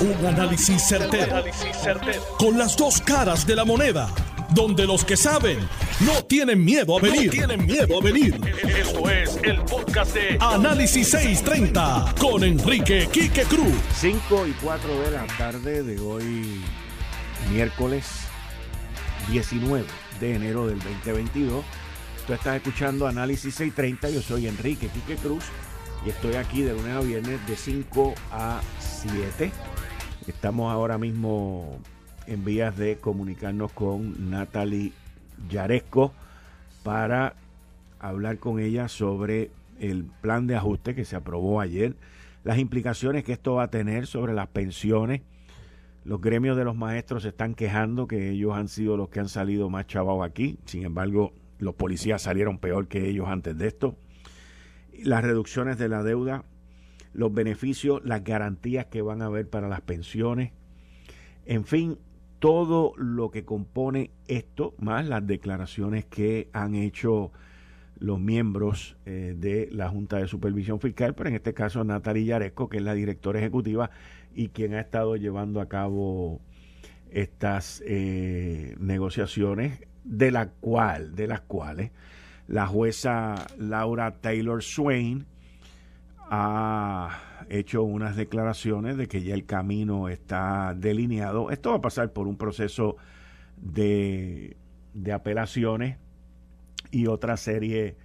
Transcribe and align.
Un 0.00 0.24
análisis 0.24 0.82
certero, 0.88 1.44
Con 2.38 2.56
las 2.56 2.74
dos 2.74 3.02
caras 3.02 3.46
de 3.46 3.54
la 3.54 3.66
moneda. 3.66 4.08
Donde 4.54 4.86
los 4.86 5.04
que 5.04 5.14
saben 5.14 5.58
no 6.00 6.24
tienen 6.24 6.64
miedo 6.64 6.96
a 6.96 7.02
venir. 7.02 7.30
tienen 7.30 7.66
miedo 7.66 7.98
a 7.98 8.02
venir. 8.02 8.40
Esto 8.66 9.10
es 9.10 9.38
el 9.42 9.60
podcast 9.60 10.14
de 10.14 10.38
Análisis 10.40 11.10
630 11.10 12.14
con 12.18 12.42
Enrique 12.44 13.10
Quique 13.12 13.42
Cruz. 13.42 13.74
5 13.96 14.46
y 14.46 14.52
4 14.62 15.00
de 15.02 15.10
la 15.10 15.26
tarde 15.36 15.82
de 15.82 16.00
hoy, 16.00 16.62
miércoles 17.52 18.06
19 19.30 19.84
de 20.18 20.34
enero 20.34 20.66
del 20.66 20.78
2022. 20.78 21.62
Tú 22.26 22.32
estás 22.32 22.56
escuchando 22.56 23.06
Análisis 23.06 23.54
630. 23.54 24.08
Yo 24.08 24.22
soy 24.22 24.46
Enrique 24.46 24.88
Quique 24.88 25.16
Cruz 25.16 25.44
y 26.06 26.08
estoy 26.08 26.36
aquí 26.36 26.62
de 26.62 26.72
lunes 26.72 26.96
a 26.96 27.00
viernes 27.00 27.46
de 27.46 27.54
5 27.54 28.14
a 28.32 28.62
7 29.02 29.52
Estamos 30.26 30.70
ahora 30.70 30.98
mismo 30.98 31.78
en 32.26 32.44
vías 32.44 32.76
de 32.76 32.98
comunicarnos 32.98 33.72
con 33.72 34.30
Natalie 34.30 34.92
Yaresco 35.48 36.12
para 36.82 37.34
hablar 37.98 38.38
con 38.38 38.60
ella 38.60 38.88
sobre 38.88 39.50
el 39.78 40.04
plan 40.04 40.46
de 40.46 40.56
ajuste 40.56 40.94
que 40.94 41.06
se 41.06 41.16
aprobó 41.16 41.60
ayer, 41.60 41.96
las 42.44 42.58
implicaciones 42.58 43.24
que 43.24 43.32
esto 43.32 43.54
va 43.54 43.64
a 43.64 43.70
tener 43.70 44.06
sobre 44.06 44.34
las 44.34 44.48
pensiones. 44.48 45.22
Los 46.04 46.20
gremios 46.20 46.56
de 46.56 46.64
los 46.64 46.76
maestros 46.76 47.22
se 47.22 47.30
están 47.30 47.54
quejando 47.54 48.06
que 48.06 48.30
ellos 48.30 48.54
han 48.54 48.68
sido 48.68 48.98
los 48.98 49.08
que 49.08 49.20
han 49.20 49.28
salido 49.28 49.70
más 49.70 49.86
chavados 49.86 50.24
aquí, 50.24 50.58
sin 50.66 50.84
embargo 50.84 51.32
los 51.58 51.74
policías 51.74 52.20
salieron 52.20 52.58
peor 52.58 52.88
que 52.88 53.08
ellos 53.08 53.26
antes 53.28 53.56
de 53.56 53.68
esto. 53.68 53.96
Las 55.02 55.24
reducciones 55.24 55.78
de 55.78 55.88
la 55.88 56.02
deuda 56.02 56.44
los 57.12 57.32
beneficios, 57.32 58.00
las 58.04 58.24
garantías 58.24 58.86
que 58.86 59.02
van 59.02 59.22
a 59.22 59.26
haber 59.26 59.48
para 59.48 59.68
las 59.68 59.80
pensiones, 59.80 60.52
en 61.46 61.64
fin, 61.64 61.98
todo 62.38 62.94
lo 62.96 63.30
que 63.30 63.44
compone 63.44 64.10
esto, 64.26 64.74
más 64.78 65.06
las 65.06 65.26
declaraciones 65.26 66.06
que 66.06 66.48
han 66.52 66.74
hecho 66.74 67.32
los 67.98 68.18
miembros 68.18 68.96
eh, 69.04 69.34
de 69.36 69.68
la 69.70 69.88
Junta 69.88 70.16
de 70.16 70.26
Supervisión 70.26 70.80
Fiscal, 70.80 71.14
pero 71.14 71.28
en 71.28 71.36
este 71.36 71.52
caso 71.52 71.84
Natalia 71.84 72.24
Yaresco, 72.24 72.68
que 72.68 72.78
es 72.78 72.82
la 72.82 72.94
directora 72.94 73.38
ejecutiva 73.38 73.90
y 74.34 74.48
quien 74.48 74.74
ha 74.74 74.80
estado 74.80 75.16
llevando 75.16 75.60
a 75.60 75.68
cabo 75.68 76.40
estas 77.10 77.82
eh, 77.86 78.74
negociaciones, 78.78 79.80
de 80.04 80.30
la 80.30 80.48
cual, 80.48 81.14
de 81.14 81.26
las 81.26 81.42
cuales 81.42 81.90
la 82.50 82.66
jueza 82.66 83.46
Laura 83.58 84.16
Taylor 84.20 84.62
Swain 84.62 85.26
ha 86.30 87.44
hecho 87.48 87.82
unas 87.82 88.16
declaraciones 88.16 88.96
de 88.96 89.08
que 89.08 89.22
ya 89.22 89.34
el 89.34 89.44
camino 89.44 90.08
está 90.08 90.74
delineado. 90.76 91.50
Esto 91.50 91.70
va 91.70 91.76
a 91.76 91.80
pasar 91.80 92.12
por 92.12 92.28
un 92.28 92.36
proceso 92.36 92.96
de, 93.56 94.56
apelaciones 95.12 95.98
y 96.92 97.08
otra 97.08 97.36
serie 97.36 97.96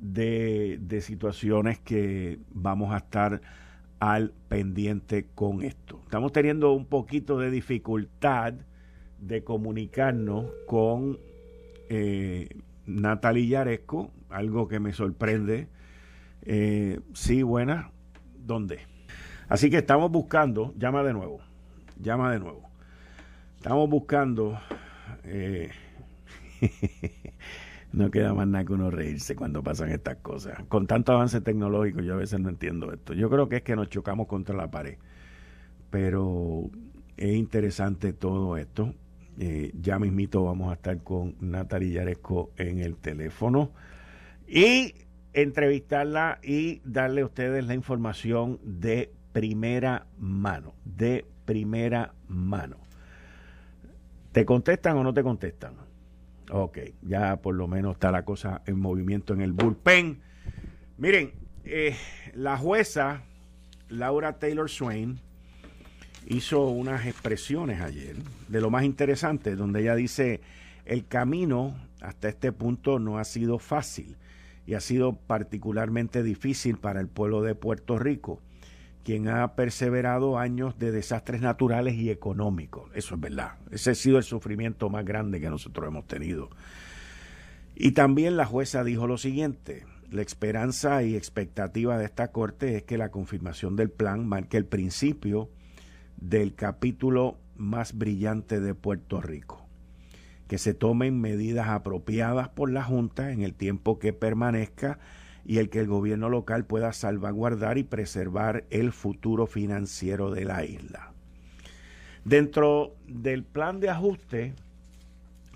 de, 0.00 0.78
de, 0.82 1.00
situaciones 1.00 1.78
que 1.78 2.38
vamos 2.50 2.92
a 2.92 2.98
estar 2.98 3.40
al 4.00 4.34
pendiente 4.48 5.26
con 5.34 5.62
esto. 5.62 6.00
Estamos 6.04 6.32
teniendo 6.32 6.72
un 6.72 6.84
poquito 6.84 7.38
de 7.38 7.50
dificultad 7.50 8.54
de 9.18 9.44
comunicarnos 9.44 10.46
con 10.66 11.18
eh, 11.88 12.48
Natalia 12.84 13.46
Yaresco, 13.46 14.10
algo 14.28 14.68
que 14.68 14.80
me 14.80 14.92
sorprende 14.92 15.68
eh, 16.42 17.00
sí, 17.14 17.42
buena. 17.42 17.90
¿Dónde? 18.38 18.80
Así 19.48 19.70
que 19.70 19.78
estamos 19.78 20.10
buscando, 20.10 20.74
llama 20.76 21.02
de 21.02 21.12
nuevo, 21.12 21.40
llama 22.00 22.32
de 22.32 22.40
nuevo. 22.40 22.70
Estamos 23.56 23.88
buscando, 23.88 24.58
eh, 25.24 25.70
no 27.92 28.10
queda 28.10 28.34
más 28.34 28.48
nada 28.48 28.64
que 28.64 28.72
uno 28.72 28.90
reírse 28.90 29.36
cuando 29.36 29.62
pasan 29.62 29.90
estas 29.90 30.16
cosas. 30.16 30.58
Con 30.68 30.86
tanto 30.86 31.12
avance 31.12 31.40
tecnológico 31.40 32.00
yo 32.00 32.14
a 32.14 32.16
veces 32.16 32.40
no 32.40 32.48
entiendo 32.48 32.92
esto. 32.92 33.14
Yo 33.14 33.30
creo 33.30 33.48
que 33.48 33.56
es 33.56 33.62
que 33.62 33.76
nos 33.76 33.88
chocamos 33.88 34.26
contra 34.26 34.56
la 34.56 34.70
pared. 34.70 34.96
Pero 35.90 36.70
es 37.16 37.36
interesante 37.36 38.12
todo 38.12 38.56
esto. 38.56 38.94
Eh, 39.38 39.72
ya 39.80 39.98
mismito 39.98 40.44
vamos 40.44 40.70
a 40.70 40.74
estar 40.74 41.02
con 41.02 41.36
Natalia 41.40 42.00
Yaresco 42.00 42.50
en 42.56 42.80
el 42.80 42.96
teléfono. 42.96 43.70
Y 44.48 44.94
entrevistarla 45.32 46.38
y 46.42 46.80
darle 46.84 47.22
a 47.22 47.26
ustedes 47.26 47.64
la 47.66 47.74
información 47.74 48.60
de 48.62 49.12
primera 49.32 50.06
mano, 50.18 50.74
de 50.84 51.24
primera 51.44 52.14
mano. 52.28 52.76
¿Te 54.32 54.44
contestan 54.44 54.96
o 54.96 55.02
no 55.02 55.12
te 55.12 55.22
contestan? 55.22 55.74
Ok, 56.50 56.78
ya 57.02 57.36
por 57.36 57.54
lo 57.54 57.66
menos 57.66 57.94
está 57.94 58.10
la 58.10 58.24
cosa 58.24 58.62
en 58.66 58.78
movimiento 58.78 59.32
en 59.32 59.40
el 59.40 59.52
bullpen. 59.52 60.20
Miren, 60.98 61.32
eh, 61.64 61.96
la 62.34 62.56
jueza 62.56 63.22
Laura 63.88 64.38
Taylor 64.38 64.68
Swain 64.68 65.18
hizo 66.26 66.68
unas 66.68 67.06
expresiones 67.06 67.80
ayer 67.80 68.16
de 68.48 68.60
lo 68.60 68.70
más 68.70 68.84
interesante, 68.84 69.56
donde 69.56 69.80
ella 69.80 69.94
dice, 69.94 70.40
el 70.84 71.06
camino 71.06 71.74
hasta 72.00 72.28
este 72.28 72.52
punto 72.52 72.98
no 72.98 73.18
ha 73.18 73.24
sido 73.24 73.58
fácil 73.58 74.16
y 74.66 74.74
ha 74.74 74.80
sido 74.80 75.16
particularmente 75.16 76.22
difícil 76.22 76.78
para 76.78 77.00
el 77.00 77.08
pueblo 77.08 77.42
de 77.42 77.54
Puerto 77.54 77.98
Rico, 77.98 78.40
quien 79.04 79.28
ha 79.28 79.54
perseverado 79.54 80.38
años 80.38 80.78
de 80.78 80.92
desastres 80.92 81.40
naturales 81.40 81.94
y 81.94 82.10
económicos. 82.10 82.90
Eso 82.94 83.16
es 83.16 83.20
verdad. 83.20 83.54
Ese 83.70 83.90
ha 83.90 83.94
sido 83.94 84.18
el 84.18 84.24
sufrimiento 84.24 84.88
más 84.90 85.04
grande 85.04 85.40
que 85.40 85.50
nosotros 85.50 85.88
hemos 85.88 86.06
tenido. 86.06 86.50
Y 87.74 87.92
también 87.92 88.36
la 88.36 88.46
jueza 88.46 88.84
dijo 88.84 89.06
lo 89.06 89.18
siguiente, 89.18 89.84
la 90.10 90.22
esperanza 90.22 91.02
y 91.02 91.16
expectativa 91.16 91.98
de 91.98 92.04
esta 92.04 92.30
Corte 92.30 92.76
es 92.76 92.82
que 92.84 92.98
la 92.98 93.10
confirmación 93.10 93.76
del 93.76 93.90
plan 93.90 94.26
marque 94.26 94.58
el 94.58 94.66
principio 94.66 95.48
del 96.16 96.54
capítulo 96.54 97.38
más 97.56 97.96
brillante 97.96 98.60
de 98.60 98.74
Puerto 98.74 99.20
Rico 99.20 99.61
que 100.52 100.58
se 100.58 100.74
tomen 100.74 101.18
medidas 101.18 101.68
apropiadas 101.68 102.50
por 102.50 102.70
la 102.70 102.84
Junta 102.84 103.32
en 103.32 103.40
el 103.40 103.54
tiempo 103.54 103.98
que 103.98 104.12
permanezca 104.12 104.98
y 105.46 105.56
el 105.56 105.70
que 105.70 105.80
el 105.80 105.86
gobierno 105.86 106.28
local 106.28 106.66
pueda 106.66 106.92
salvaguardar 106.92 107.78
y 107.78 107.84
preservar 107.84 108.66
el 108.68 108.92
futuro 108.92 109.46
financiero 109.46 110.30
de 110.30 110.44
la 110.44 110.62
isla. 110.66 111.14
Dentro 112.26 112.94
del 113.08 113.44
plan 113.44 113.80
de 113.80 113.88
ajuste 113.88 114.52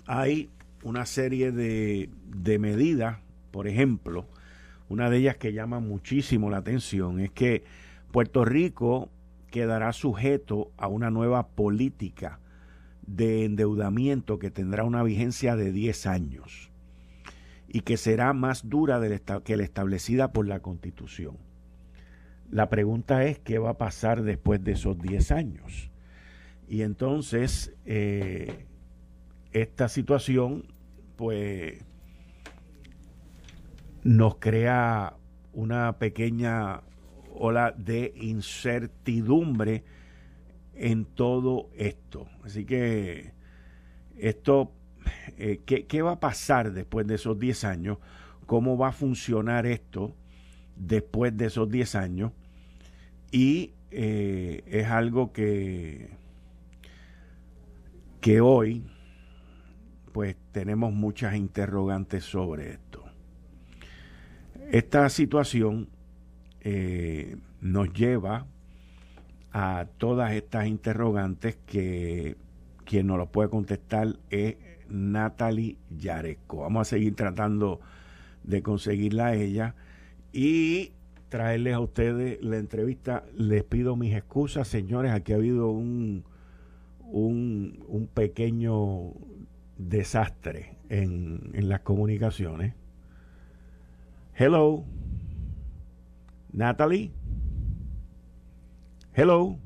hay 0.07 0.49
una 0.81 1.05
serie 1.05 1.51
de, 1.51 2.09
de 2.35 2.57
medidas, 2.57 3.19
por 3.51 3.67
ejemplo, 3.67 4.25
una 4.89 5.11
de 5.11 5.17
ellas 5.19 5.37
que 5.37 5.53
llama 5.53 5.79
muchísimo 5.79 6.49
la 6.49 6.57
atención 6.57 7.19
es 7.19 7.29
que 7.29 7.63
Puerto 8.11 8.45
Rico 8.45 9.11
quedará 9.51 9.93
sujeto 9.93 10.71
a 10.75 10.87
una 10.87 11.11
nueva 11.11 11.49
política 11.49 12.39
de 13.07 13.45
endeudamiento 13.45 14.37
que 14.37 14.51
tendrá 14.51 14.83
una 14.83 15.01
vigencia 15.01 15.55
de 15.55 15.71
10 15.71 16.05
años 16.05 16.69
y 17.67 17.81
que 17.81 17.97
será 17.97 18.33
más 18.33 18.69
dura 18.69 19.01
que 19.43 19.57
la 19.57 19.63
establecida 19.63 20.31
por 20.31 20.47
la 20.47 20.59
Constitución. 20.59 21.37
La 22.49 22.69
pregunta 22.69 23.25
es 23.25 23.39
qué 23.39 23.59
va 23.59 23.71
a 23.71 23.77
pasar 23.77 24.23
después 24.23 24.63
de 24.63 24.73
esos 24.73 24.97
10 24.99 25.31
años. 25.31 25.89
Y 26.67 26.81
entonces, 26.81 27.73
eh, 27.85 28.65
esta 29.51 29.89
situación, 29.89 30.65
pues, 31.15 31.83
nos 34.03 34.35
crea 34.35 35.15
una 35.53 35.97
pequeña 35.97 36.81
ola 37.33 37.73
de 37.77 38.13
incertidumbre 38.15 39.83
en 40.77 41.05
todo 41.05 41.69
esto. 41.75 42.27
Así 42.43 42.65
que 42.65 43.33
esto, 44.17 44.71
eh, 45.37 45.61
¿qué, 45.65 46.01
va 46.01 46.13
a 46.13 46.19
pasar 46.19 46.71
después 46.73 47.07
de 47.07 47.15
esos 47.15 47.37
10 47.39 47.63
años? 47.63 47.97
¿Cómo 48.45 48.77
va 48.77 48.89
a 48.89 48.91
funcionar 48.91 49.65
esto 49.65 50.15
después 50.75 51.35
de 51.35 51.45
esos 51.45 51.69
10 51.69 51.95
años? 51.95 52.31
Y 53.31 53.73
eh, 53.91 54.63
es 54.67 54.87
algo 54.87 55.33
que, 55.33 56.09
que 58.21 58.41
hoy 58.41 58.83
pues 60.11 60.35
tenemos 60.51 60.93
muchas 60.93 61.35
interrogantes 61.35 62.23
sobre 62.23 62.71
esto. 62.71 63.03
Esta 64.71 65.07
situación 65.09 65.89
eh, 66.61 67.37
nos 67.61 67.93
lleva 67.93 68.47
a 69.51 69.87
todas 69.97 70.33
estas 70.33 70.67
interrogantes 70.67 71.57
que 71.65 72.35
quien 72.85 73.07
nos 73.07 73.17
lo 73.17 73.31
puede 73.31 73.49
contestar 73.49 74.17
es 74.29 74.55
Natalie 74.89 75.77
Yaresco. 75.89 76.57
Vamos 76.57 76.87
a 76.87 76.89
seguir 76.89 77.15
tratando 77.15 77.79
de 78.43 78.61
conseguirla 78.61 79.27
a 79.27 79.35
ella 79.35 79.75
y 80.31 80.93
traerles 81.29 81.73
a 81.73 81.79
ustedes 81.79 82.41
la 82.41 82.57
entrevista. 82.57 83.25
Les 83.35 83.63
pido 83.63 83.95
mis 83.95 84.15
excusas, 84.15 84.67
señores. 84.67 85.11
Aquí 85.11 85.33
ha 85.33 85.35
habido 85.35 85.69
un, 85.69 86.23
un, 87.01 87.83
un 87.87 88.07
pequeño 88.07 89.13
desastre 89.77 90.77
en, 90.89 91.51
en 91.53 91.69
las 91.69 91.81
comunicaciones. 91.81 92.73
Hello. 94.35 94.83
Natalie. 96.53 97.11
Hello. 99.17 99.57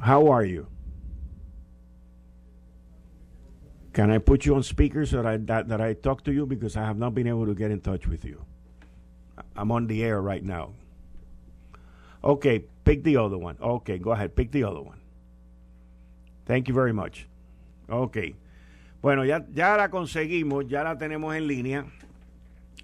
How 0.00 0.28
are 0.28 0.42
you? 0.42 0.66
Can 3.92 4.10
I 4.10 4.16
put 4.16 4.46
you 4.46 4.54
on 4.54 4.62
speaker 4.62 5.04
so 5.04 5.18
that 5.18 5.26
I, 5.26 5.36
that, 5.36 5.68
that 5.68 5.82
I 5.82 5.92
talk 5.92 6.24
to 6.24 6.32
you? 6.32 6.46
Because 6.46 6.74
I 6.74 6.86
have 6.86 6.96
not 6.96 7.14
been 7.14 7.26
able 7.26 7.44
to 7.44 7.54
get 7.54 7.70
in 7.70 7.82
touch 7.82 8.06
with 8.06 8.24
you. 8.24 8.42
I'm 9.54 9.70
on 9.70 9.86
the 9.86 10.02
air 10.02 10.22
right 10.22 10.42
now. 10.42 10.72
Okay, 12.24 12.64
pick 12.84 13.04
the 13.04 13.18
other 13.18 13.36
one. 13.36 13.58
Okay, 13.60 13.98
go 13.98 14.12
ahead, 14.12 14.34
pick 14.34 14.50
the 14.50 14.64
other 14.64 14.80
one. 14.80 15.00
Thank 16.46 16.68
you 16.68 16.74
very 16.74 16.94
much. 16.94 17.28
Ok. 17.90 18.16
Bueno, 19.02 19.24
ya, 19.24 19.44
ya 19.52 19.76
la 19.76 19.90
conseguimos, 19.90 20.66
ya 20.70 20.84
la 20.84 20.96
tenemos 20.96 21.36
en 21.36 21.48
línea. 21.48 21.84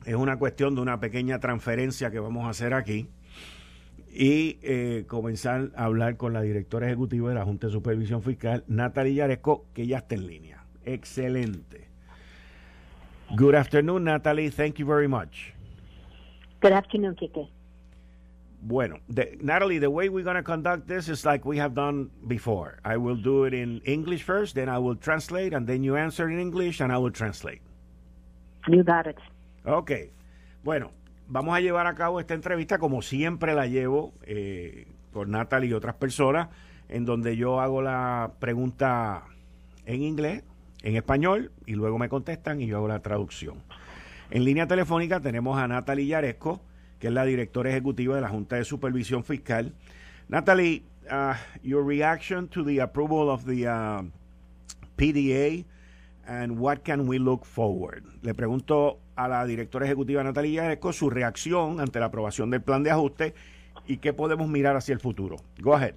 Es 0.04 0.14
una 0.14 0.36
cuestión 0.36 0.74
de 0.74 0.82
una 0.82 1.00
pequeña 1.00 1.40
transferencia 1.40 2.10
que 2.10 2.20
vamos 2.20 2.44
a 2.44 2.50
hacer 2.50 2.74
aquí 2.74 3.08
y 4.12 4.58
eh, 4.62 5.04
comenzar 5.08 5.70
a 5.74 5.84
hablar 5.84 6.18
con 6.18 6.34
la 6.34 6.42
directora 6.42 6.86
ejecutiva 6.86 7.30
de 7.30 7.34
la 7.34 7.44
Junta 7.44 7.68
de 7.68 7.72
Supervisión 7.72 8.22
Fiscal, 8.22 8.62
Natalie 8.68 9.14
Yaresco, 9.14 9.64
que 9.72 9.86
ya 9.86 9.98
está 9.98 10.14
en 10.14 10.26
línea. 10.26 10.64
Excelente. 10.84 11.88
Good 13.34 13.54
afternoon, 13.54 14.04
Natalie. 14.04 14.50
Thank 14.50 14.74
you 14.74 14.86
very 14.86 15.08
much. 15.08 15.54
Good 16.60 16.72
afternoon, 16.72 17.16
Kike. 17.16 17.48
Bueno, 18.60 18.98
the, 19.08 19.38
Natalie, 19.40 19.78
the 19.78 19.90
way 19.90 20.08
we're 20.08 20.22
going 20.22 20.36
to 20.36 20.42
conduct 20.42 20.86
this 20.86 21.08
is 21.08 21.24
like 21.24 21.44
we 21.44 21.58
have 21.58 21.74
done 21.74 22.10
before. 22.28 22.78
I 22.84 22.96
will 22.98 23.16
do 23.16 23.44
it 23.44 23.54
in 23.54 23.80
English 23.84 24.22
first, 24.22 24.54
then 24.54 24.68
I 24.68 24.78
will 24.78 24.94
translate, 24.94 25.54
and 25.54 25.66
then 25.66 25.82
you 25.82 25.96
answer 25.96 26.28
in 26.28 26.38
English, 26.38 26.80
and 26.80 26.92
I 26.92 26.98
will 26.98 27.10
translate. 27.10 27.62
You 28.68 28.84
got 28.84 29.06
it. 29.06 29.16
Ok. 29.66 30.12
Bueno, 30.62 30.92
vamos 31.28 31.56
a 31.56 31.60
llevar 31.60 31.86
a 31.86 31.94
cabo 31.94 32.20
esta 32.20 32.34
entrevista 32.34 32.78
como 32.78 33.02
siempre 33.02 33.54
la 33.54 33.66
llevo 33.66 34.12
eh, 34.22 34.86
por 35.12 35.28
Natalie 35.28 35.70
y 35.70 35.72
otras 35.72 35.94
personas, 35.94 36.48
en 36.88 37.04
donde 37.04 37.36
yo 37.36 37.60
hago 37.60 37.82
la 37.82 38.32
pregunta 38.38 39.24
en 39.86 40.02
inglés 40.02 40.44
en 40.82 40.96
español 40.96 41.52
y 41.66 41.74
luego 41.74 41.98
me 41.98 42.08
contestan 42.08 42.60
y 42.60 42.66
yo 42.66 42.76
hago 42.76 42.88
la 42.88 43.00
traducción. 43.00 43.62
En 44.30 44.44
línea 44.44 44.66
telefónica 44.66 45.20
tenemos 45.20 45.58
a 45.58 45.68
Natalie 45.68 46.06
Yaresco, 46.06 46.60
que 46.98 47.08
es 47.08 47.12
la 47.12 47.24
directora 47.24 47.70
ejecutiva 47.70 48.14
de 48.14 48.20
la 48.20 48.28
Junta 48.28 48.56
de 48.56 48.64
Supervisión 48.64 49.24
Fiscal. 49.24 49.72
Natalie, 50.28 50.84
uh, 51.10 51.34
your 51.62 51.84
reaction 51.84 52.48
to 52.48 52.64
the 52.64 52.80
approval 52.80 53.28
of 53.28 53.44
the 53.44 53.66
uh, 53.66 54.02
PDA 54.96 55.64
and 56.26 56.58
what 56.58 56.82
can 56.84 57.06
we 57.06 57.18
look 57.18 57.44
forward? 57.44 58.04
Le 58.22 58.34
pregunto 58.34 58.98
a 59.16 59.28
la 59.28 59.44
directora 59.44 59.86
ejecutiva 59.86 60.22
Natalie 60.22 60.52
Yaresco 60.52 60.92
su 60.92 61.10
reacción 61.10 61.80
ante 61.80 62.00
la 62.00 62.06
aprobación 62.06 62.50
del 62.50 62.62
plan 62.62 62.82
de 62.82 62.90
ajuste 62.90 63.34
y 63.86 63.98
qué 63.98 64.12
podemos 64.12 64.48
mirar 64.48 64.76
hacia 64.76 64.92
el 64.92 65.00
futuro. 65.00 65.36
Go 65.60 65.74
ahead. 65.74 65.94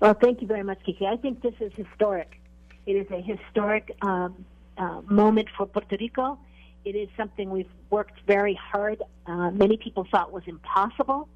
Well, 0.00 0.14
thank 0.20 0.40
you 0.40 0.48
very 0.48 0.64
much, 0.64 0.82
Kiki. 0.84 1.06
I 1.06 1.16
think 1.16 1.40
this 1.42 1.54
is 1.60 1.72
historic. 1.76 2.40
It 2.86 2.96
is 2.96 3.10
a 3.12 3.20
historic 3.22 3.94
um, 4.02 4.44
uh, 4.76 5.00
moment 5.08 5.48
for 5.56 5.66
Puerto 5.66 5.96
Rico. 5.96 6.38
It 6.84 6.96
is 6.96 7.08
something 7.16 7.50
we've 7.50 7.70
worked 7.90 8.18
very 8.26 8.54
hard. 8.54 9.00
Uh, 9.26 9.52
many 9.52 9.76
people 9.76 10.04
thought 10.10 10.32
was 10.32 10.42
impossible. 10.46 11.28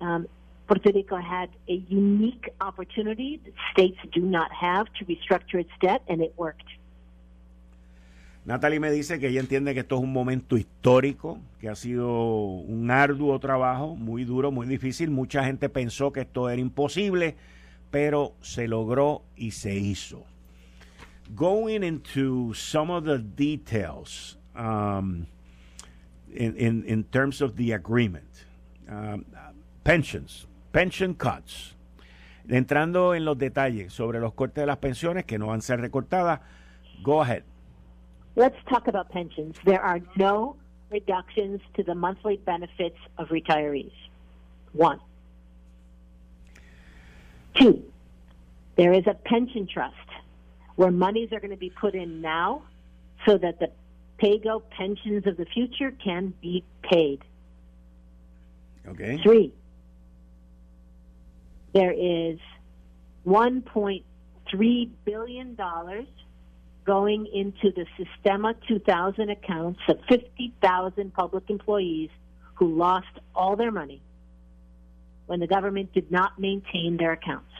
Um, 0.00 0.28
Puerto 0.68 0.92
Rico 0.92 1.16
had 1.16 1.50
a 1.68 1.74
unique 1.88 2.50
opportunity 2.60 3.40
that 3.44 3.54
states 3.72 3.98
do 4.12 4.20
not 4.20 4.52
have 4.52 4.86
to 4.98 5.04
restructure 5.04 5.60
its 5.60 5.70
debt, 5.80 6.02
and 6.08 6.20
it 6.20 6.34
worked. 6.36 6.64
Natalie 8.46 8.80
me 8.80 8.90
dice 8.90 9.18
que 9.18 9.28
ella 9.28 9.40
entiende 9.40 9.74
que 9.74 9.80
esto 9.80 9.96
es 9.96 10.02
un 10.02 10.12
momento 10.12 10.56
histórico, 10.56 11.38
que 11.60 11.68
ha 11.68 11.74
sido 11.74 12.08
un 12.08 12.90
arduo 12.90 13.38
trabajo, 13.40 13.96
muy 13.96 14.24
duro, 14.24 14.50
muy 14.50 14.66
difícil. 14.66 15.10
Mucha 15.10 15.44
gente 15.44 15.68
pensó 15.68 16.12
que 16.12 16.20
esto 16.22 16.48
era 16.48 16.60
imposible, 16.60 17.36
pero 17.90 18.34
se 18.40 18.68
logró 18.68 19.24
y 19.36 19.50
se 19.50 19.74
hizo. 19.76 20.24
going 21.34 21.82
into 21.82 22.54
some 22.54 22.90
of 22.90 23.04
the 23.04 23.18
details 23.18 24.36
um, 24.54 25.26
in, 26.32 26.56
in, 26.56 26.84
in 26.84 27.04
terms 27.04 27.40
of 27.40 27.56
the 27.56 27.72
agreement, 27.72 28.44
um, 28.88 29.24
pensions, 29.84 30.46
pension 30.72 31.14
cuts. 31.14 31.74
Entrando 32.48 33.16
en 33.16 33.24
los 33.24 33.36
detalles 33.36 33.92
sobre 33.92 34.20
los 34.20 34.32
cortes 34.34 34.62
de 34.62 34.66
las 34.66 34.76
pensiones 34.76 35.24
que 35.24 35.36
no 35.36 35.48
van 35.48 35.58
a 35.58 35.62
ser 35.62 35.80
recortadas, 35.80 36.40
go 37.02 37.20
ahead. 37.20 37.42
Let's 38.36 38.56
talk 38.68 38.86
about 38.86 39.10
pensions. 39.10 39.56
There 39.64 39.80
are 39.80 40.00
no 40.16 40.56
reductions 40.90 41.60
to 41.74 41.82
the 41.82 41.94
monthly 41.94 42.36
benefits 42.36 42.98
of 43.18 43.28
retirees. 43.28 43.92
One. 44.72 45.00
Two, 47.54 47.82
there 48.76 48.92
is 48.92 49.06
a 49.06 49.14
pension 49.14 49.66
trust 49.66 49.96
where 50.76 50.90
monies 50.90 51.32
are 51.32 51.40
going 51.40 51.50
to 51.50 51.56
be 51.56 51.70
put 51.70 51.94
in 51.94 52.20
now 52.20 52.62
so 53.24 53.38
that 53.38 53.58
the 53.58 53.70
pay-go 54.18 54.60
pensions 54.60 55.26
of 55.26 55.38
the 55.38 55.46
future 55.46 55.90
can 55.92 56.34
be 56.42 56.62
paid. 56.82 57.22
Okay. 58.86 59.18
Three, 59.22 59.52
there 61.72 61.92
is 61.92 62.38
$1.3 63.26 64.90
billion 65.04 65.56
going 66.86 67.26
into 67.26 67.72
the 67.72 67.84
Sistema 67.98 68.54
2000 68.68 69.30
accounts 69.30 69.80
of 69.88 69.98
50,000 70.08 71.12
public 71.12 71.50
employees 71.50 72.10
who 72.54 72.76
lost 72.76 73.08
all 73.34 73.56
their 73.56 73.72
money 73.72 74.00
when 75.26 75.40
the 75.40 75.46
government 75.46 75.92
did 75.92 76.10
not 76.10 76.38
maintain 76.38 76.96
their 76.96 77.12
accounts. 77.12 77.50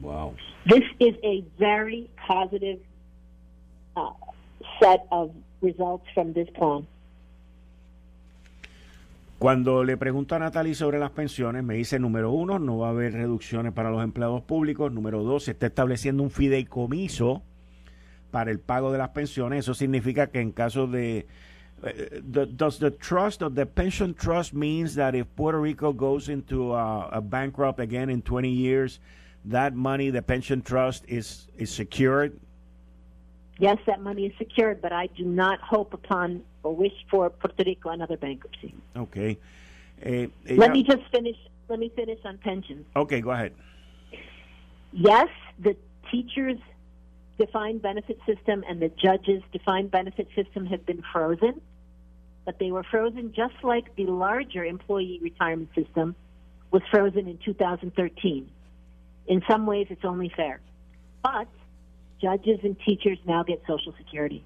Wow. 0.00 0.34
This 0.66 0.82
is 0.98 1.14
a 1.22 1.44
very 1.58 2.10
positive 2.26 2.80
uh, 3.96 4.10
set 4.82 5.06
of 5.12 5.32
results 5.60 6.06
from 6.14 6.32
this 6.32 6.48
plan. 6.54 6.86
Cuando 9.38 9.84
le 9.84 9.98
pregunto 9.98 10.34
a 10.34 10.38
Natalie 10.38 10.74
sobre 10.74 10.98
las 10.98 11.10
pensiones, 11.10 11.62
me 11.62 11.74
dice, 11.74 11.98
número 11.98 12.30
uno, 12.30 12.58
no 12.58 12.78
va 12.78 12.88
a 12.88 12.90
haber 12.90 13.12
reducciones 13.12 13.72
para 13.72 13.90
los 13.90 14.02
empleados 14.02 14.42
públicos. 14.42 14.90
Número 14.90 15.22
dos, 15.22 15.44
se 15.44 15.50
está 15.50 15.66
estableciendo 15.66 16.22
un 16.22 16.30
fideicomiso 16.30 17.42
para 18.30 18.50
el 18.50 18.60
pago 18.60 18.92
de 18.92 18.98
las 18.98 19.10
pensiones. 19.10 19.60
Eso 19.60 19.74
significa 19.74 20.28
que 20.28 20.40
en 20.40 20.52
caso 20.52 20.86
de... 20.86 21.26
The, 21.82 22.46
does 22.46 22.78
the 22.78 22.90
trust 22.90 23.42
of 23.42 23.54
the 23.54 23.66
pension 23.66 24.14
trust 24.14 24.54
means 24.54 24.94
that 24.94 25.14
if 25.14 25.26
Puerto 25.36 25.60
Rico 25.60 25.92
goes 25.92 26.30
into 26.30 26.72
a, 26.72 27.06
a 27.12 27.20
bankrupt 27.20 27.78
again 27.78 28.08
in 28.08 28.22
20 28.22 28.48
years, 28.48 28.98
that 29.44 29.74
money, 29.74 30.10
the 30.10 30.22
pension 30.22 30.62
trust, 30.62 31.04
is 31.06 31.48
is 31.58 31.70
secured? 31.70 32.40
Yes, 33.58 33.78
that 33.86 34.02
money 34.02 34.26
is 34.26 34.32
secured, 34.36 34.82
but 34.82 34.92
I 34.92 35.06
do 35.06 35.24
not 35.24 35.60
hope 35.60 35.94
upon 35.94 36.42
or 36.62 36.74
wish 36.74 36.92
for 37.10 37.30
Puerto 37.30 37.64
Rico 37.64 37.88
another 37.88 38.16
bankruptcy. 38.16 38.74
Okay. 38.94 39.38
Uh, 40.04 40.26
let 40.50 40.72
me 40.72 40.82
just 40.82 41.02
finish. 41.10 41.36
Let 41.68 41.78
me 41.78 41.90
finish 41.96 42.18
on 42.24 42.38
pensions. 42.38 42.84
Okay, 42.94 43.20
go 43.20 43.30
ahead. 43.30 43.52
Yes, 44.92 45.28
the 45.58 45.74
teachers' 46.10 46.58
defined 47.38 47.82
benefit 47.82 48.18
system 48.26 48.62
and 48.68 48.80
the 48.80 48.88
judges' 48.88 49.42
defined 49.52 49.90
benefit 49.90 50.28
system 50.34 50.66
have 50.66 50.84
been 50.84 51.02
frozen, 51.12 51.60
but 52.44 52.58
they 52.58 52.70
were 52.70 52.84
frozen 52.84 53.32
just 53.34 53.54
like 53.62 53.94
the 53.96 54.06
larger 54.06 54.64
employee 54.64 55.18
retirement 55.22 55.70
system 55.74 56.14
was 56.70 56.82
frozen 56.90 57.26
in 57.26 57.38
2013. 57.38 58.50
In 59.28 59.42
some 59.48 59.66
ways, 59.66 59.86
it's 59.90 60.04
only 60.04 60.30
fair. 60.34 60.60
But 61.22 61.48
judges 62.20 62.60
and 62.62 62.78
teachers 62.80 63.18
now 63.26 63.42
get 63.42 63.62
Social 63.66 63.94
Security. 63.98 64.42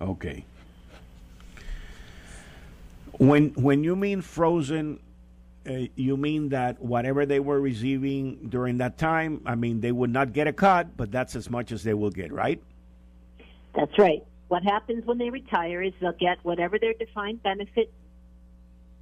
Okay. 0.00 0.44
When 3.18 3.50
when 3.54 3.82
you 3.82 3.96
mean 3.96 4.22
frozen, 4.22 5.00
uh, 5.68 5.86
you 5.96 6.16
mean 6.16 6.50
that 6.50 6.80
whatever 6.80 7.26
they 7.26 7.40
were 7.40 7.60
receiving 7.60 8.48
during 8.48 8.78
that 8.78 8.96
time, 8.96 9.42
I 9.44 9.54
mean, 9.54 9.80
they 9.80 9.92
would 9.92 10.10
not 10.10 10.32
get 10.32 10.46
a 10.46 10.52
cut, 10.52 10.96
but 10.96 11.10
that's 11.10 11.34
as 11.34 11.50
much 11.50 11.72
as 11.72 11.82
they 11.82 11.94
will 11.94 12.10
get, 12.10 12.32
right? 12.32 12.62
That's 13.74 13.98
right. 13.98 14.24
What 14.48 14.62
happens 14.62 15.04
when 15.04 15.18
they 15.18 15.30
retire 15.30 15.82
is 15.82 15.92
they'll 16.00 16.12
get 16.12 16.38
whatever 16.42 16.78
their 16.78 16.94
defined 16.94 17.42
benefit 17.42 17.92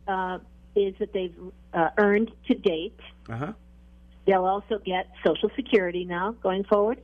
uh, 0.08 0.38
is 0.74 0.94
that 0.98 1.12
they've 1.12 1.34
uh, 1.72 1.90
earned 1.98 2.32
to 2.48 2.54
date. 2.54 2.98
Uh-huh. 3.28 3.52
They'll 4.26 4.44
also 4.44 4.80
get 4.84 5.06
Social 5.24 5.50
Security 5.54 6.04
now 6.04 6.34
going 6.42 6.64
forward, 6.64 6.98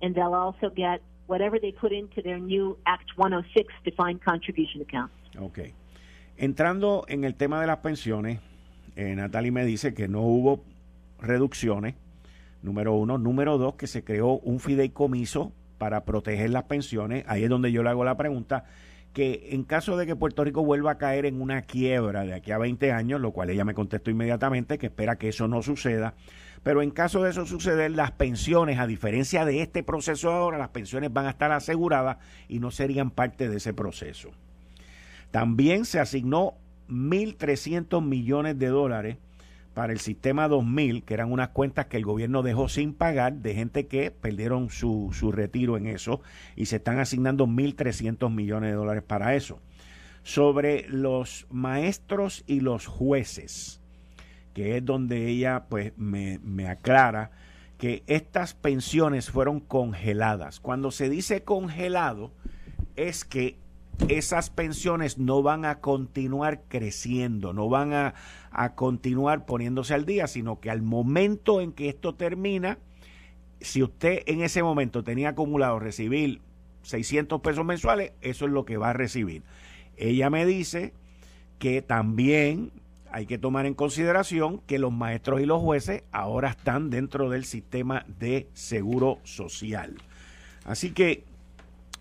and 0.00 0.14
they'll 0.14 0.34
also 0.34 0.70
get 0.70 1.02
whatever 1.26 1.58
they 1.60 1.72
put 1.72 1.92
into 1.92 2.22
their 2.22 2.38
new 2.38 2.78
Act 2.86 3.10
106 3.16 3.72
defined 3.84 4.20
contribution 4.24 4.80
account. 4.82 5.10
Okay. 5.36 5.74
Entrando 6.36 7.04
en 7.08 7.24
el 7.24 7.34
tema 7.34 7.60
de 7.60 7.66
las 7.66 7.78
pensiones, 7.78 8.40
eh, 8.96 9.14
Natalie 9.14 9.50
me 9.50 9.64
dice 9.64 9.94
que 9.94 10.08
no 10.08 10.22
hubo 10.22 10.64
reducciones, 11.20 11.96
número 12.62 12.94
uno. 12.94 13.18
Número 13.18 13.58
dos, 13.58 13.74
que 13.74 13.86
se 13.86 14.04
creó 14.04 14.38
un 14.38 14.60
fideicomiso 14.60 15.52
para 15.78 16.04
proteger 16.04 16.50
las 16.50 16.64
pensiones. 16.64 17.24
Ahí 17.26 17.44
es 17.44 17.50
donde 17.50 17.72
yo 17.72 17.82
le 17.82 17.90
hago 17.90 18.04
la 18.04 18.16
pregunta 18.16 18.64
que 19.12 19.48
en 19.50 19.64
caso 19.64 19.96
de 19.96 20.06
que 20.06 20.14
Puerto 20.14 20.44
Rico 20.44 20.64
vuelva 20.64 20.92
a 20.92 20.98
caer 20.98 21.26
en 21.26 21.40
una 21.40 21.62
quiebra 21.62 22.22
de 22.22 22.34
aquí 22.34 22.52
a 22.52 22.58
20 22.58 22.92
años, 22.92 23.20
lo 23.20 23.32
cual 23.32 23.50
ella 23.50 23.64
me 23.64 23.74
contestó 23.74 24.10
inmediatamente 24.10 24.78
que 24.78 24.86
espera 24.86 25.16
que 25.16 25.28
eso 25.28 25.48
no 25.48 25.62
suceda, 25.62 26.14
pero 26.62 26.82
en 26.82 26.90
caso 26.90 27.22
de 27.22 27.30
eso 27.30 27.46
suceder, 27.46 27.90
las 27.92 28.12
pensiones, 28.12 28.78
a 28.78 28.86
diferencia 28.86 29.44
de 29.44 29.62
este 29.62 29.82
proceso 29.82 30.30
ahora, 30.30 30.58
las 30.58 30.68
pensiones 30.68 31.12
van 31.12 31.26
a 31.26 31.30
estar 31.30 31.52
aseguradas 31.52 32.18
y 32.48 32.58
no 32.58 32.70
serían 32.70 33.10
parte 33.10 33.48
de 33.48 33.56
ese 33.56 33.72
proceso. 33.72 34.30
También 35.30 35.84
se 35.84 36.00
asignó 36.00 36.54
1.300 36.88 38.04
millones 38.04 38.58
de 38.58 38.66
dólares 38.66 39.16
para 39.74 39.92
el 39.92 40.00
sistema 40.00 40.48
2000, 40.48 41.04
que 41.04 41.14
eran 41.14 41.32
unas 41.32 41.50
cuentas 41.50 41.86
que 41.86 41.96
el 41.96 42.04
gobierno 42.04 42.42
dejó 42.42 42.68
sin 42.68 42.92
pagar 42.92 43.34
de 43.34 43.54
gente 43.54 43.86
que 43.86 44.10
perdieron 44.10 44.68
su, 44.68 45.10
su 45.12 45.32
retiro 45.32 45.76
en 45.76 45.86
eso 45.86 46.20
y 46.56 46.66
se 46.66 46.76
están 46.76 46.98
asignando 46.98 47.46
1.300 47.46 48.30
millones 48.30 48.70
de 48.70 48.76
dólares 48.76 49.04
para 49.06 49.34
eso. 49.34 49.60
Sobre 50.22 50.86
los 50.88 51.46
maestros 51.50 52.44
y 52.46 52.60
los 52.60 52.86
jueces, 52.86 53.79
que 54.54 54.76
es 54.76 54.84
donde 54.84 55.28
ella 55.28 55.66
pues 55.68 55.92
me, 55.96 56.38
me 56.42 56.68
aclara 56.68 57.30
que 57.78 58.02
estas 58.06 58.54
pensiones 58.54 59.30
fueron 59.30 59.60
congeladas. 59.60 60.60
Cuando 60.60 60.90
se 60.90 61.08
dice 61.08 61.44
congelado 61.44 62.32
es 62.96 63.24
que 63.24 63.56
esas 64.08 64.50
pensiones 64.50 65.18
no 65.18 65.42
van 65.42 65.64
a 65.64 65.80
continuar 65.80 66.62
creciendo, 66.68 67.52
no 67.52 67.68
van 67.68 67.92
a, 67.92 68.14
continuar 68.74 69.46
poniéndose 69.46 69.94
al 69.94 70.04
día, 70.04 70.26
sino 70.26 70.60
que 70.60 70.70
al 70.70 70.82
momento 70.82 71.60
en 71.60 71.72
que 71.72 71.88
esto 71.88 72.14
termina, 72.14 72.78
si 73.60 73.82
usted 73.82 74.22
en 74.26 74.42
ese 74.42 74.62
momento 74.62 75.04
tenía 75.04 75.30
acumulado 75.30 75.78
recibir 75.78 76.40
600 76.82 77.40
pesos 77.40 77.64
mensuales, 77.64 78.12
eso 78.20 78.46
es 78.46 78.52
lo 78.52 78.64
que 78.64 78.76
va 78.76 78.90
a 78.90 78.94
recibir. 78.94 79.42
Ella 79.96 80.30
me 80.30 80.46
dice 80.46 80.94
que 81.58 81.82
también 81.82 82.72
hay 83.12 83.26
que 83.26 83.38
tomar 83.38 83.66
en 83.66 83.74
consideración 83.74 84.58
que 84.66 84.78
los 84.78 84.92
maestros 84.92 85.40
y 85.40 85.46
los 85.46 85.60
jueces 85.60 86.04
ahora 86.12 86.50
están 86.50 86.90
dentro 86.90 87.28
del 87.30 87.44
sistema 87.44 88.04
de 88.18 88.48
seguro 88.52 89.18
social. 89.24 89.96
Así 90.64 90.92
que 90.92 91.24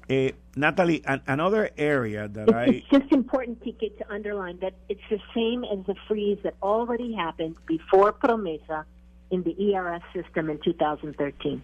uh, 0.10 0.36
Natalie, 0.56 1.02
an, 1.06 1.22
another 1.28 1.72
area 1.78 2.28
that 2.28 2.48
it's, 2.48 2.54
I. 2.54 2.76
It's 2.78 2.90
just 2.90 3.12
important, 3.12 3.60
TK, 3.62 3.98
to 3.98 4.14
underline 4.14 4.60
that 4.60 4.74
it's 4.90 5.02
the 5.10 5.20
same 5.34 5.64
as 5.64 5.86
the 5.86 5.96
freeze 6.08 6.40
that 6.44 6.56
already 6.62 7.14
happened 7.14 7.56
before 7.66 8.14
Promesa 8.14 8.86
in 9.32 9.44
the 9.44 9.56
ERS 9.74 10.02
system 10.14 10.50
in 10.50 10.60
2013. 10.60 11.62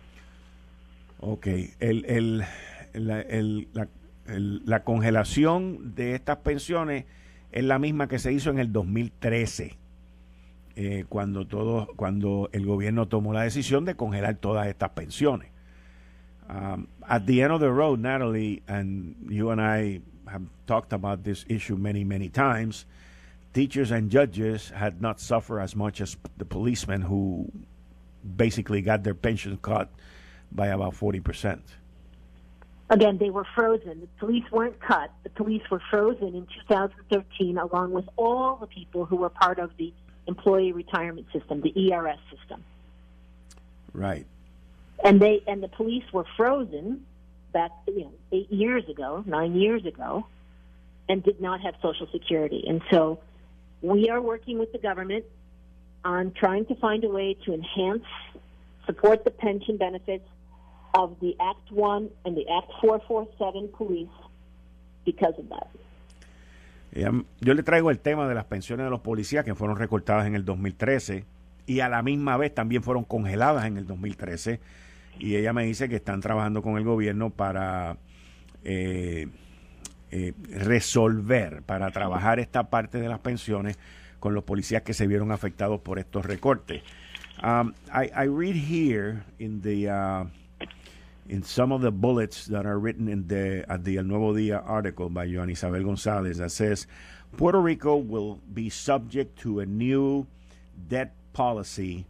Ok, 1.22 1.48
el, 1.80 2.06
el, 2.06 2.46
la, 2.94 3.22
el, 3.22 3.68
la, 3.74 3.88
el, 4.28 4.62
la 4.66 4.84
congelación 4.84 5.96
de 5.96 6.14
estas 6.14 6.38
pensiones 6.38 7.06
es 7.55 7.63
la 7.63 7.79
misma 7.79 8.07
que 8.07 8.19
se 8.19 8.31
hizo 8.33 8.51
en 8.51 8.59
el 8.59 8.71
2013. 8.71 9.77
Eh, 10.75 11.05
cuando 11.07 11.47
todo, 11.47 11.88
cuando 11.95 12.50
el 12.51 12.65
gobierno 12.65 13.07
tomó 13.07 13.31
la 13.31 13.43
decisión 13.43 13.85
de 13.85 13.95
congelar 13.95 14.35
todas 14.35 14.67
estas 14.67 14.89
pensiones. 14.89 15.50
Um, 16.50 16.88
at 17.07 17.25
the 17.25 17.41
end 17.41 17.53
of 17.53 17.62
the 17.62 17.71
road, 17.71 18.00
Natalie, 18.00 18.62
and 18.67 19.15
you 19.29 19.51
and 19.51 19.62
I 19.62 20.01
have 20.27 20.43
talked 20.67 20.91
about 20.91 21.24
this 21.24 21.45
issue 21.47 21.77
many, 21.77 22.03
many 22.03 22.29
times. 22.29 22.85
Teachers 23.53 23.89
and 23.89 24.12
judges 24.12 24.69
had 24.71 25.01
not 25.01 25.21
suffered 25.21 25.62
as 25.62 25.77
much 25.77 26.01
as 26.01 26.17
the 26.38 26.45
policemen 26.45 27.03
who 27.03 27.50
basically 28.35 28.81
got 28.81 29.03
their 29.03 29.15
pensions 29.15 29.57
cut 29.62 29.89
by 30.51 30.67
about 30.67 30.93
40%. 30.93 31.62
Again, 32.89 33.18
they 33.18 33.32
were 33.32 33.46
frozen. 33.56 34.01
The 34.01 34.08
police 34.20 34.44
weren't 34.51 34.80
cut. 34.80 35.12
The 35.24 35.32
police 35.32 35.63
were 35.72 35.82
frozen 35.89 36.36
in 36.36 36.48
2013, 36.68 37.58
along 37.58 37.92
with 37.92 38.06
all 38.15 38.58
the 38.58 38.68
people 38.68 39.06
who 39.06 39.15
were 39.15 39.30
part 39.30 39.58
of 39.58 39.72
the 39.77 39.92
employee 40.27 40.72
retirement 40.72 41.27
system, 41.34 41.62
the 41.62 41.74
ERS 41.92 42.20
system. 42.30 42.63
Right 43.94 44.25
and 45.04 45.22
they 45.22 45.42
and 45.48 45.62
the 45.62 45.68
police 45.68 46.04
were 46.13 46.25
frozen 46.38 47.06
back 47.54 47.72
you 47.88 48.01
know 48.01 48.12
eight 48.32 48.51
years 48.51 48.88
ago, 48.89 49.24
nine 49.25 49.56
years 49.56 49.86
ago, 49.86 50.25
and 51.10 51.24
did 51.24 51.42
not 51.42 51.62
have 51.62 51.75
Social 51.82 52.08
Security. 52.12 52.65
And 52.68 52.82
so 52.92 53.20
we 53.82 54.10
are 54.10 54.22
working 54.22 54.58
with 54.58 54.72
the 54.72 54.80
government 54.80 55.25
on 56.04 56.32
trying 56.32 56.65
to 56.65 56.75
find 56.75 57.04
a 57.04 57.10
way 57.10 57.36
to 57.46 57.54
enhance, 57.54 58.06
support 58.86 59.24
the 59.24 59.32
pension 59.32 59.77
benefits 59.77 60.27
of 60.96 61.12
the 61.20 61.36
Act 61.40 61.72
One 61.72 62.10
and 62.24 62.36
the 62.36 62.46
Act 62.50 62.72
447 62.82 63.70
police 63.78 64.10
because 65.06 65.36
of 65.38 65.50
that. 65.50 65.68
Yo 67.42 67.54
le 67.54 67.64
traigo 67.64 67.92
el 67.92 68.00
tema 68.00 68.25
de 68.28 68.36
las 68.36 68.46
pensiones 68.46 68.86
de 68.86 68.90
los 68.90 69.02
policías 69.02 69.44
que 69.44 69.54
fueron 69.54 69.78
recortadas 69.78 70.28
en 70.28 70.36
el 70.36 70.46
2013 70.46 71.25
y 71.68 71.82
a 71.82 71.90
la 71.90 72.02
misma 72.02 72.38
vez 72.38 72.54
también 72.54 72.84
fueron 72.84 73.04
congeladas 73.04 73.66
en 73.66 73.78
el 73.78 73.86
2013 73.86 74.62
y 75.20 75.36
ella 75.36 75.52
me 75.52 75.66
dice 75.66 75.90
que 75.90 75.98
están 75.98 76.22
trabajando 76.22 76.62
con 76.62 76.78
el 76.78 76.86
gobierno 76.86 77.32
para 77.32 77.98
eh, 78.64 79.28
eh, 80.12 80.34
resolver, 80.50 81.64
para 81.64 81.92
trabajar 81.92 82.40
esta 82.40 82.70
parte 82.70 83.00
de 83.00 83.10
las 83.10 83.20
pensiones 83.20 83.78
con 84.20 84.34
los 84.34 84.46
policías 84.46 84.84
que 84.84 84.94
se 84.94 85.06
vieron 85.06 85.32
afectados 85.32 85.82
por 85.82 86.00
estos 86.00 86.25
recortes. 86.25 86.82
Um, 87.44 87.74
I, 87.94 88.10
I, 88.16 88.28
read 88.28 88.56
here 88.56 89.24
in 89.40 89.62
the 89.62 89.90
uh, 89.90 90.25
in 91.27 91.44
some 91.44 91.72
of 91.72 91.82
the 91.82 91.91
bullets 91.91 92.46
that 92.46 92.65
are 92.65 92.77
written 92.77 93.08
in 93.08 93.27
the 93.27 93.65
at 93.67 93.84
the 93.84 93.98
El 93.98 94.03
Nuevo 94.03 94.34
Día 94.34 94.62
article 94.67 95.10
by 95.10 95.27
Joan 95.27 95.50
Isabel 95.50 95.82
González 95.82 96.38
that 96.38 96.51
says 96.51 96.88
Puerto 97.38 97.60
Rico 97.60 97.98
will 97.98 98.39
be 98.53 98.70
subject 98.70 99.39
to 99.39 99.60
a 99.60 99.65
new 99.65 100.27
debt 100.88 101.13
policy 101.34 102.05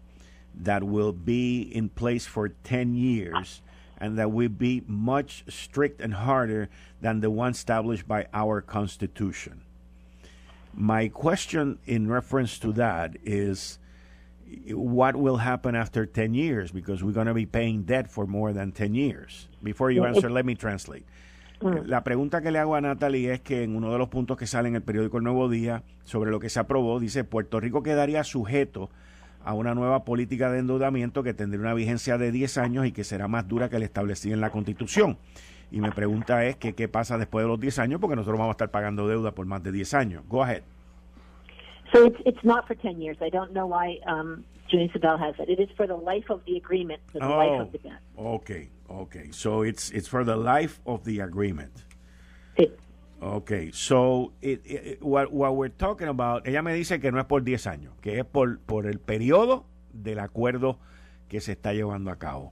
that 0.54 0.84
will 0.84 1.12
be 1.12 1.62
in 1.62 1.90
place 1.90 2.26
for 2.26 2.50
10 2.50 2.96
years 2.96 3.62
and 3.98 4.18
that 4.18 4.32
will 4.32 4.50
be 4.50 4.84
much 4.88 5.46
strict 5.48 6.02
and 6.02 6.14
harder 6.14 6.70
than 7.02 7.22
the 7.22 7.30
one 7.30 7.52
established 7.52 8.08
by 8.08 8.28
our 8.34 8.62
Constitution. 8.62 9.62
My 10.74 11.08
question 11.08 11.80
in 11.86 12.10
reference 12.10 12.60
to 12.60 12.74
that 12.74 13.16
is 13.24 13.80
what 14.74 15.16
will 15.16 15.38
happen 15.38 15.76
after 15.76 16.06
10 16.06 16.34
years 16.34 16.72
because 16.72 17.04
we're 17.04 17.14
going 17.14 17.28
to 17.28 17.34
be 17.34 17.46
paying 17.46 17.84
debt 17.84 18.10
for 18.10 18.28
more 18.28 18.54
than 18.54 18.72
10 18.72 18.94
years. 18.96 19.50
Before 19.64 19.92
you 19.92 20.06
answer, 20.06 20.30
let 20.30 20.46
me 20.46 20.56
translate. 20.56 21.06
Mm. 21.62 21.88
La 21.88 22.04
pregunta 22.04 22.42
que 22.42 22.52
le 22.52 22.60
hago 22.60 22.76
a 22.76 22.82
Natalie 22.82 23.32
es 23.32 23.42
que 23.42 23.64
en 23.64 23.76
uno 23.76 23.92
de 23.92 23.98
los 23.98 24.10
puntos 24.10 24.38
que 24.38 24.46
sale 24.46 24.68
en 24.68 24.76
el 24.76 24.82
periódico 24.82 25.18
El 25.18 25.24
Nuevo 25.24 25.50
Día 25.50 25.84
sobre 26.04 26.32
lo 26.32 26.40
que 26.40 26.50
se 26.50 26.60
aprobó, 26.60 27.00
dice 27.00 27.24
Puerto 27.24 27.60
Rico 27.60 27.82
quedaría 27.82 28.24
sujeto 28.24 28.90
a 29.44 29.54
una 29.54 29.76
nueva 29.76 30.04
política 30.04 30.52
de 30.52 30.60
endeudamiento 30.60 31.24
que 31.24 31.34
tendría 31.34 31.62
una 31.62 31.74
vigencia 31.74 32.18
de 32.18 32.32
10 32.32 32.58
años 32.58 32.86
y 32.88 32.92
que 32.92 33.04
será 33.04 33.28
más 33.28 33.48
dura 33.48 33.70
que 33.70 33.80
la 33.80 33.86
establecida 33.86 34.34
en 34.34 34.42
la 34.42 34.50
Constitución. 34.50 35.18
Y 35.72 35.82
mi 35.82 35.92
pregunta 35.92 36.46
es 36.46 36.56
que 36.58 36.74
qué 36.74 36.88
pasa 36.88 37.18
después 37.18 37.44
de 37.44 37.50
los 37.50 37.60
10 37.60 37.80
años 37.80 38.02
porque 38.02 38.16
nosotros 38.16 38.38
vamos 38.38 38.54
a 38.54 38.56
estar 38.56 38.72
pagando 38.72 39.08
deuda 39.08 39.32
por 39.32 39.46
más 39.46 39.64
de 39.64 39.72
10 39.72 39.94
años. 39.94 40.24
Go 40.28 40.44
ahead. 40.44 40.64
So 41.94 42.06
it's, 42.06 42.18
it's 42.26 42.44
not 42.44 42.68
for 42.68 42.76
10 42.76 43.02
years. 43.02 43.18
I 43.22 43.30
don't 43.30 43.54
know 43.54 43.68
why 43.68 44.00
um, 44.08 44.44
June 44.70 44.90
Isabel 44.90 45.18
has 45.18 45.36
it. 45.40 45.50
It 45.50 45.60
is 45.60 45.70
for 45.78 45.88
the 45.88 45.96
life 45.96 46.30
of 46.30 46.42
the 46.46 46.58
agreement, 46.58 47.02
for 47.12 47.20
the 47.20 47.28
oh, 47.28 47.38
life 47.38 47.62
of 47.62 47.72
the 47.72 47.78
debt. 47.78 48.00
Okay, 48.18 48.70
okay. 48.90 49.30
So 49.32 49.62
it's 49.62 49.92
it's 49.92 50.08
for 50.08 50.24
the 50.24 50.36
life 50.36 50.80
of 50.86 51.04
the 51.06 51.20
agreement. 51.20 51.84
Sí. 52.58 52.72
Ok, 53.22 53.72
so 53.72 54.34
it, 54.42 54.62
it, 54.66 55.02
what, 55.02 55.32
what, 55.32 55.56
we're 55.56 55.70
talking 55.70 56.10
about, 56.10 56.48
ella 56.48 56.62
me 56.62 56.74
dice 56.74 57.00
que 57.00 57.12
no 57.12 57.20
es 57.20 57.26
por 57.26 57.44
10 57.44 57.66
años, 57.66 57.94
que 58.02 58.20
es 58.20 58.26
por, 58.26 58.60
por 58.60 58.86
el 58.86 59.00
periodo 59.00 59.66
del 59.94 60.20
acuerdo 60.20 60.80
que 61.30 61.40
se 61.40 61.54
está 61.54 61.74
llevando 61.74 62.12
a 62.12 62.18
cabo. 62.18 62.52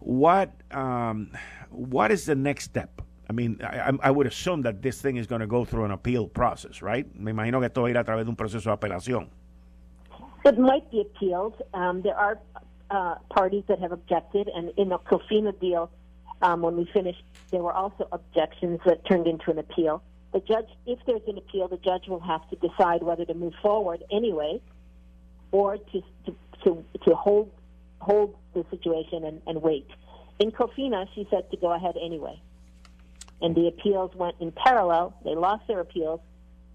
What, 0.00 0.50
um, 0.72 1.30
what 1.70 2.10
is 2.10 2.26
the 2.26 2.34
next 2.34 2.64
step? 2.66 3.00
I 3.28 3.32
mean, 3.32 3.58
I, 3.62 3.92
I 4.02 4.10
would 4.10 4.26
assume 4.26 4.62
that 4.62 4.82
this 4.82 5.00
thing 5.00 5.16
is 5.16 5.26
going 5.26 5.40
to 5.40 5.46
go 5.46 5.64
through 5.64 5.84
an 5.84 5.90
appeal 5.90 6.28
process, 6.28 6.82
right? 6.82 7.06
Me 7.18 7.32
imagino 7.32 7.60
que 7.60 7.66
esto 7.66 7.82
va 7.82 7.88
a 7.88 7.90
ir 7.90 7.98
a 7.98 8.04
través 8.04 8.24
de 8.24 8.30
un 8.30 8.36
proceso 8.36 8.70
de 8.70 8.76
apelación. 8.76 9.28
It 10.44 10.58
might 10.58 10.90
be 10.90 11.00
appealed. 11.00 11.62
Um, 11.72 12.02
there 12.02 12.16
are 12.16 12.38
uh, 12.90 13.14
parties 13.30 13.64
that 13.68 13.78
have 13.78 13.92
objected, 13.92 14.50
and 14.54 14.72
in 14.76 14.90
the 14.90 14.98
Cofina 14.98 15.58
deal, 15.58 15.90
um, 16.42 16.60
when 16.60 16.76
we 16.76 16.84
finished, 16.92 17.22
there 17.50 17.62
were 17.62 17.72
also 17.72 18.06
objections 18.12 18.80
that 18.84 19.06
turned 19.06 19.26
into 19.26 19.50
an 19.50 19.58
appeal. 19.58 20.02
The 20.34 20.40
judge, 20.40 20.68
if 20.86 20.98
there's 21.06 21.22
an 21.26 21.38
appeal, 21.38 21.68
the 21.68 21.78
judge 21.78 22.08
will 22.08 22.20
have 22.20 22.46
to 22.50 22.56
decide 22.56 23.02
whether 23.02 23.24
to 23.24 23.34
move 23.34 23.54
forward 23.62 24.02
anyway, 24.12 24.60
or 25.50 25.78
to 25.78 26.02
to 26.26 26.36
to, 26.64 26.84
to 27.04 27.14
hold 27.14 27.50
hold 28.00 28.36
the 28.52 28.66
situation 28.70 29.24
and, 29.24 29.40
and 29.46 29.62
wait. 29.62 29.88
In 30.40 30.50
COFINA, 30.50 31.06
she 31.14 31.26
said 31.30 31.50
to 31.52 31.56
go 31.56 31.72
ahead 31.72 31.94
anyway. 31.96 32.38
And 33.42 33.54
the 33.54 33.66
appeals 33.68 34.14
went 34.14 34.36
in 34.40 34.52
parallel. 34.52 35.14
They 35.24 35.34
lost 35.34 35.66
their 35.66 35.80
appeals, 35.80 36.20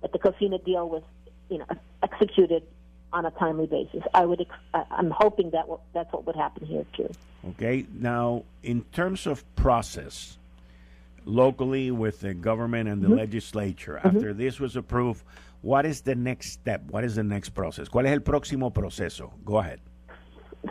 but 0.01 0.11
the 0.11 0.19
COFINA 0.19 0.63
deal 0.65 0.87
was, 0.87 1.03
you 1.49 1.57
know, 1.57 1.65
executed 2.03 2.63
on 3.11 3.25
a 3.25 3.31
timely 3.31 3.65
basis. 3.65 4.03
I 4.13 4.25
would, 4.25 4.45
I'm 4.73 5.09
hoping 5.09 5.51
that 5.51 5.65
that's 5.93 6.11
what 6.13 6.25
would 6.27 6.35
happen 6.35 6.65
here 6.67 6.85
too. 6.95 7.09
Okay. 7.49 7.85
Now, 7.93 8.43
in 8.61 8.83
terms 8.91 9.25
of 9.25 9.43
process, 9.55 10.37
locally 11.25 11.91
with 11.91 12.19
the 12.19 12.33
government 12.33 12.89
and 12.89 13.01
the 13.01 13.07
mm-hmm. 13.07 13.17
legislature, 13.17 13.99
mm-hmm. 14.03 14.17
after 14.17 14.33
this 14.33 14.59
was 14.59 14.75
approved, 14.75 15.23
what 15.61 15.85
is 15.85 16.01
the 16.01 16.15
next 16.15 16.51
step? 16.51 16.83
What 16.89 17.03
is 17.03 17.15
the 17.15 17.23
next 17.23 17.49
process? 17.49 17.89
¿Cuál 17.89 18.05
es 18.05 18.11
el 18.11 18.21
próximo 18.21 18.73
proceso? 18.73 19.31
Go 19.43 19.57
ahead. 19.57 19.79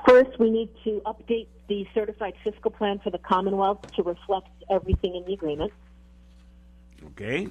First, 0.07 0.38
we 0.38 0.50
need 0.50 0.68
to 0.85 1.02
update 1.07 1.49
the 1.69 1.87
certified 1.95 2.35
fiscal 2.43 2.71
plan 2.71 2.99
for 2.99 3.11
the 3.11 3.19
Commonwealth 3.19 3.83
to 3.97 4.03
reflect 4.03 4.49
everything 4.71 5.15
in 5.15 5.25
the 5.25 5.35
agreement. 5.35 5.73
Okay. 7.07 7.49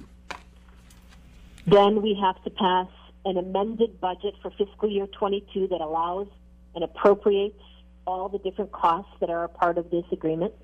Then 1.66 2.02
we 2.02 2.18
have 2.20 2.42
to 2.44 2.50
pass 2.50 2.88
an 3.24 3.36
amended 3.36 4.00
budget 4.00 4.34
for 4.42 4.50
fiscal 4.50 4.90
year 4.90 5.06
22 5.06 5.68
that 5.68 5.80
allows 5.80 6.28
and 6.74 6.84
appropriates 6.84 7.62
all 8.06 8.28
the 8.28 8.38
different 8.38 8.72
costs 8.72 9.12
that 9.20 9.30
are 9.30 9.44
a 9.44 9.48
part 9.48 9.78
of 9.78 9.90
this 9.90 10.04
agreement. 10.12 10.54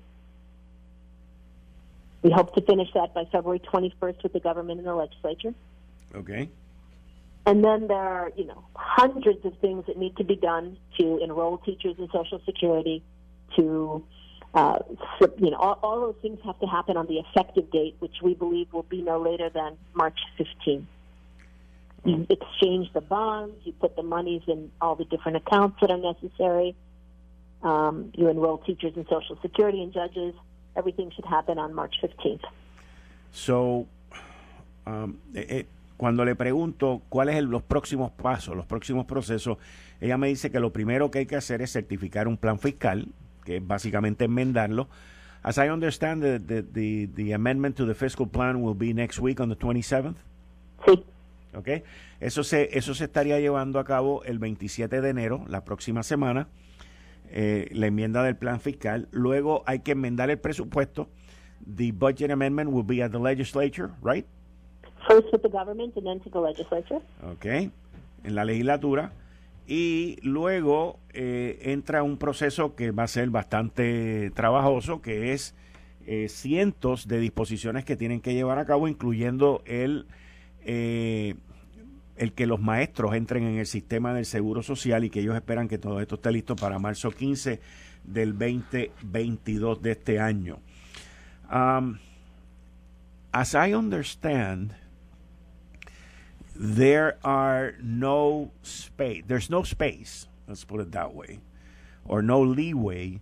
We 2.23 2.31
hope 2.31 2.55
to 2.55 2.61
finish 2.61 2.87
that 2.95 3.13
by 3.13 3.25
February 3.25 3.59
21st 3.59 4.23
with 4.23 4.33
the 4.33 4.39
government 4.39 4.79
and 4.79 4.87
the 4.87 4.95
legislature. 4.95 5.53
Okay. 6.15 6.49
And 7.45 7.63
then 7.63 7.87
there 7.87 7.97
are, 7.97 8.31
you 8.35 8.45
know, 8.45 8.63
hundreds 8.73 9.45
of 9.45 9.55
things 9.59 9.85
that 9.85 9.97
need 9.97 10.17
to 10.17 10.23
be 10.23 10.35
done 10.35 10.77
to 10.97 11.19
enroll 11.23 11.59
teachers 11.59 11.95
in 11.99 12.09
Social 12.11 12.41
Security, 12.43 13.03
to, 13.55 14.03
uh, 14.53 14.79
you 15.37 15.51
know, 15.51 15.57
all, 15.57 15.79
all 15.83 15.99
those 16.01 16.15
things 16.21 16.39
have 16.45 16.59
to 16.59 16.65
happen 16.65 16.97
on 16.97 17.07
the 17.07 17.19
effective 17.19 17.71
date, 17.71 17.95
which 17.99 18.21
we 18.21 18.33
believe 18.33 18.71
will 18.73 18.83
be 18.83 19.01
no 19.01 19.19
later 19.19 19.49
than 19.49 19.77
March 19.93 20.19
15th. 20.39 20.85
You 22.03 22.27
exchange 22.29 22.93
the 22.93 23.01
bonds, 23.01 23.55
you 23.63 23.73
put 23.73 23.95
the 23.95 24.03
monies 24.03 24.43
in 24.47 24.71
all 24.79 24.95
the 24.95 25.05
different 25.05 25.37
accounts 25.37 25.77
that 25.81 25.89
are 25.89 25.97
necessary. 25.97 26.75
Um, 27.63 28.11
you 28.13 28.27
enroll 28.27 28.59
teachers 28.59 28.93
in 28.95 29.07
Social 29.07 29.39
Security 29.41 29.81
and 29.81 29.91
judges. 29.91 30.35
Everything 30.75 31.11
should 31.15 31.25
happen 31.25 31.57
on 31.57 31.73
March 31.73 31.95
15th. 32.03 32.43
So, 33.31 33.87
um, 34.85 35.19
it, 35.33 35.67
cuando 35.97 36.25
le 36.25 36.35
pregunto 36.35 37.01
cuáles 37.09 37.35
son 37.35 37.49
los 37.49 37.63
próximos 37.63 38.11
pasos, 38.11 38.55
los 38.55 38.65
próximos 38.65 39.05
procesos, 39.05 39.57
ella 40.01 40.17
me 40.17 40.27
dice 40.27 40.51
que 40.51 40.59
lo 40.59 40.71
primero 40.71 41.09
que 41.09 41.19
hay 41.19 41.25
que 41.25 41.37
hacer 41.37 41.61
es 41.61 41.71
certificar 41.71 42.27
un 42.27 42.37
plan 42.37 42.59
fiscal, 42.59 43.07
que 43.45 43.57
es 43.57 43.65
básicamente 43.65 44.25
enmendarlo. 44.25 44.89
As 45.43 45.57
I 45.57 45.69
understand, 45.69 46.23
the, 46.23 46.39
the, 46.39 46.63
the, 46.63 47.07
the 47.15 47.33
amendment 47.33 47.75
to 47.77 47.85
the 47.85 47.93
fiscal 47.93 48.25
plan 48.27 48.63
will 48.63 48.73
be 48.73 48.93
next 48.93 49.19
week 49.19 49.39
on 49.39 49.47
the 49.49 49.55
27th. 49.55 50.15
Sí. 50.85 51.03
Okay. 51.53 51.83
Eso 52.19 52.43
se, 52.43 52.77
eso 52.77 52.93
se 52.93 53.05
estaría 53.05 53.39
llevando 53.39 53.79
a 53.79 53.85
cabo 53.85 54.23
el 54.23 54.39
27 54.39 55.01
de 55.01 55.09
enero, 55.09 55.45
la 55.47 55.63
próxima 55.63 56.03
semana, 56.03 56.47
eh, 57.29 57.69
la 57.71 57.87
enmienda 57.87 58.23
del 58.23 58.35
plan 58.35 58.59
fiscal. 58.59 59.07
Luego 59.11 59.63
hay 59.65 59.79
que 59.79 59.91
enmendar 59.91 60.29
el 60.29 60.39
presupuesto. 60.39 61.07
The 61.75 61.91
budget 61.91 62.31
amendment 62.31 62.71
will 62.71 62.85
be 62.85 63.03
at 63.03 63.11
the 63.11 63.19
legislature, 63.19 63.91
right? 64.03 64.25
First 65.07 65.27
with 65.31 65.41
the 65.43 65.49
government 65.49 65.95
and 65.95 66.05
then 66.05 66.19
to 66.21 66.29
the 66.29 66.39
legislature. 66.39 67.01
Okay. 67.35 67.71
En 68.23 68.35
la 68.35 68.43
legislatura. 68.43 69.11
Y 69.67 70.17
luego 70.21 70.99
eh, 71.13 71.59
entra 71.63 72.03
un 72.03 72.17
proceso 72.17 72.75
que 72.75 72.91
va 72.91 73.03
a 73.03 73.07
ser 73.07 73.29
bastante 73.29 74.31
trabajoso, 74.35 75.01
que 75.01 75.33
es 75.33 75.55
eh, 76.05 76.27
cientos 76.29 77.07
de 77.07 77.19
disposiciones 77.19 77.83
que 77.83 77.95
tienen 77.95 78.21
que 78.21 78.33
llevar 78.33 78.59
a 78.59 78.65
cabo, 78.65 78.87
incluyendo 78.87 79.63
el 79.65 80.05
eh, 80.61 81.35
el 82.15 82.33
que 82.33 82.47
los 82.47 82.61
maestros 82.61 83.13
entren 83.13 83.43
en 83.43 83.57
el 83.57 83.65
sistema 83.65 84.13
del 84.13 84.25
seguro 84.25 84.63
social 84.63 85.03
y 85.03 85.09
que 85.09 85.19
ellos 85.19 85.35
esperan 85.35 85.67
que 85.67 85.77
todo 85.77 85.99
esto 85.99 86.15
esté 86.15 86.31
listo 86.31 86.55
para 86.55 86.79
marzo 86.79 87.11
15 87.11 87.59
del 88.03 88.37
2022 88.37 89.81
de 89.81 89.91
este 89.91 90.19
año. 90.19 90.59
Um, 91.51 91.97
as 93.31 93.53
I 93.53 93.73
understand, 93.73 94.71
there 96.55 97.17
are 97.23 97.75
no 97.81 98.51
space, 98.63 99.23
there's 99.27 99.49
no 99.49 99.63
space, 99.63 100.27
let's 100.47 100.63
put 100.63 100.79
it 100.79 100.91
that 100.93 101.13
way, 101.13 101.39
or 102.05 102.21
no 102.21 102.41
leeway 102.41 103.19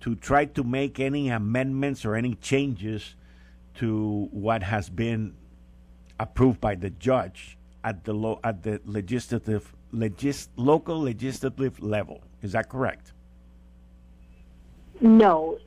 to 0.00 0.14
try 0.14 0.44
to 0.44 0.62
make 0.62 1.00
any 1.00 1.28
amendments 1.30 2.04
or 2.04 2.14
any 2.14 2.34
changes 2.34 3.16
to 3.74 4.28
what 4.30 4.62
has 4.62 4.88
been 4.90 5.34
approved 6.20 6.60
by 6.60 6.74
the 6.74 6.90
judge 6.90 7.56
at 7.84 8.04
the 8.04 8.12
lo- 8.12 8.40
at 8.44 8.62
the 8.62 8.80
legislative 8.84 9.74
legis- 9.92 10.48
local 10.56 11.00
legislative 11.00 11.82
level. 11.82 12.22
Is 12.42 12.52
that 12.52 12.68
correct? 12.68 13.12
No, 15.00 15.58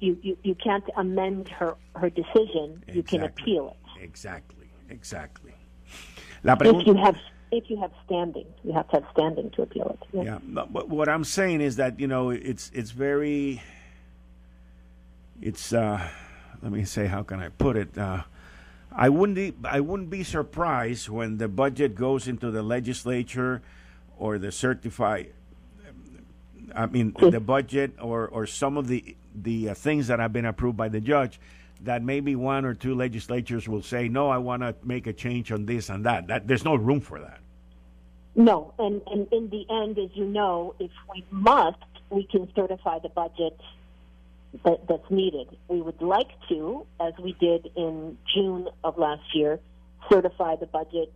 you, 0.00 0.18
you, 0.22 0.36
you 0.42 0.54
can't 0.54 0.84
amend 0.96 1.48
her, 1.48 1.76
her 1.96 2.08
decision. 2.10 2.82
Exactly. 2.86 2.94
You 2.94 3.02
can 3.02 3.22
appeal 3.24 3.68
it. 3.68 4.02
Exactly, 4.02 4.70
exactly. 4.88 5.52
La 6.44 6.56
if 6.60 6.86
you 6.86 6.94
have 6.94 7.16
if 7.50 7.70
you 7.70 7.80
have 7.80 7.92
standing, 8.04 8.46
you 8.62 8.72
have 8.72 8.88
to 8.88 8.96
have 8.96 9.04
standing 9.12 9.50
to 9.50 9.62
appeal 9.62 9.96
it. 10.00 10.08
Yeah. 10.12 10.22
yeah 10.22 10.64
but 10.68 10.88
what 10.88 11.08
I'm 11.08 11.24
saying 11.24 11.60
is 11.60 11.76
that 11.76 11.98
you 11.98 12.06
know 12.06 12.30
it's 12.30 12.70
it's 12.74 12.90
very 12.90 13.62
it's 15.40 15.72
uh, 15.72 16.08
let 16.62 16.72
me 16.72 16.84
say 16.84 17.06
how 17.06 17.22
can 17.22 17.40
I 17.40 17.48
put 17.48 17.76
it. 17.76 17.96
Uh, 17.96 18.22
I 18.92 19.08
wouldn't 19.08 19.36
be, 19.36 19.54
I 19.64 19.80
wouldn't 19.80 20.10
be 20.10 20.24
surprised 20.24 21.08
when 21.08 21.38
the 21.38 21.48
budget 21.48 21.94
goes 21.94 22.26
into 22.26 22.50
the 22.50 22.62
legislature 22.62 23.62
or 24.18 24.38
the 24.38 24.50
certify 24.50 25.24
I 26.74 26.86
mean 26.86 27.14
the 27.18 27.40
budget 27.40 27.92
or 28.00 28.28
or 28.28 28.46
some 28.46 28.76
of 28.76 28.88
the 28.88 29.16
the 29.34 29.70
uh, 29.70 29.74
things 29.74 30.08
that 30.08 30.18
have 30.18 30.32
been 30.32 30.44
approved 30.44 30.76
by 30.76 30.88
the 30.88 31.00
judge 31.00 31.40
that 31.82 32.02
maybe 32.02 32.36
one 32.36 32.64
or 32.64 32.74
two 32.74 32.94
legislatures 32.94 33.68
will 33.68 33.82
say 33.82 34.08
no 34.08 34.28
I 34.28 34.38
want 34.38 34.62
to 34.62 34.74
make 34.84 35.06
a 35.06 35.12
change 35.12 35.52
on 35.52 35.66
this 35.66 35.88
and 35.90 36.04
that 36.06 36.26
that 36.28 36.46
there's 36.46 36.64
no 36.64 36.74
room 36.74 37.00
for 37.00 37.20
that 37.20 37.40
no 38.34 38.74
and 38.78 39.00
and 39.06 39.26
in 39.32 39.48
the 39.50 39.66
end 39.70 39.98
as 39.98 40.10
you 40.14 40.24
know 40.24 40.74
if 40.78 40.90
we 41.12 41.24
must 41.30 41.78
we 42.10 42.24
can 42.24 42.48
certify 42.54 42.98
the 42.98 43.08
budget 43.08 43.58
that, 44.64 44.86
that's 44.88 45.10
needed. 45.10 45.48
We 45.68 45.80
would 45.80 46.00
like 46.00 46.28
to, 46.48 46.86
as 47.00 47.12
we 47.22 47.32
did 47.32 47.70
in 47.76 48.16
June 48.34 48.68
of 48.84 48.98
last 48.98 49.34
year, 49.34 49.60
certify 50.10 50.56
the 50.56 50.66
budget 50.66 51.12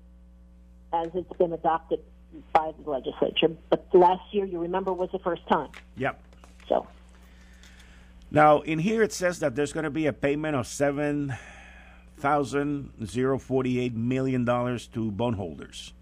as 0.92 1.09
it's 1.14 1.33
been 1.38 1.53
adopted 1.53 2.01
by 2.53 2.72
the 2.83 2.90
legislature. 2.90 3.48
But 3.70 3.87
last 3.92 4.22
year, 4.33 4.44
you 4.44 4.61
remember, 4.61 4.92
was 4.92 5.11
the 5.12 5.18
first 5.18 5.46
time. 5.48 5.70
Yep. 5.96 6.22
So. 6.68 6.87
Now, 8.33 8.61
in 8.61 8.79
here 8.79 9.03
it 9.03 9.12
says 9.12 9.40
that 9.40 9.55
there's 9.55 9.75
going 9.75 9.85
to 9.85 9.90
be 9.90 10.07
a 10.07 10.12
payment 10.12 10.57
of 10.57 10.66
seven 10.66 11.35
thousand 12.16 12.90
zero 13.05 13.38
forty 13.38 13.79
eight 13.79 13.95
million 13.95 14.47
dollars 14.47 14.87
to 14.88 15.11
bondholders. 15.11 15.92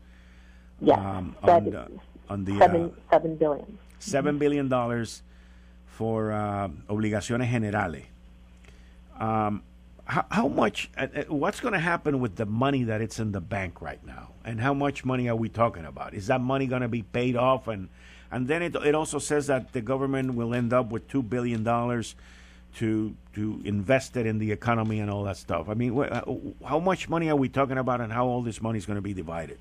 Yes, 0.80 0.96
um, 0.96 1.34
on, 1.42 1.64
the, 1.64 1.88
on 2.28 2.44
the 2.44 2.56
seven, 2.58 2.84
uh, 2.84 3.10
seven 3.10 3.36
billion. 3.36 3.78
Seven 3.98 4.38
billion 4.38 4.68
dollars 4.68 5.22
for 5.86 6.30
uh, 6.30 6.68
obligaciones 6.88 7.50
generales. 7.50 8.04
Um, 9.18 9.64
how, 10.04 10.24
how, 10.30 10.48
much, 10.48 10.88
uh, 10.96 11.08
uh 11.14 11.22
what's 11.24 11.58
going 11.58 11.74
to 11.74 11.80
happen 11.80 12.20
with 12.20 12.36
the 12.36 12.46
money 12.46 12.84
that 12.84 13.00
it's 13.00 13.18
in 13.18 13.32
the 13.32 13.40
bank 13.40 13.82
right 13.82 14.04
now? 14.06 14.30
And 14.44 14.60
how 14.60 14.72
much 14.72 15.04
money 15.04 15.28
are 15.28 15.36
we 15.36 15.48
talking 15.48 15.84
about? 15.84 16.14
Is 16.14 16.28
that 16.28 16.40
money 16.40 16.66
going 16.66 16.82
to 16.82 16.88
be 16.88 17.02
paid 17.02 17.34
off? 17.34 17.66
And, 17.66 17.88
and 18.30 18.46
then 18.46 18.62
it, 18.62 18.74
it 18.76 18.94
also 18.94 19.18
says 19.18 19.48
that 19.48 19.72
the 19.72 19.80
government 19.80 20.34
will 20.34 20.54
end 20.54 20.72
up 20.72 20.90
with 20.90 21.08
$2 21.08 21.28
billion 21.28 21.64
to, 21.64 23.14
to 23.34 23.60
invest 23.64 24.16
it 24.16 24.26
in 24.26 24.38
the 24.38 24.52
economy 24.52 25.00
and 25.00 25.10
all 25.10 25.24
that 25.24 25.36
stuff. 25.36 25.68
I 25.68 25.74
mean, 25.74 25.94
wh- 25.94 26.10
uh, 26.10 26.22
how 26.66 26.78
much 26.78 27.08
money 27.08 27.28
are 27.28 27.36
we 27.36 27.48
talking 27.48 27.78
about 27.78 28.00
and 28.00 28.12
how 28.12 28.26
all 28.26 28.42
this 28.42 28.62
money 28.62 28.78
is 28.78 28.86
going 28.86 28.96
to 28.96 29.02
be 29.02 29.14
divided? 29.14 29.58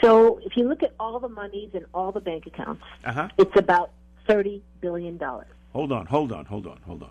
So 0.00 0.40
if 0.44 0.56
you 0.56 0.68
look 0.68 0.82
at 0.82 0.94
all 0.98 1.20
the 1.20 1.28
monies 1.28 1.70
in 1.74 1.84
all 1.94 2.10
the 2.10 2.20
bank 2.20 2.46
accounts, 2.46 2.82
uh-huh. 3.04 3.28
it's 3.38 3.56
about 3.56 3.90
$30 4.28 4.60
billion. 4.80 5.18
Hold 5.72 5.92
on, 5.92 6.06
hold 6.06 6.32
on, 6.32 6.44
hold 6.44 6.66
on, 6.66 6.78
hold 6.84 7.02
on. 7.02 7.10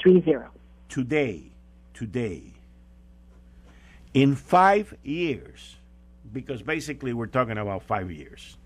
Three 0.00 0.22
zero. 0.22 0.50
Today, 0.88 1.42
today, 1.94 2.42
in 4.14 4.34
five 4.34 4.94
years, 5.02 5.76
because 6.32 6.62
basically 6.62 7.12
we're 7.12 7.26
talking 7.26 7.58
about 7.58 7.82
five 7.82 8.10
years. 8.10 8.56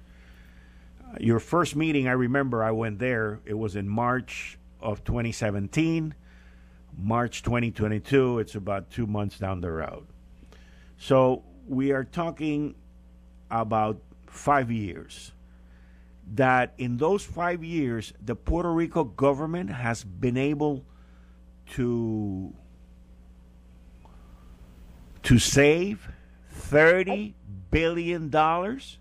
Your 1.19 1.41
first 1.41 1.75
meeting, 1.75 2.07
I 2.07 2.13
remember 2.13 2.63
I 2.63 2.71
went 2.71 2.99
there, 2.99 3.41
it 3.45 3.55
was 3.55 3.77
in 3.77 3.89
March 3.89 4.59
of 4.81 5.03
2017. 5.05 6.15
March 6.97 7.43
2022, 7.43 8.39
it's 8.39 8.55
about 8.55 8.91
two 8.91 9.07
months 9.07 9.39
down 9.39 9.61
the 9.61 9.71
road. 9.71 10.07
So 10.99 11.43
we 11.67 11.93
are 11.93 12.05
talking 12.05 12.75
about 13.51 14.01
five 14.27 14.71
years 14.71 15.33
that 16.35 16.75
in 16.79 16.97
those 16.97 17.25
five 17.25 17.65
years, 17.65 18.13
the 18.25 18.37
Puerto 18.37 18.73
Rico 18.73 19.05
government 19.05 19.71
has 19.71 20.05
been 20.05 20.37
able 20.37 20.85
to 21.71 22.55
to 25.23 25.39
save 25.39 26.09
thirty 26.51 27.35
billion 27.71 28.31
dollars? 28.31 28.99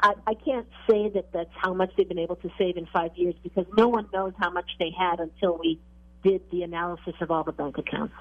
I, 0.00 0.14
I 0.26 0.34
can't 0.34 0.66
say 0.88 1.08
that 1.10 1.32
that's 1.32 1.50
how 1.56 1.74
much 1.74 1.90
they've 1.96 2.08
been 2.08 2.18
able 2.18 2.36
to 2.36 2.50
save 2.56 2.76
in 2.76 2.86
five 2.86 3.16
years 3.16 3.34
because 3.42 3.66
no 3.76 3.88
one 3.88 4.08
knows 4.12 4.32
how 4.38 4.50
much 4.50 4.70
they 4.78 4.90
had 4.96 5.20
until 5.20 5.58
we 5.58 5.80
did 6.22 6.42
the 6.50 6.62
analysis 6.62 7.14
of 7.20 7.30
all 7.30 7.44
the 7.44 7.52
bank 7.52 7.78
accounts. 7.78 8.14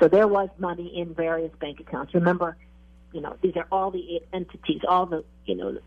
So 0.00 0.08
there 0.08 0.28
was 0.28 0.48
money 0.58 0.92
in 0.96 1.14
various 1.14 1.52
bank 1.60 1.80
accounts. 1.80 2.14
Remember, 2.14 2.56
you 3.12 3.20
know, 3.20 3.36
these 3.42 3.56
are 3.56 3.66
all 3.70 3.90
the 3.90 4.20
entities, 4.32 4.80
all 4.88 5.06
the, 5.06 5.24
you 5.46 5.54
know, 5.54 5.78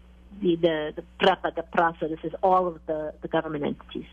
the 0.41 0.55
the 0.55 0.93
the 0.95 1.03
PREPA, 1.25 1.55
the 1.55 1.63
PRASA. 1.63 2.07
This 2.07 2.19
is 2.23 2.33
all 2.41 2.67
of 2.67 2.79
the 2.85 3.13
the 3.21 3.27
government 3.27 3.65
entities. 3.65 4.05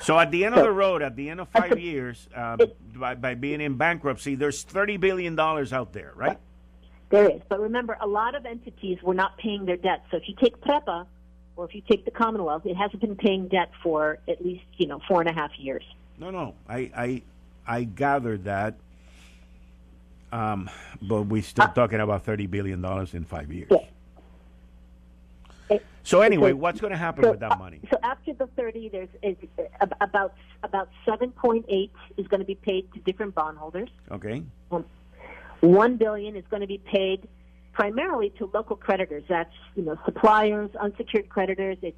So 0.00 0.18
at 0.18 0.30
the 0.30 0.44
end 0.44 0.54
so, 0.54 0.60
of 0.60 0.66
the 0.66 0.72
road, 0.72 1.02
at 1.02 1.16
the 1.16 1.30
end 1.30 1.40
of 1.40 1.48
five 1.48 1.78
years, 1.78 2.28
um, 2.34 2.60
it, 2.60 2.76
by, 2.98 3.14
by 3.14 3.34
being 3.34 3.60
in 3.60 3.76
bankruptcy, 3.76 4.34
there's 4.34 4.62
thirty 4.62 4.96
billion 4.96 5.34
dollars 5.34 5.72
out 5.72 5.92
there, 5.92 6.12
right? 6.14 6.38
There 7.14 7.30
is, 7.30 7.42
but 7.48 7.60
remember, 7.60 7.96
a 8.00 8.08
lot 8.08 8.34
of 8.34 8.44
entities 8.44 8.98
were 9.00 9.14
not 9.14 9.38
paying 9.38 9.66
their 9.66 9.76
debt. 9.76 10.04
So 10.10 10.16
if 10.16 10.28
you 10.28 10.34
take 10.34 10.60
PREPA, 10.60 11.06
or 11.56 11.64
if 11.64 11.72
you 11.72 11.80
take 11.88 12.04
the 12.04 12.10
Commonwealth, 12.10 12.66
it 12.66 12.74
hasn't 12.74 13.00
been 13.00 13.14
paying 13.14 13.46
debt 13.46 13.70
for 13.84 14.18
at 14.26 14.44
least 14.44 14.64
you 14.78 14.88
know 14.88 15.00
four 15.06 15.20
and 15.20 15.30
a 15.30 15.32
half 15.32 15.52
years. 15.56 15.84
No, 16.18 16.30
no, 16.30 16.54
I 16.68 16.90
I 16.96 17.22
I 17.68 17.84
gathered 17.84 18.44
that. 18.44 18.74
Um, 20.32 20.68
but 21.00 21.22
we're 21.22 21.42
still 21.42 21.66
uh, 21.66 21.72
talking 21.72 22.00
about 22.00 22.24
thirty 22.24 22.46
billion 22.46 22.82
dollars 22.82 23.14
in 23.14 23.24
five 23.24 23.52
years. 23.52 23.68
Yeah. 23.70 23.78
So 26.02 26.20
anyway, 26.20 26.52
what's 26.52 26.80
going 26.80 26.90
to 26.90 26.98
happen 26.98 27.24
so, 27.24 27.30
with 27.30 27.40
that 27.40 27.58
money? 27.58 27.80
So 27.90 27.98
after 28.02 28.34
the 28.34 28.46
30, 28.58 28.90
there's 28.90 29.08
is, 29.22 29.36
about 30.02 30.34
about 30.62 30.90
7.8 31.06 31.90
is 32.18 32.26
going 32.26 32.40
to 32.40 32.46
be 32.46 32.56
paid 32.56 32.92
to 32.92 33.00
different 33.00 33.34
bondholders. 33.34 33.88
Okay. 34.10 34.42
Um, 34.70 34.84
One 35.64 35.96
billion 35.96 36.36
is 36.36 36.44
going 36.50 36.60
to 36.60 36.66
be 36.66 36.78
paid 36.78 37.28
primarily 37.72 38.30
to 38.38 38.50
local 38.52 38.76
creditors. 38.76 39.24
That's 39.28 39.54
you 39.74 39.82
know 39.82 39.98
suppliers, 40.04 40.70
unsecured 40.80 41.28
creditors. 41.28 41.78
It's 41.82 41.96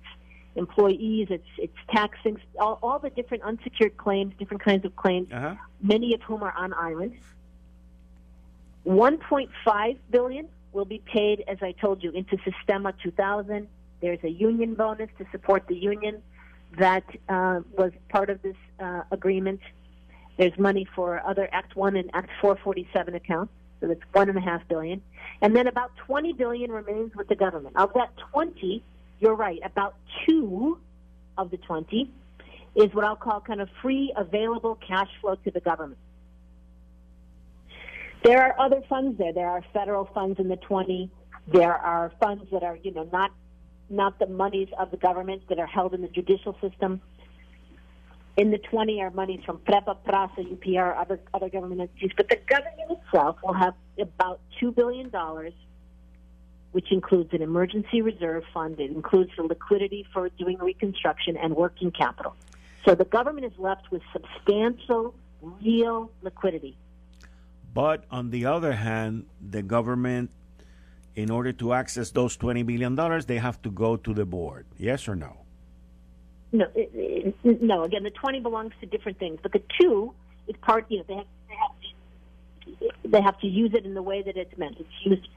employees. 0.55 1.29
It's 1.31 1.48
it's 1.59 1.76
taxing 1.90 2.38
all, 2.59 2.79
all 2.83 2.98
the 2.98 3.11
different 3.11 3.42
unsecured 3.42 3.96
claims, 3.96 4.35
different 4.38 4.62
kinds 4.62 4.85
of 4.85 4.94
claims. 4.96 5.31
Uh-huh. 5.33 5.55
Many 5.83 6.14
of 6.14 6.22
whom 6.22 6.42
are 6.42 6.55
on 6.57 6.72
island. 6.74 7.16
1.5 8.87 9.96
billion 10.11 10.48
will 10.72 10.85
be 10.85 10.98
paid, 10.98 11.42
as 11.48 11.59
I 11.61 11.72
told 11.72 12.05
you, 12.05 12.12
into 12.12 12.37
Sistema 12.37 12.94
2000 13.02 13.66
there's 14.00 14.22
a 14.22 14.31
union 14.31 14.74
bonus 14.74 15.09
to 15.18 15.26
support 15.33 15.66
the 15.68 15.74
union 15.74 16.22
that 16.79 17.05
uh, 17.29 17.61
was 17.76 17.92
part 18.09 18.31
of 18.31 18.42
this 18.42 18.57
uh, 18.79 19.02
agreement. 19.11 19.61
There's 20.37 20.57
money 20.59 20.87
for 20.94 21.20
other 21.26 21.48
Act 21.52 21.76
1 21.76 21.96
and 21.96 22.11
Act 22.12 22.31
447 22.40 23.14
accounts, 23.14 23.52
so 23.81 23.89
that's 23.89 24.01
one 24.12 24.29
and 24.29 24.39
a 24.39 24.41
half 24.41 24.67
billion. 24.69 25.03
And 25.43 25.55
then 25.55 25.67
about 25.67 25.93
20 26.07 26.33
billion 26.33 26.71
remains 26.71 27.15
with 27.15 27.29
the 27.29 27.35
government. 27.35 27.77
Of 27.77 27.93
that 27.95 28.11
20, 28.33 28.83
you're 29.21 29.35
right, 29.35 29.61
about 29.65 29.97
two 30.27 30.79
of 31.37 31.51
the 31.51 31.59
20 31.59 32.11
is 32.75 32.93
what 32.95 33.05
I'll 33.05 33.17
call 33.17 33.41
kind 33.41 33.61
of 33.61 33.69
free 33.83 34.12
available 34.17 34.79
cash 34.87 35.09
flow 35.21 35.35
to 35.35 35.51
the 35.51 35.61
government. 35.61 35.99
There 38.23 38.43
are 38.43 38.59
other 38.59 38.83
funds 38.89 39.19
there. 39.19 39.33
There 39.33 39.49
are 39.49 39.62
federal 39.73 40.07
funds 40.07 40.41
in 40.41 40.49
the 40.49 40.57
20. 40.57 41.11
There 41.49 41.75
are 41.75 42.12
funds 42.21 42.45
that 42.51 42.62
are, 42.62 42.77
you 42.83 42.93
know, 42.93 43.09
not 43.12 43.31
not 43.89 44.19
the 44.19 44.27
monies 44.27 44.69
of 44.81 44.91
the 44.91 44.97
government 44.97 45.43
that 45.49 45.61
are 45.61 45.67
held 45.67 45.95
in 45.95 46.03
the 46.03 46.09
judicial 46.09 46.57
system. 46.61 47.01
In 48.37 48.51
the 48.51 48.59
20 48.59 49.01
are 49.01 49.11
monies 49.11 49.40
from 49.46 49.59
PREPA, 49.59 49.96
PRASA, 50.05 50.42
UPR, 50.42 50.99
other, 51.01 51.18
other 51.33 51.49
government 51.49 51.81
entities. 51.81 52.11
But 52.16 52.29
the 52.29 52.37
government 52.46 52.90
itself 52.90 53.38
will 53.42 53.55
have 53.55 53.75
about 53.99 54.40
$2 54.61 54.75
billion, 54.75 55.11
which 56.72 56.92
includes 56.92 57.33
an 57.33 57.40
emergency 57.40 58.03
reserve 58.03 58.44
fund. 58.53 58.79
It 58.79 58.90
includes 58.90 59.31
the 59.37 59.44
liquidity 59.44 60.07
for 60.12 60.29
doing 60.29 60.59
reconstruction 60.59 61.38
and 61.38 61.57
working 61.57 61.90
capital. 61.90 62.37
So 62.85 62.94
the 62.94 63.07
government 63.07 63.46
is 63.46 63.59
left 63.59 63.90
with 63.90 64.03
substantial, 64.12 65.14
real 65.40 66.11
liquidity. 66.20 66.77
But 67.72 68.05
on 68.11 68.31
the 68.31 68.46
other 68.46 68.72
hand, 68.72 69.27
the 69.40 69.62
government 69.62 70.31
in 71.14 71.31
order 71.31 71.53
to 71.53 71.72
access 71.72 72.11
those 72.11 72.37
$20 72.37 72.64
billion, 72.66 72.94
they 73.27 73.38
have 73.38 73.61
to 73.62 73.70
go 73.70 73.96
to 73.96 74.12
the 74.12 74.27
board. 74.27 74.66
Yes 74.77 75.09
or 75.09 75.16
no? 75.16 75.46
No, 76.53 76.67
it, 76.75 77.35
it, 77.45 77.63
no. 77.63 77.83
Again, 77.83 78.03
the 78.03 78.11
20 78.11 78.41
belongs 78.41 78.73
to 78.81 78.87
different 78.87 79.19
things, 79.19 79.39
but 79.43 79.53
the 79.53 79.63
two 79.81 80.15
is 80.47 80.57
part, 80.63 80.87
you 80.89 80.99
know, 80.99 81.05
they 81.09 81.15
have, 81.15 81.27
they 81.49 81.57
have, 81.57 82.93
to, 83.03 83.09
they 83.09 83.21
have 83.21 83.41
to 83.41 83.47
use 83.47 83.73
it 83.75 83.85
in 83.85 83.95
the 83.95 84.03
way 84.03 84.23
that 84.23 84.37
it's 84.37 84.57
meant. 84.57 84.77
It's 84.79 84.89
used, 85.05 85.29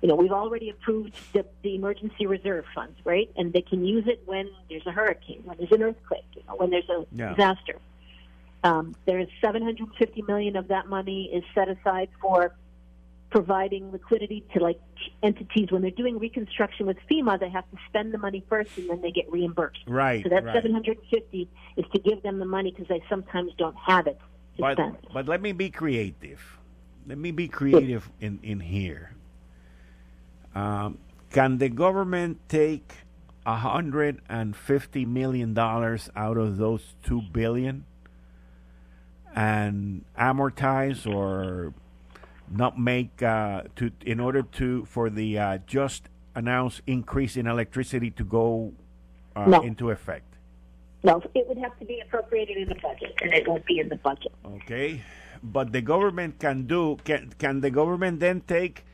you 0.00 0.08
know, 0.08 0.14
we've 0.14 0.32
already 0.32 0.70
approved 0.70 1.14
the, 1.32 1.44
the 1.62 1.74
emergency 1.74 2.26
reserve 2.26 2.64
funds, 2.74 2.98
right? 3.04 3.30
And 3.36 3.52
they 3.52 3.62
can 3.62 3.84
use 3.84 4.06
it 4.06 4.22
when 4.26 4.50
there's 4.68 4.86
a 4.86 4.92
hurricane, 4.92 5.42
when 5.44 5.58
there's 5.58 5.72
an 5.72 5.82
earthquake, 5.82 6.24
you 6.34 6.42
know, 6.48 6.56
when 6.56 6.70
there's 6.70 6.88
a 6.88 7.04
yeah. 7.12 7.30
disaster. 7.30 7.76
Um, 8.64 8.94
there 9.06 9.18
is 9.18 9.28
750 9.40 10.22
million 10.22 10.56
of 10.56 10.68
that 10.68 10.88
money 10.88 11.28
is 11.32 11.42
set 11.54 11.68
aside 11.68 12.08
for 12.20 12.54
providing 13.32 13.90
liquidity 13.90 14.44
to 14.52 14.62
like 14.62 14.78
entities 15.22 15.72
when 15.72 15.80
they're 15.80 15.90
doing 15.90 16.18
reconstruction 16.18 16.86
with 16.86 16.98
FEMA, 17.10 17.40
they 17.40 17.48
have 17.48 17.68
to 17.70 17.78
spend 17.88 18.12
the 18.12 18.18
money 18.18 18.44
first 18.48 18.76
and 18.76 18.88
then 18.90 19.00
they 19.00 19.10
get 19.10 19.30
reimbursed. 19.32 19.80
Right. 19.86 20.22
So 20.22 20.28
that 20.28 20.44
right. 20.44 20.54
750 20.54 21.48
is 21.78 21.84
to 21.92 21.98
give 21.98 22.22
them 22.22 22.38
the 22.38 22.44
money 22.44 22.70
because 22.70 22.86
they 22.88 23.02
sometimes 23.08 23.52
don't 23.56 23.76
have 23.86 24.06
it 24.06 24.20
but, 24.58 24.74
spend. 24.74 24.98
But 25.12 25.26
let 25.26 25.40
me 25.40 25.52
be 25.52 25.70
creative. 25.70 26.58
Let 27.06 27.18
me 27.18 27.32
be 27.32 27.48
creative 27.48 28.08
in 28.20 28.38
in 28.42 28.60
here. 28.60 29.14
Um, 30.54 30.98
can 31.30 31.56
the 31.56 31.70
government 31.70 32.38
take 32.48 32.92
a 33.46 33.56
hundred 33.56 34.20
and 34.28 34.54
fifty 34.54 35.06
million 35.06 35.54
dollars 35.54 36.10
out 36.14 36.36
of 36.36 36.58
those 36.58 36.94
two 37.02 37.22
billion 37.32 37.86
and 39.34 40.04
amortize 40.18 41.06
or 41.12 41.72
not 42.52 42.78
make 42.78 43.22
uh, 43.22 43.62
to 43.76 43.90
in 44.04 44.20
order 44.20 44.42
to 44.42 44.84
for 44.84 45.10
the 45.10 45.38
uh, 45.38 45.58
just 45.66 46.08
announced 46.34 46.82
increase 46.86 47.36
in 47.36 47.46
electricity 47.46 48.10
to 48.10 48.24
go 48.24 48.72
uh, 49.36 49.46
no. 49.46 49.60
into 49.62 49.90
effect? 49.90 50.36
No, 51.04 51.20
it 51.34 51.48
would 51.48 51.58
have 51.58 51.76
to 51.78 51.84
be 51.84 52.00
appropriated 52.00 52.56
in 52.56 52.68
the 52.68 52.76
budget, 52.76 53.14
and 53.22 53.32
it 53.32 53.48
won't 53.48 53.66
be 53.66 53.80
in 53.80 53.88
the 53.88 53.96
budget. 53.96 54.32
Okay, 54.44 55.02
but 55.42 55.72
the 55.72 55.82
government 55.82 56.38
can 56.38 56.66
do 56.66 56.96
can 57.04 57.32
can 57.38 57.60
the 57.60 57.70
government 57.70 58.20
then 58.20 58.40
take 58.42 58.84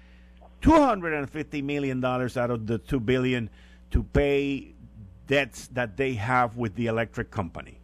two 0.63 0.73
hundred 0.73 1.13
and 1.15 1.29
fifty 1.29 1.61
million 1.61 2.01
dollars 2.01 2.37
out 2.37 2.51
of 2.51 2.67
the 2.67 2.79
two 2.79 3.01
billion 3.01 3.51
to 3.91 4.03
pay 4.03 4.75
debts 5.27 5.69
that 5.69 5.97
they 5.97 6.15
have 6.15 6.57
with 6.57 6.75
the 6.77 6.87
electric 6.87 7.31
company? 7.31 7.78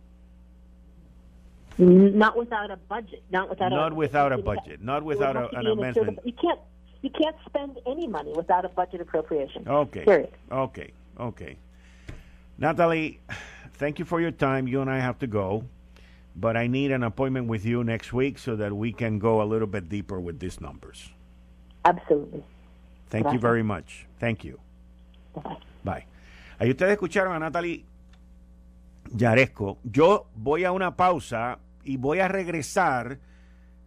Not 1.78 2.36
without 2.36 2.70
a 2.70 2.76
budget. 2.76 3.22
Not 3.30 3.50
without. 3.50 3.70
Not 3.70 3.92
a, 3.92 3.94
without 3.94 4.32
a 4.32 4.38
budget. 4.38 4.82
Not 4.82 5.02
without 5.02 5.36
a, 5.36 5.48
an 5.58 5.66
amendment. 5.66 6.20
You 6.24 6.32
can't. 6.32 6.60
You 7.02 7.10
can't 7.10 7.36
spend 7.44 7.78
any 7.86 8.06
money 8.06 8.32
without 8.34 8.64
a 8.64 8.70
budget 8.70 9.02
appropriation. 9.02 9.68
Okay. 9.68 10.04
Period. 10.04 10.32
Okay. 10.50 10.92
Okay. 11.20 11.58
Natalie, 12.56 13.20
thank 13.74 13.98
you 13.98 14.06
for 14.06 14.20
your 14.20 14.30
time. 14.30 14.66
You 14.66 14.80
and 14.80 14.90
I 14.90 15.00
have 15.00 15.18
to 15.18 15.26
go, 15.26 15.64
but 16.34 16.56
I 16.56 16.66
need 16.66 16.92
an 16.92 17.02
appointment 17.02 17.46
with 17.46 17.66
you 17.66 17.84
next 17.84 18.12
week 18.14 18.38
so 18.38 18.56
that 18.56 18.72
we 18.72 18.92
can 18.92 19.18
go 19.18 19.42
a 19.42 19.44
little 19.44 19.66
bit 19.66 19.90
deeper 19.90 20.18
with 20.18 20.38
these 20.38 20.62
numbers. 20.62 21.10
Absolutely. 21.84 22.42
Thank 23.10 23.32
you 23.32 23.38
very 23.38 23.62
much. 23.62 24.06
Thank 24.18 24.42
you. 24.42 24.58
Bye. 25.34 25.56
Bye. 25.84 26.06
Ahí 26.58 26.70
ustedes 26.70 26.96
escucharon 26.96 27.36
a 27.36 27.38
Natalie 27.40 27.84
Yaresco. 29.14 29.78
Yo 29.84 30.26
voy 30.34 30.64
a 30.64 30.72
una 30.72 30.96
pausa 30.96 31.60
y 31.84 31.98
voy 31.98 32.18
a 32.18 32.26
regresar 32.26 33.20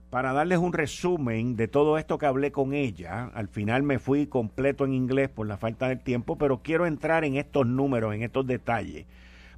para 0.10 0.32
darles 0.32 0.60
un 0.60 0.72
resumen 0.72 1.58
de 1.58 1.68
todo 1.68 1.98
esto 1.98 2.18
que 2.18 2.26
hablé 2.26 2.54
con 2.54 2.74
ella. 2.74 3.26
Al 3.34 3.50
final 3.50 3.84
me 3.84 4.00
fui 4.00 4.28
completo 4.28 4.86
en 4.86 4.94
inglés 4.94 5.28
por 5.28 5.46
la 5.46 5.58
falta 5.58 5.90
de 5.90 5.98
tiempo, 5.98 6.38
pero 6.38 6.62
quiero 6.64 6.86
entrar 6.86 7.26
en 7.26 7.36
estos 7.36 7.68
números, 7.68 8.16
en 8.16 8.24
estos 8.24 8.48
detalles. 8.48 9.06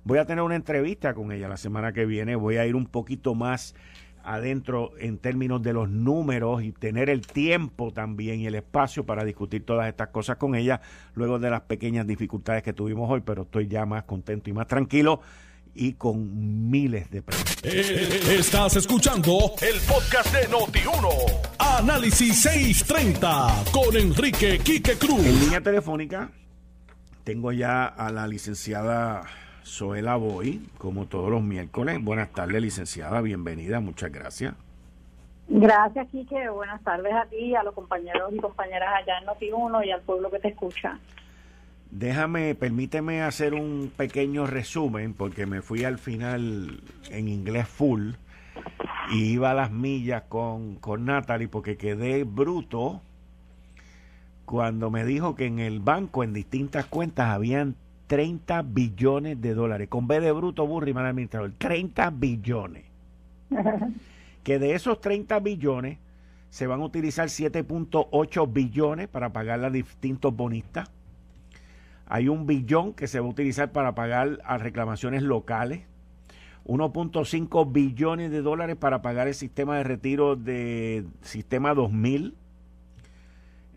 Voy 0.04 0.18
a 0.18 0.26
tener 0.26 0.44
una 0.44 0.56
entrevista 0.56 1.14
con 1.14 1.32
ella 1.32 1.48
la 1.48 1.58
semana 1.58 1.94
que 1.94 2.08
viene, 2.08 2.36
voy 2.36 2.58
a 2.58 2.66
ir 2.66 2.76
un 2.76 2.88
poquito 2.88 3.36
más 3.36 3.76
adentro 4.24 4.92
en 4.98 5.20
términos 5.20 5.62
de 5.62 5.74
los 5.74 5.88
números 5.88 6.64
y 6.64 6.72
tener 6.72 7.12
el 7.12 7.28
tiempo 7.28 7.92
también 7.92 8.40
y 8.40 8.48
el 8.48 8.56
espacio 8.56 9.06
para 9.06 9.24
discutir 9.24 9.66
todas 9.66 9.88
estas 9.88 10.10
cosas 10.10 10.38
con 10.38 10.56
ella 10.56 10.82
luego 11.14 11.38
de 11.38 11.52
las 11.52 11.62
pequeñas 11.62 12.08
dificultades 12.08 12.64
que 12.64 12.74
tuvimos 12.74 13.10
hoy, 13.10 13.22
pero 13.22 13.44
estoy 13.44 13.68
ya 13.68 13.86
más 13.86 14.04
contento 14.04 14.50
y 14.50 14.54
más 14.54 14.68
tranquilo 14.68 15.22
y 15.76 15.94
con 15.94 16.70
miles 16.70 17.10
de 17.12 17.22
premios. 17.22 17.58
Eh, 17.64 18.38
estás 18.38 18.76
escuchando 18.76 19.54
el 19.62 19.80
podcast 19.82 20.34
de 20.34 20.48
Noti1. 20.50 21.10
Análisis 21.60 22.42
630 22.42 23.64
con 23.72 23.96
Enrique 23.96 24.60
Quique 24.60 24.98
Cruz. 24.98 25.26
En 25.26 25.40
línea 25.40 25.62
telefónica 25.62 26.30
tengo 27.24 27.52
ya 27.52 27.86
a 27.86 28.12
la 28.12 28.28
licenciada 28.28 29.24
Zoela 29.64 30.16
Boy, 30.16 30.68
como 30.78 31.06
todos 31.06 31.30
los 31.30 31.44
miércoles. 31.44 32.04
Buenas 32.04 32.32
tardes, 32.32 32.62
licenciada, 32.62 33.22
bienvenida, 33.22 33.80
muchas 33.80 34.12
gracias. 34.12 34.56
Gracias, 35.48 36.08
Quique. 36.10 36.50
Buenas 36.50 36.82
tardes 36.84 37.14
a 37.14 37.26
ti, 37.26 37.56
a 37.56 37.64
los 37.64 37.74
compañeros 37.74 38.34
y 38.34 38.38
compañeras 38.38 38.90
allá 38.96 39.20
en 39.20 39.26
Noti1 39.26 39.86
y 39.86 39.92
al 39.92 40.02
pueblo 40.02 40.30
que 40.30 40.40
te 40.40 40.50
escucha. 40.50 41.00
Déjame, 41.92 42.54
permíteme 42.56 43.24
hacer 43.24 43.54
un 43.54 43.92
pequeño 43.96 44.46
resumen, 44.46 45.14
porque 45.14 45.46
me 45.46 45.62
fui 45.62 45.84
al 45.84 45.98
final 45.98 46.82
en 47.10 47.28
inglés 47.28 47.68
full 47.68 48.12
y 49.12 49.24
iba 49.32 49.52
a 49.52 49.56
las 49.56 49.72
millas 49.72 50.24
con, 50.30 50.76
con 50.76 51.06
Natalie, 51.06 51.48
porque 51.48 51.78
quedé 51.78 52.24
bruto 52.24 53.02
cuando 54.46 54.90
me 54.90 55.06
dijo 55.06 55.36
que 55.36 55.46
en 55.46 55.60
el 55.60 55.80
banco, 55.80 56.24
en 56.24 56.34
distintas 56.34 56.86
cuentas, 56.86 57.30
habían 57.30 57.76
30 58.08 58.64
billones 58.64 59.40
de 59.40 59.54
dólares. 59.54 59.88
Con 59.90 60.08
B 60.08 60.20
de 60.20 60.32
bruto, 60.32 60.66
burri, 60.66 60.94
mal 60.94 61.06
administrador. 61.06 61.54
30 61.58 62.10
billones. 62.10 62.86
que 64.44 64.58
de 64.58 64.74
esos 64.74 65.02
30 65.02 65.40
billones 65.40 66.00
se 66.50 66.66
van 66.66 66.82
a 66.82 66.86
utilizar 66.86 67.28
7.8 67.28 68.52
billones 68.52 69.08
para 69.08 69.32
pagar 69.32 69.64
a 69.64 69.70
distintos 69.70 70.36
bonistas. 70.36 70.90
Hay 72.10 72.28
un 72.28 72.46
billón 72.46 72.94
que 72.94 73.08
se 73.08 73.20
va 73.20 73.28
a 73.28 73.30
utilizar 73.30 73.72
para 73.72 73.96
pagar 73.96 74.40
a 74.44 74.58
reclamaciones 74.58 75.24
locales. 75.24 75.84
1.5 76.66 77.72
billones 77.72 78.30
de 78.32 78.42
dólares 78.42 78.76
para 78.76 79.02
pagar 79.02 79.28
el 79.28 79.34
sistema 79.34 79.78
de 79.78 79.84
retiro 79.84 80.36
de 80.36 81.06
Sistema 81.22 81.74
2000 81.74 82.36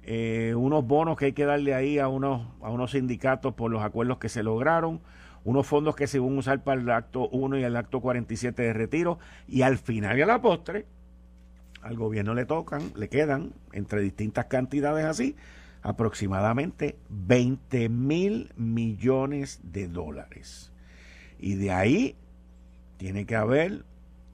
eh, 0.05 0.55
unos 0.57 0.85
bonos 0.85 1.17
que 1.17 1.27
hay 1.27 1.33
que 1.33 1.45
darle 1.45 1.75
ahí 1.75 1.99
a 1.99 2.09
unos, 2.09 2.49
a 2.61 2.71
unos 2.71 2.93
sindicatos 2.93 3.55
por 3.55 3.71
los 3.71 3.83
acuerdos 3.83 4.19
que 4.19 4.29
se 4.29 4.43
lograron, 4.43 5.01
unos 5.45 5.67
fondos 5.67 5.95
que 5.95 6.09
se 6.09 6.19
van 6.19 6.35
a 6.35 6.39
usar 6.39 6.63
para 6.65 6.81
el 6.81 6.91
acto 6.91 7.29
1 7.29 7.59
y 7.59 7.65
el 7.65 7.77
acto 7.77 8.01
47 8.01 8.63
de 8.63 8.73
retiro, 8.73 9.19
y 9.47 9.63
al 9.63 9.79
final 9.79 10.19
y 10.19 10.23
a 10.23 10.27
la 10.27 10.43
postre, 10.43 10.87
al 11.83 11.97
gobierno 11.97 12.35
le 12.35 12.47
tocan, 12.47 12.83
le 12.97 13.09
quedan 13.09 13.53
entre 13.73 14.01
distintas 14.01 14.47
cantidades 14.47 15.05
así, 15.05 15.37
aproximadamente 15.83 16.97
20 17.11 17.89
mil 17.89 18.53
millones 18.57 19.61
de 19.63 19.89
dólares. 19.89 20.73
Y 21.39 21.55
de 21.57 21.73
ahí 21.73 22.17
tiene 22.97 23.27
que 23.27 23.37
haber 23.37 23.85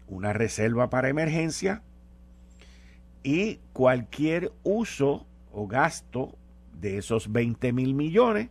una 0.06 0.32
reserva 0.32 0.90
para 0.90 1.08
emergencia 1.08 1.82
y 3.22 3.61
cualquier 3.72 4.52
uso 4.62 5.26
o 5.52 5.66
gasto 5.66 6.37
de 6.80 6.98
esos 6.98 7.32
20 7.32 7.72
mil 7.72 7.94
millones 7.94 8.50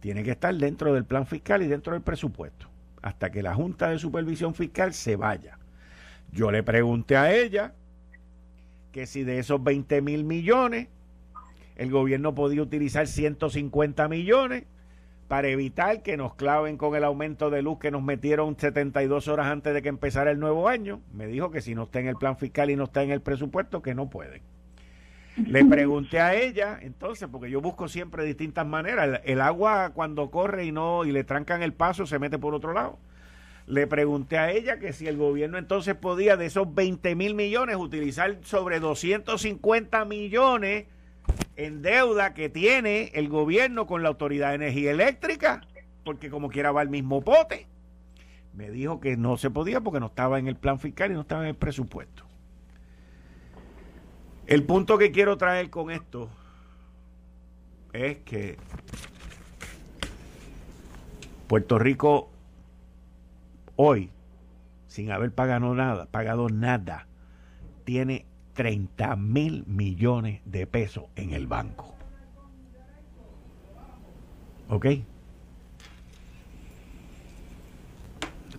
tiene 0.00 0.22
que 0.22 0.32
estar 0.32 0.54
dentro 0.54 0.92
del 0.92 1.06
plan 1.06 1.26
fiscal 1.26 1.62
y 1.62 1.66
dentro 1.66 1.94
del 1.94 2.02
presupuesto, 2.02 2.68
hasta 3.00 3.30
que 3.30 3.42
la 3.42 3.54
Junta 3.54 3.88
de 3.88 3.98
Supervisión 3.98 4.54
Fiscal 4.54 4.92
se 4.92 5.16
vaya. 5.16 5.58
Yo 6.30 6.50
le 6.50 6.62
pregunté 6.62 7.16
a 7.16 7.34
ella 7.34 7.72
que 8.92 9.06
si 9.06 9.24
de 9.24 9.38
esos 9.38 9.64
20 9.64 10.02
mil 10.02 10.24
millones 10.24 10.88
el 11.76 11.90
gobierno 11.90 12.34
podía 12.34 12.62
utilizar 12.62 13.06
150 13.06 14.08
millones 14.08 14.64
para 15.28 15.48
evitar 15.48 16.02
que 16.02 16.16
nos 16.16 16.34
claven 16.34 16.76
con 16.76 16.94
el 16.94 17.04
aumento 17.04 17.50
de 17.50 17.62
luz 17.62 17.78
que 17.78 17.90
nos 17.90 18.02
metieron 18.02 18.56
72 18.58 19.28
horas 19.28 19.46
antes 19.46 19.74
de 19.74 19.82
que 19.82 19.88
empezara 19.88 20.30
el 20.30 20.38
nuevo 20.38 20.68
año. 20.68 21.00
Me 21.12 21.26
dijo 21.26 21.50
que 21.50 21.60
si 21.60 21.74
no 21.74 21.84
está 21.84 22.00
en 22.00 22.08
el 22.08 22.16
plan 22.16 22.36
fiscal 22.36 22.70
y 22.70 22.76
no 22.76 22.84
está 22.84 23.02
en 23.02 23.10
el 23.10 23.20
presupuesto, 23.20 23.82
que 23.82 23.94
no 23.94 24.10
pueden. 24.10 24.42
Le 25.36 25.64
pregunté 25.68 26.20
a 26.20 26.34
ella, 26.34 26.78
entonces, 26.80 27.28
porque 27.30 27.50
yo 27.50 27.60
busco 27.60 27.88
siempre 27.88 28.24
distintas 28.24 28.66
maneras. 28.66 29.20
El, 29.24 29.40
agua 29.40 29.90
cuando 29.94 30.30
corre 30.30 30.66
y 30.66 30.72
no 30.72 31.04
y 31.04 31.12
le 31.12 31.24
trancan 31.24 31.62
el 31.62 31.72
paso 31.72 32.06
se 32.06 32.18
mete 32.18 32.38
por 32.38 32.54
otro 32.54 32.72
lado. 32.72 32.98
Le 33.66 33.86
pregunté 33.86 34.36
a 34.36 34.50
ella 34.50 34.78
que 34.78 34.92
si 34.92 35.08
el 35.08 35.16
gobierno 35.16 35.56
entonces 35.56 35.94
podía 35.94 36.36
de 36.36 36.46
esos 36.46 36.74
20 36.74 37.14
mil 37.14 37.34
millones 37.34 37.76
utilizar 37.76 38.36
sobre 38.42 38.78
250 38.78 40.04
millones 40.04 40.84
en 41.56 41.82
deuda 41.82 42.34
que 42.34 42.48
tiene 42.48 43.10
el 43.14 43.28
gobierno 43.28 43.86
con 43.86 44.02
la 44.02 44.08
Autoridad 44.08 44.50
de 44.50 44.56
Energía 44.56 44.90
Eléctrica, 44.90 45.60
porque 46.04 46.30
como 46.30 46.48
quiera 46.48 46.72
va 46.72 46.82
el 46.82 46.88
mismo 46.88 47.22
pote. 47.22 47.66
Me 48.52 48.70
dijo 48.70 49.00
que 49.00 49.16
no 49.16 49.36
se 49.36 49.50
podía 49.50 49.80
porque 49.80 50.00
no 50.00 50.06
estaba 50.06 50.38
en 50.38 50.46
el 50.46 50.56
plan 50.56 50.78
fiscal 50.78 51.10
y 51.10 51.14
no 51.14 51.22
estaba 51.22 51.42
en 51.42 51.48
el 51.48 51.56
presupuesto. 51.56 52.24
El 54.46 54.64
punto 54.64 54.98
que 54.98 55.10
quiero 55.10 55.38
traer 55.38 55.70
con 55.70 55.90
esto 55.90 56.28
es 57.92 58.18
que 58.18 58.56
Puerto 61.46 61.78
Rico 61.78 62.30
hoy, 63.76 64.10
sin 64.86 65.10
haber 65.10 65.32
pagado 65.32 65.74
nada, 65.74 66.06
pagado 66.06 66.48
nada, 66.48 67.06
tiene 67.84 68.26
30 68.54 69.16
mil 69.16 69.64
millones 69.66 70.40
de 70.44 70.66
pesos 70.66 71.04
en 71.16 71.32
el 71.32 71.46
banco. 71.46 71.94
¿Ok? 74.68 74.86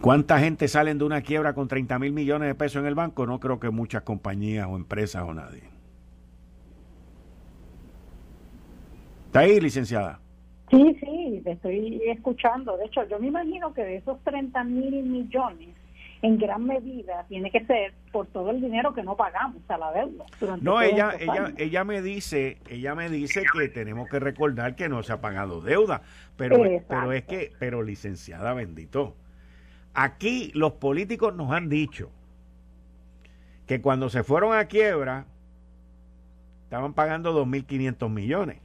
¿Cuánta 0.02 0.38
gente 0.40 0.68
salen 0.68 1.00
de 1.00 1.06
una 1.06 1.22
quiebra 1.22 1.54
con 1.54 1.68
30 1.68 1.98
mil 1.98 2.12
millones 2.12 2.48
de 2.48 2.56
pesos 2.56 2.82
en 2.82 2.86
el 2.86 2.96
banco? 2.96 3.26
No 3.26 3.40
creo 3.40 3.60
que 3.60 3.72
muchas 3.72 4.04
compañías 4.04 4.68
o 4.70 4.76
empresas 4.76 5.24
o 5.24 5.34
nadie. 5.34 5.64
¿Está 9.28 9.40
ahí, 9.40 9.60
licenciada? 9.60 10.20
Sí, 10.70 10.98
sí, 11.00 11.42
te 11.44 11.54
estoy 11.54 12.02
escuchando. 12.08 12.78
De 12.78 12.86
hecho, 12.86 13.08
yo 13.08 13.20
me 13.20 13.28
imagino 13.28 13.74
que 13.74 13.84
de 13.84 13.96
esos 13.98 14.22
30 14.24 14.64
mil 14.64 15.04
millones, 15.04 15.76
en 16.22 16.38
gran 16.38 16.66
medida 16.66 17.26
tiene 17.28 17.52
que 17.52 17.66
ser 17.66 17.94
por 18.12 18.28
todo 18.28 18.52
el 18.52 18.62
dinero 18.62 18.94
que 18.94 19.04
no 19.04 19.16
pagamos 19.16 19.62
a 19.68 19.78
la 19.78 19.92
deuda. 19.92 20.26
No, 20.62 20.82
ella, 20.82 21.14
ella, 21.20 21.54
ella 21.58 21.84
me 21.84 22.02
dice, 22.02 22.58
ella 22.70 22.96
me 22.96 23.10
dice 23.10 23.44
que 23.52 23.68
tenemos 23.70 24.10
que 24.10 24.20
recordar 24.20 24.76
que 24.76 24.90
no 24.90 25.04
se 25.04 25.14
ha 25.14 25.22
pagado 25.22 25.62
deuda, 25.62 26.02
pero, 26.38 26.58
pero 26.88 27.12
es 27.12 27.24
que, 27.26 27.52
pero 27.60 27.84
licenciada, 27.84 28.54
bendito, 28.54 29.16
aquí 29.94 30.52
los 30.54 30.74
políticos 30.74 31.36
nos 31.36 31.52
han 31.52 31.70
dicho 31.70 32.10
que 33.68 33.82
cuando 33.82 34.10
se 34.10 34.24
fueron 34.24 34.56
a 34.56 34.66
quiebra 34.66 35.26
estaban 36.64 36.94
pagando 36.94 37.46
2.500 37.46 38.10
millones. 38.10 38.58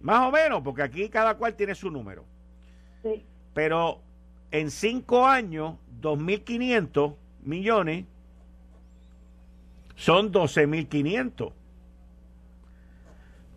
Más 0.00 0.28
o 0.28 0.30
menos, 0.30 0.62
porque 0.62 0.82
aquí 0.82 1.08
cada 1.08 1.36
cual 1.36 1.54
tiene 1.54 1.74
su 1.74 1.90
número. 1.90 2.24
Pero 3.54 4.00
en 4.50 4.70
cinco 4.70 5.26
años, 5.26 5.76
2.500 6.00 7.14
millones 7.42 8.04
son 9.96 10.32
12.500. 10.32 11.52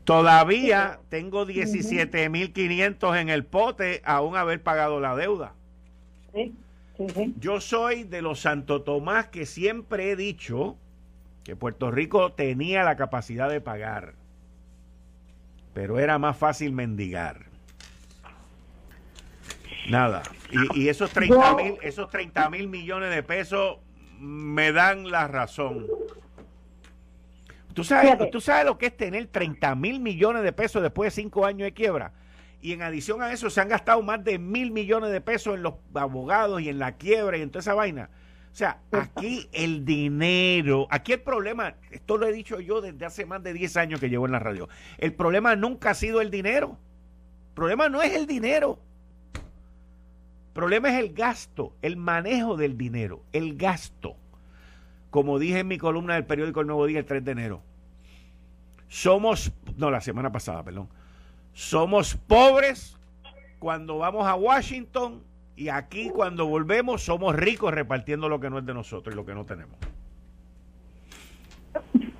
Todavía 0.03 0.99
tengo 1.09 1.47
17.500 1.47 3.21
en 3.21 3.29
el 3.29 3.45
pote 3.45 4.01
aún 4.03 4.35
haber 4.35 4.61
pagado 4.61 4.99
la 4.99 5.15
deuda. 5.15 5.53
Yo 7.39 7.61
soy 7.61 8.03
de 8.03 8.21
los 8.21 8.41
Santo 8.41 8.81
Tomás 8.81 9.27
que 9.27 9.45
siempre 9.45 10.11
he 10.11 10.15
dicho 10.15 10.77
que 11.43 11.55
Puerto 11.55 11.91
Rico 11.91 12.33
tenía 12.33 12.83
la 12.83 12.97
capacidad 12.97 13.49
de 13.49 13.61
pagar 13.61 14.15
pero 15.73 15.99
era 15.99 16.19
más 16.19 16.37
fácil 16.37 16.71
mendigar. 16.71 17.45
Nada. 19.89 20.23
Y, 20.75 20.89
esos 20.89 21.11
30 21.11 21.55
mil, 21.55 21.77
esos 21.81 22.09
30 22.09 22.49
mil 22.49 22.67
millones 22.67 23.13
de 23.13 23.23
pesos 23.23 23.77
me 24.19 24.71
dan 24.71 25.09
la 25.09 25.27
razón. 25.27 25.87
¿Tú 27.73 27.83
sabes, 27.83 28.29
¿Tú 28.31 28.39
sabes 28.39 28.65
lo 28.65 28.77
que 28.77 28.87
es 28.87 28.97
tener 28.97 29.27
30 29.27 29.75
mil 29.75 29.99
millones 29.99 30.43
de 30.43 30.53
pesos 30.53 30.81
después 30.81 31.13
de 31.13 31.21
cinco 31.21 31.45
años 31.45 31.65
de 31.65 31.73
quiebra? 31.73 32.13
Y 32.61 32.71
en 32.71 32.81
adición 32.81 33.21
a 33.21 33.33
eso 33.33 33.49
se 33.49 33.59
han 33.59 33.67
gastado 33.67 34.01
más 34.03 34.23
de 34.23 34.39
mil 34.39 34.71
millones 34.71 35.11
de 35.11 35.21
pesos 35.21 35.55
en 35.55 35.63
los 35.63 35.73
abogados 35.93 36.61
y 36.61 36.69
en 36.69 36.79
la 36.79 36.93
quiebra 36.93 37.37
y 37.37 37.41
en 37.41 37.49
toda 37.49 37.61
esa 37.61 37.73
vaina. 37.73 38.09
O 38.53 38.55
sea, 38.55 38.77
aquí 38.91 39.49
el 39.51 39.83
dinero, 39.83 40.87
aquí 40.91 41.13
el 41.13 41.21
problema, 41.21 41.75
esto 41.89 42.17
lo 42.17 42.27
he 42.27 42.31
dicho 42.31 42.59
yo 42.59 42.81
desde 42.81 43.03
hace 43.03 43.25
más 43.25 43.41
de 43.41 43.51
10 43.51 43.77
años 43.77 43.99
que 43.99 44.09
llevo 44.09 44.27
en 44.27 44.31
la 44.31 44.39
radio, 44.39 44.69
el 44.99 45.13
problema 45.13 45.55
nunca 45.55 45.89
ha 45.89 45.93
sido 45.95 46.21
el 46.21 46.29
dinero. 46.29 46.77
El 47.49 47.53
problema 47.55 47.89
no 47.89 48.01
es 48.03 48.13
el 48.13 48.27
dinero. 48.27 48.79
Problema 50.53 50.89
es 50.89 51.03
el 51.03 51.13
gasto, 51.13 51.75
el 51.81 51.97
manejo 51.97 52.55
del 52.55 52.77
dinero, 52.77 53.23
el 53.33 53.57
gasto. 53.57 54.15
Como 55.09 55.39
dije 55.39 55.59
en 55.59 55.67
mi 55.67 55.77
columna 55.77 56.13
del 56.13 56.25
periódico 56.25 56.61
El 56.61 56.67
Nuevo 56.67 56.85
Día 56.85 56.99
el 56.99 57.05
3 57.05 57.23
de 57.23 57.31
enero. 57.31 57.61
Somos, 58.87 59.51
no, 59.77 59.89
la 59.89 60.01
semana 60.01 60.31
pasada, 60.31 60.63
perdón. 60.63 60.89
Somos 61.53 62.15
pobres 62.15 62.97
cuando 63.59 63.97
vamos 63.97 64.27
a 64.27 64.35
Washington 64.35 65.23
y 65.55 65.69
aquí 65.69 66.09
cuando 66.09 66.45
volvemos 66.47 67.03
somos 67.03 67.35
ricos 67.35 67.73
repartiendo 67.73 68.29
lo 68.29 68.39
que 68.39 68.49
no 68.49 68.59
es 68.59 68.65
de 68.65 68.73
nosotros 68.73 69.13
y 69.13 69.15
lo 69.15 69.25
que 69.25 69.33
no 69.33 69.45
tenemos. 69.45 69.77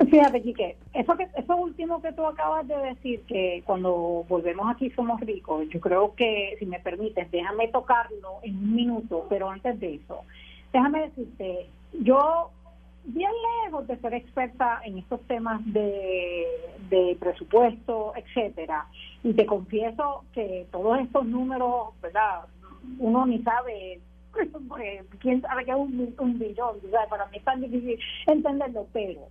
Fíjate, 0.09 0.41
Quique, 0.41 0.75
eso, 0.93 1.15
que, 1.15 1.27
eso 1.35 1.55
último 1.55 2.01
que 2.01 2.11
tú 2.13 2.25
acabas 2.25 2.67
de 2.67 2.75
decir, 2.77 3.21
que 3.27 3.63
cuando 3.65 4.25
volvemos 4.27 4.69
aquí 4.69 4.89
somos 4.91 5.19
ricos, 5.21 5.67
yo 5.69 5.79
creo 5.79 6.15
que, 6.15 6.55
si 6.59 6.65
me 6.65 6.79
permites, 6.79 7.29
déjame 7.31 7.67
tocarlo 7.67 8.39
en 8.41 8.57
un 8.57 8.75
minuto, 8.75 9.25
pero 9.29 9.49
antes 9.49 9.79
de 9.79 9.95
eso, 9.95 10.21
déjame 10.71 11.01
decirte, 11.01 11.67
yo 12.01 12.49
bien 13.05 13.31
lejos 13.65 13.87
de 13.87 13.97
ser 13.97 14.13
experta 14.13 14.81
en 14.85 14.97
estos 14.97 15.21
temas 15.27 15.61
de, 15.65 16.45
de 16.89 17.17
presupuesto, 17.19 18.13
etcétera, 18.15 18.87
y 19.23 19.33
te 19.33 19.45
confieso 19.45 20.23
que 20.33 20.65
todos 20.71 20.99
estos 20.99 21.25
números, 21.25 21.89
¿verdad? 22.01 22.41
Uno 22.99 23.25
ni 23.25 23.41
sabe 23.43 23.99
quién 25.19 25.41
sabe 25.41 25.65
que 25.65 25.71
es 25.71 25.77
un, 25.77 26.15
un 26.17 26.39
billón, 26.39 26.77
para 27.09 27.25
mí 27.27 27.37
es 27.37 27.43
tan 27.43 27.61
difícil 27.61 27.99
entenderlo, 28.27 28.87
pero 28.91 29.27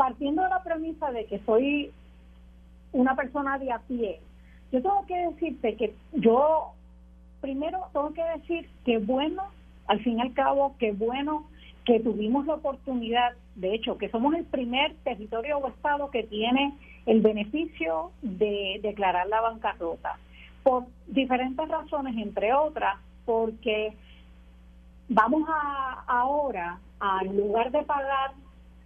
partiendo 0.00 0.42
de 0.42 0.48
la 0.48 0.62
premisa 0.62 1.12
de 1.12 1.26
que 1.26 1.40
soy 1.40 1.92
una 2.90 3.14
persona 3.14 3.58
de 3.58 3.70
a 3.70 3.80
pie, 3.80 4.18
yo 4.72 4.80
tengo 4.80 5.04
que 5.06 5.14
decirte 5.14 5.76
que 5.76 5.94
yo, 6.14 6.72
primero 7.42 7.80
tengo 7.92 8.14
que 8.14 8.24
decir 8.24 8.66
que 8.86 8.96
bueno, 8.96 9.42
al 9.88 10.00
fin 10.00 10.16
y 10.16 10.22
al 10.22 10.32
cabo, 10.32 10.74
que 10.78 10.92
bueno 10.92 11.44
que 11.84 12.00
tuvimos 12.00 12.46
la 12.46 12.54
oportunidad, 12.54 13.32
de 13.56 13.74
hecho, 13.74 13.98
que 13.98 14.08
somos 14.08 14.34
el 14.34 14.46
primer 14.46 14.94
territorio 15.04 15.58
o 15.58 15.68
estado 15.68 16.10
que 16.10 16.22
tiene 16.22 16.72
el 17.04 17.20
beneficio 17.20 18.10
de 18.22 18.80
declarar 18.82 19.26
la 19.26 19.42
bancarrota, 19.42 20.18
por 20.62 20.84
diferentes 21.08 21.68
razones, 21.68 22.16
entre 22.16 22.54
otras, 22.54 22.96
porque 23.26 23.92
vamos 25.10 25.46
a 25.46 26.04
ahora, 26.06 26.78
al 27.00 27.36
lugar 27.36 27.70
de 27.70 27.82
pagar 27.82 28.32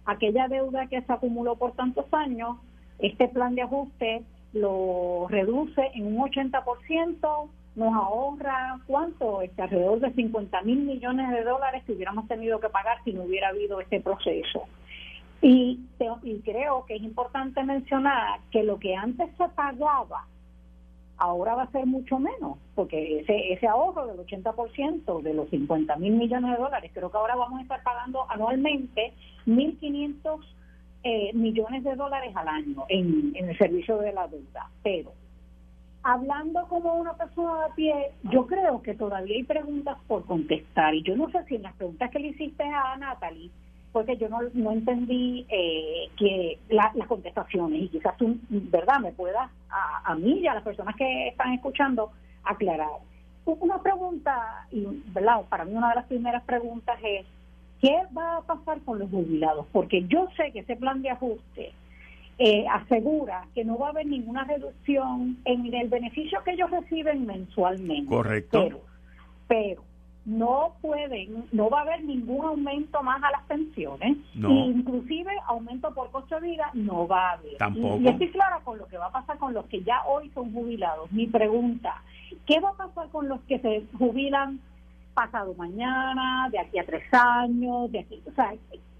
aquella 0.05 0.47
deuda 0.47 0.87
que 0.87 1.01
se 1.01 1.13
acumuló 1.13 1.55
por 1.55 1.73
tantos 1.73 2.05
años, 2.11 2.57
este 2.99 3.27
plan 3.27 3.55
de 3.55 3.63
ajuste 3.63 4.23
lo 4.53 5.27
reduce 5.29 5.91
en 5.93 6.07
un 6.07 6.29
80%, 6.29 7.49
nos 7.75 7.93
ahorra, 7.93 8.79
¿cuánto? 8.87 9.41
Este, 9.41 9.61
alrededor 9.61 9.99
de 9.99 10.13
50 10.13 10.61
mil 10.61 10.79
millones 10.79 11.29
de 11.31 11.43
dólares 11.43 11.83
que 11.85 11.91
hubiéramos 11.91 12.27
tenido 12.27 12.59
que 12.59 12.69
pagar 12.69 12.97
si 13.03 13.11
no 13.11 13.23
hubiera 13.23 13.49
habido 13.49 13.81
este 13.81 13.99
proceso. 13.99 14.63
Y, 15.41 15.81
y 16.23 16.39
creo 16.39 16.85
que 16.85 16.95
es 16.95 17.03
importante 17.03 17.63
mencionar 17.63 18.39
que 18.51 18.63
lo 18.63 18.79
que 18.79 18.95
antes 18.95 19.29
se 19.37 19.49
pagaba 19.49 20.25
ahora 21.17 21.55
va 21.55 21.63
a 21.63 21.71
ser 21.71 21.85
mucho 21.85 22.19
menos, 22.19 22.57
porque 22.75 23.19
ese, 23.19 23.53
ese 23.53 23.67
ahorro 23.67 24.07
del 24.07 24.17
80% 24.17 25.21
de 25.21 25.33
los 25.33 25.49
50 25.49 25.95
mil 25.97 26.13
millones 26.13 26.51
de 26.51 26.57
dólares, 26.57 26.91
creo 26.93 27.09
que 27.09 27.17
ahora 27.17 27.35
vamos 27.35 27.59
a 27.59 27.63
estar 27.63 27.83
pagando 27.83 28.29
anualmente 28.29 29.13
1.500 29.45 30.39
eh, 31.07 31.31
millones 31.33 31.83
de 31.83 31.95
dólares 31.95 32.35
al 32.35 32.47
año 32.47 32.83
en, 32.89 33.35
el 33.35 33.55
servicio 33.59 33.97
de 33.99 34.11
la 34.11 34.27
deuda. 34.27 34.71
Pero, 34.81 35.13
hablando 36.01 36.67
como 36.67 36.95
una 36.95 37.13
persona 37.13 37.67
de 37.67 37.73
pie, 37.75 38.11
yo 38.23 38.47
creo 38.47 38.81
que 38.81 38.95
todavía 38.95 39.35
hay 39.35 39.43
preguntas 39.43 39.97
por 40.07 40.25
contestar. 40.25 40.95
Y 40.95 41.03
yo 41.03 41.15
no 41.15 41.29
sé 41.29 41.43
si 41.45 41.55
en 41.55 41.61
las 41.61 41.75
preguntas 41.75 42.09
que 42.09 42.17
le 42.17 42.29
hiciste 42.29 42.63
a 42.63 42.97
Natalie, 42.97 43.51
porque 43.95 44.17
yo 44.17 44.27
no, 44.27 44.39
no 44.55 44.73
entendí 44.73 45.45
eh, 45.47 46.09
que 46.17 46.59
las 46.67 46.93
contestaciones 47.07 47.83
y 47.83 47.87
quizás 47.87 48.17
tú, 48.17 48.37
¿verdad?, 48.49 48.99
me 48.99 49.13
puedas 49.13 49.49
a, 49.69 50.11
a, 50.11 50.15
mí 50.15 50.39
y 50.39 50.47
a 50.47 50.53
las 50.53 50.63
personas 50.63 50.97
que 50.97 51.29
están 51.29 51.53
escuchando 51.53 52.11
aclarar. 52.43 52.99
Una 53.45 53.81
pregunta, 53.81 54.67
y 54.69 54.85
¿verdad? 55.13 55.43
para 55.47 55.63
mí 55.63 55.73
una 55.75 55.91
de 55.91 55.95
las 55.95 56.07
primeras 56.07 56.43
preguntas 56.43 56.99
es, 57.05 57.25
¿qué 57.79 57.95
va 58.13 58.39
a 58.39 58.41
pasar 58.41 58.81
con 58.81 58.99
los 58.99 59.09
jubilados? 59.09 59.65
Porque 59.71 60.03
yo 60.09 60.27
sé 60.35 60.51
que 60.51 60.59
ese 60.59 60.75
plan 60.75 61.01
de 61.01 61.11
ajuste 61.11 61.71
eh, 62.37 62.65
asegura 62.67 63.47
que 63.55 63.63
no 63.63 63.77
va 63.77 63.87
a 63.87 63.91
haber 63.91 64.07
ninguna 64.07 64.43
reducción 64.43 65.37
en 65.45 65.73
el 65.73 65.87
beneficio 65.87 66.43
que 66.43 66.51
ellos 66.51 66.69
reciben 66.69 67.25
mensualmente. 67.25 68.13
Correcto. 68.13 68.61
Pero, 68.61 68.81
pero 69.47 69.94
no 70.25 70.73
pueden, 70.81 71.45
no 71.51 71.69
va 71.69 71.79
a 71.79 71.81
haber 71.83 72.03
ningún 72.03 72.45
aumento 72.45 73.03
más 73.03 73.21
a 73.23 73.31
las 73.31 73.43
pensiones, 73.43 74.17
inclusive 74.33 75.31
aumento 75.45 75.93
por 75.93 76.09
costo 76.11 76.39
de 76.39 76.49
vida 76.49 76.71
no 76.73 77.07
va 77.07 77.29
a 77.29 77.33
haber. 77.33 77.57
Tampoco. 77.57 77.99
Y, 78.01 78.07
estoy 78.07 78.31
clara 78.31 78.59
con 78.63 78.79
lo 78.79 78.87
que 78.87 78.97
va 78.97 79.07
a 79.07 79.11
pasar 79.11 79.37
con 79.37 79.53
los 79.53 79.65
que 79.65 79.83
ya 79.83 80.03
hoy 80.07 80.31
son 80.33 80.51
jubilados. 80.51 81.11
Mi 81.11 81.27
pregunta, 81.27 82.01
¿qué 82.47 82.59
va 82.59 82.69
a 82.69 82.73
pasar 82.73 83.09
con 83.09 83.29
los 83.29 83.39
que 83.41 83.59
se 83.59 83.83
jubilan 83.97 84.59
pasado 85.13 85.53
mañana, 85.55 86.49
de 86.51 86.59
aquí 86.59 86.77
a 86.77 86.85
tres 86.85 87.03
años, 87.11 87.91
de 87.91 87.99
aquí, 87.99 88.21
o 88.27 88.31
sea, 88.33 88.53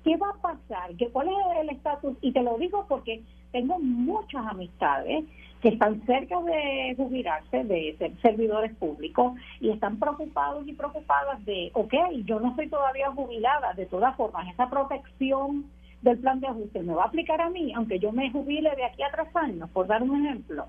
¿qué 0.05 0.15
va 0.17 0.29
a 0.29 0.41
pasar? 0.41 0.95
¿Qué, 0.97 1.09
¿Cuál 1.09 1.27
es 1.27 1.59
el 1.61 1.69
estatus? 1.71 2.15
Y 2.21 2.31
te 2.31 2.43
lo 2.43 2.57
digo 2.57 2.85
porque 2.87 3.23
tengo 3.51 3.79
muchas 3.79 4.45
amistades 4.45 5.25
que 5.61 5.69
están 5.69 6.05
cerca 6.05 6.39
de 6.41 6.93
jubilarse, 6.95 7.63
de 7.63 7.95
ser 7.97 8.11
servidores 8.21 8.73
públicos, 8.75 9.33
y 9.59 9.71
están 9.71 9.97
preocupados 9.97 10.67
y 10.67 10.73
preocupadas 10.73 11.43
de, 11.43 11.71
ok, 11.73 11.93
yo 12.25 12.39
no 12.39 12.55
soy 12.55 12.69
todavía 12.69 13.09
jubilada, 13.11 13.73
de 13.73 13.87
todas 13.87 14.15
formas, 14.15 14.47
esa 14.47 14.69
protección 14.69 15.65
del 16.03 16.19
plan 16.19 16.39
de 16.39 16.47
ajuste 16.47 16.83
me 16.83 16.93
va 16.93 17.03
a 17.03 17.07
aplicar 17.07 17.41
a 17.41 17.49
mí, 17.49 17.73
aunque 17.73 17.97
yo 17.97 18.11
me 18.11 18.29
jubile 18.29 18.75
de 18.75 18.85
aquí 18.85 19.01
a 19.01 19.11
tres 19.11 19.35
años, 19.35 19.67
por 19.71 19.87
dar 19.87 20.03
un 20.03 20.23
ejemplo. 20.23 20.67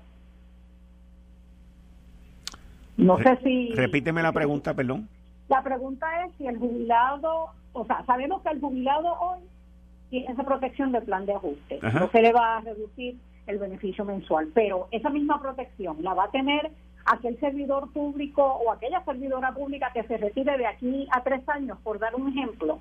No 2.97 3.19
sé 3.19 3.37
si... 3.43 3.73
Repíteme 3.73 4.23
la 4.23 4.31
pregunta, 4.31 4.73
perdón. 4.73 5.07
La 5.47 5.61
pregunta 5.61 6.07
es 6.25 6.33
si 6.37 6.47
el 6.47 6.57
jubilado, 6.57 7.51
o 7.77 7.85
sea, 7.85 8.03
sabemos 8.05 8.41
que 8.41 8.49
el 8.49 8.59
jubilado 8.59 9.13
hoy 9.19 9.39
tiene 10.09 10.31
esa 10.31 10.43
protección 10.43 10.91
del 10.91 11.03
plan 11.03 11.25
de 11.25 11.33
ajuste, 11.33 11.79
no 11.81 12.09
se 12.09 12.21
le 12.21 12.33
va 12.33 12.57
a 12.57 12.61
reducir 12.61 13.17
el 13.45 13.59
beneficio 13.59 14.05
mensual, 14.05 14.49
pero 14.53 14.87
esa 14.91 15.09
misma 15.09 15.41
protección 15.41 15.97
la 16.01 16.13
va 16.13 16.25
a 16.25 16.31
tener 16.31 16.71
aquel 17.05 17.39
servidor 17.39 17.91
público 17.91 18.43
o 18.43 18.71
aquella 18.71 19.03
servidora 19.03 19.53
pública 19.53 19.91
que 19.93 20.03
se 20.03 20.17
retire 20.17 20.57
de 20.57 20.65
aquí 20.65 21.07
a 21.11 21.21
tres 21.23 21.47
años, 21.47 21.77
por 21.83 21.99
dar 21.99 22.15
un 22.15 22.29
ejemplo. 22.29 22.79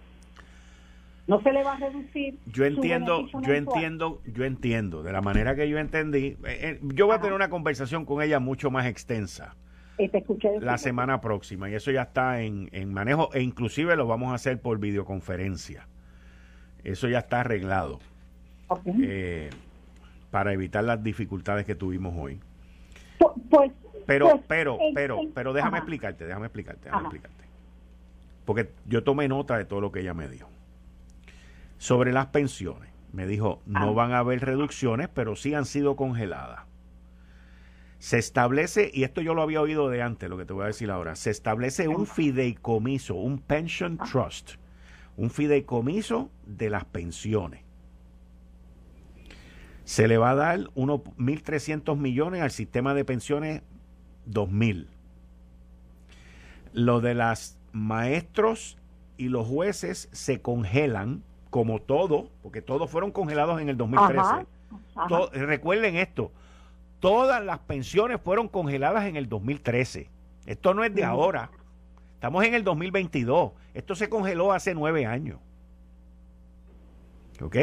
No 1.27 1.41
se 1.43 1.53
le 1.53 1.65
va 1.65 1.73
a 1.73 1.77
reducir. 1.77 2.39
Yo 2.47 2.65
entiendo, 2.65 3.27
yo 3.43 3.55
entiendo, 3.55 4.21
yo 4.27 4.45
entiendo, 4.45 5.03
de 5.03 5.13
la 5.13 5.21
manera 5.21 5.57
que 5.57 5.69
yo 5.69 5.79
entendí. 5.79 6.27
Eh, 6.27 6.37
eh, 6.47 6.81
yo 6.83 7.07
voy 7.07 7.17
a 7.17 7.19
tener 7.19 7.35
una 7.35 7.51
conversación 7.51 8.05
con 8.05 8.23
ella 8.23 8.39
mucho 8.39 8.71
más 8.71 8.87
extensa. 8.87 9.57
Eh, 9.99 10.11
escuché 10.13 10.61
la 10.61 10.79
semana 10.79 11.21
próxima 11.21 11.71
y 11.71 11.75
eso 11.75 11.91
ya 11.91 12.03
está 12.03 12.43
en, 12.43 12.69
en 12.73 12.93
manejo 12.93 13.31
e 13.33 13.43
inclusive 13.43 13.97
lo 13.97 14.07
vamos 14.07 14.33
a 14.33 14.35
hacer 14.35 14.61
por 14.61 14.79
videoconferencia. 14.79 15.89
Eso 16.85 17.09
ya 17.09 17.21
está 17.21 17.41
arreglado. 17.41 17.99
Okay 18.69 19.51
para 20.37 20.53
evitar 20.53 20.85
las 20.85 21.03
dificultades 21.03 21.65
que 21.65 21.75
tuvimos 21.75 22.15
hoy. 22.15 22.39
Pues, 23.49 23.73
pero, 24.05 24.29
pues, 24.29 24.43
pero, 24.47 24.79
pero, 24.95 25.21
pero 25.33 25.55
déjame 25.55 25.79
explicarte, 25.79 26.27
déjame 26.27 26.45
explicarte, 26.45 26.85
déjame 26.85 27.05
explicarte. 27.05 27.45
Porque 28.45 28.71
yo 28.85 29.03
tomé 29.03 29.29
nota 29.29 29.57
de 29.57 29.65
todo 29.65 29.81
lo 29.81 29.93
que 29.93 30.01
ella 30.01 30.13
me 30.13 30.29
dijo. 30.29 30.51
Sobre 31.79 32.13
las 32.13 32.27
pensiones, 32.27 32.91
me 33.15 33.27
dijo, 33.27 33.63
no 33.65 33.95
van 33.95 34.13
a 34.13 34.19
haber 34.19 34.45
reducciones, 34.45 35.09
pero 35.09 35.37
sí 35.37 35.55
han 35.55 35.65
sido 35.65 35.97
congeladas. 35.97 36.66
Se 37.99 38.19
establece, 38.19 38.91
y 38.93 39.05
esto 39.05 39.21
yo 39.21 39.35
lo 39.35 39.43
había 39.43 39.61
oído 39.61 39.89
de 39.89 40.03
antes, 40.03 40.29
lo 40.29 40.37
que 40.37 40.45
te 40.45 40.53
voy 40.53 40.65
a 40.65 40.67
decir 40.67 40.91
ahora, 40.91 41.17
se 41.17 41.31
establece 41.31 41.89
un 41.89 42.07
fideicomiso, 42.07 43.15
un 43.15 43.39
pension 43.39 43.99
trust, 43.99 44.53
un 45.17 45.31
fideicomiso 45.31 46.31
de 46.45 46.71
las 46.71 46.85
pensiones 46.85 47.67
se 49.87 50.09
le 50.09 50.19
va 50.19 50.31
a 50.31 50.35
dar 50.35 50.69
unos 50.75 51.03
1.300 51.17 51.97
millones 51.97 52.43
al 52.43 52.51
sistema 52.51 52.93
de 52.93 53.05
pensiones 53.05 53.63
2.000. 54.29 54.89
Lo 56.73 57.01
de 57.01 57.15
las 57.15 57.57
maestros 57.71 58.79
y 59.17 59.29
los 59.29 59.47
jueces 59.47 60.09
se 60.11 60.43
congelan, 60.43 61.23
como 61.51 61.81
todo, 61.81 62.31
porque 62.43 62.63
todos 62.63 62.91
fueron 62.91 63.13
congelados 63.13 63.61
en 63.61 63.69
el 63.69 63.77
2013. 63.77 64.45
recuerden 65.47 65.95
esto, 65.95 66.33
todas 67.07 67.45
las 67.45 67.61
pensiones 67.61 68.21
fueron 68.21 68.49
congeladas 68.49 69.05
en 69.05 69.15
el 69.15 69.29
2013. 69.29 70.11
Esto 70.45 70.75
no 70.75 70.83
es 70.83 70.93
de 70.93 71.05
ahora. 71.05 71.53
Estamos 72.15 72.45
en 72.45 72.53
el 72.55 72.65
2022. 72.65 73.53
Esto 73.75 73.95
se 73.95 74.09
congeló 74.09 74.53
hace 74.53 74.75
nueve 74.75 75.07
años. 75.07 75.39
¿Ok? 77.41 77.59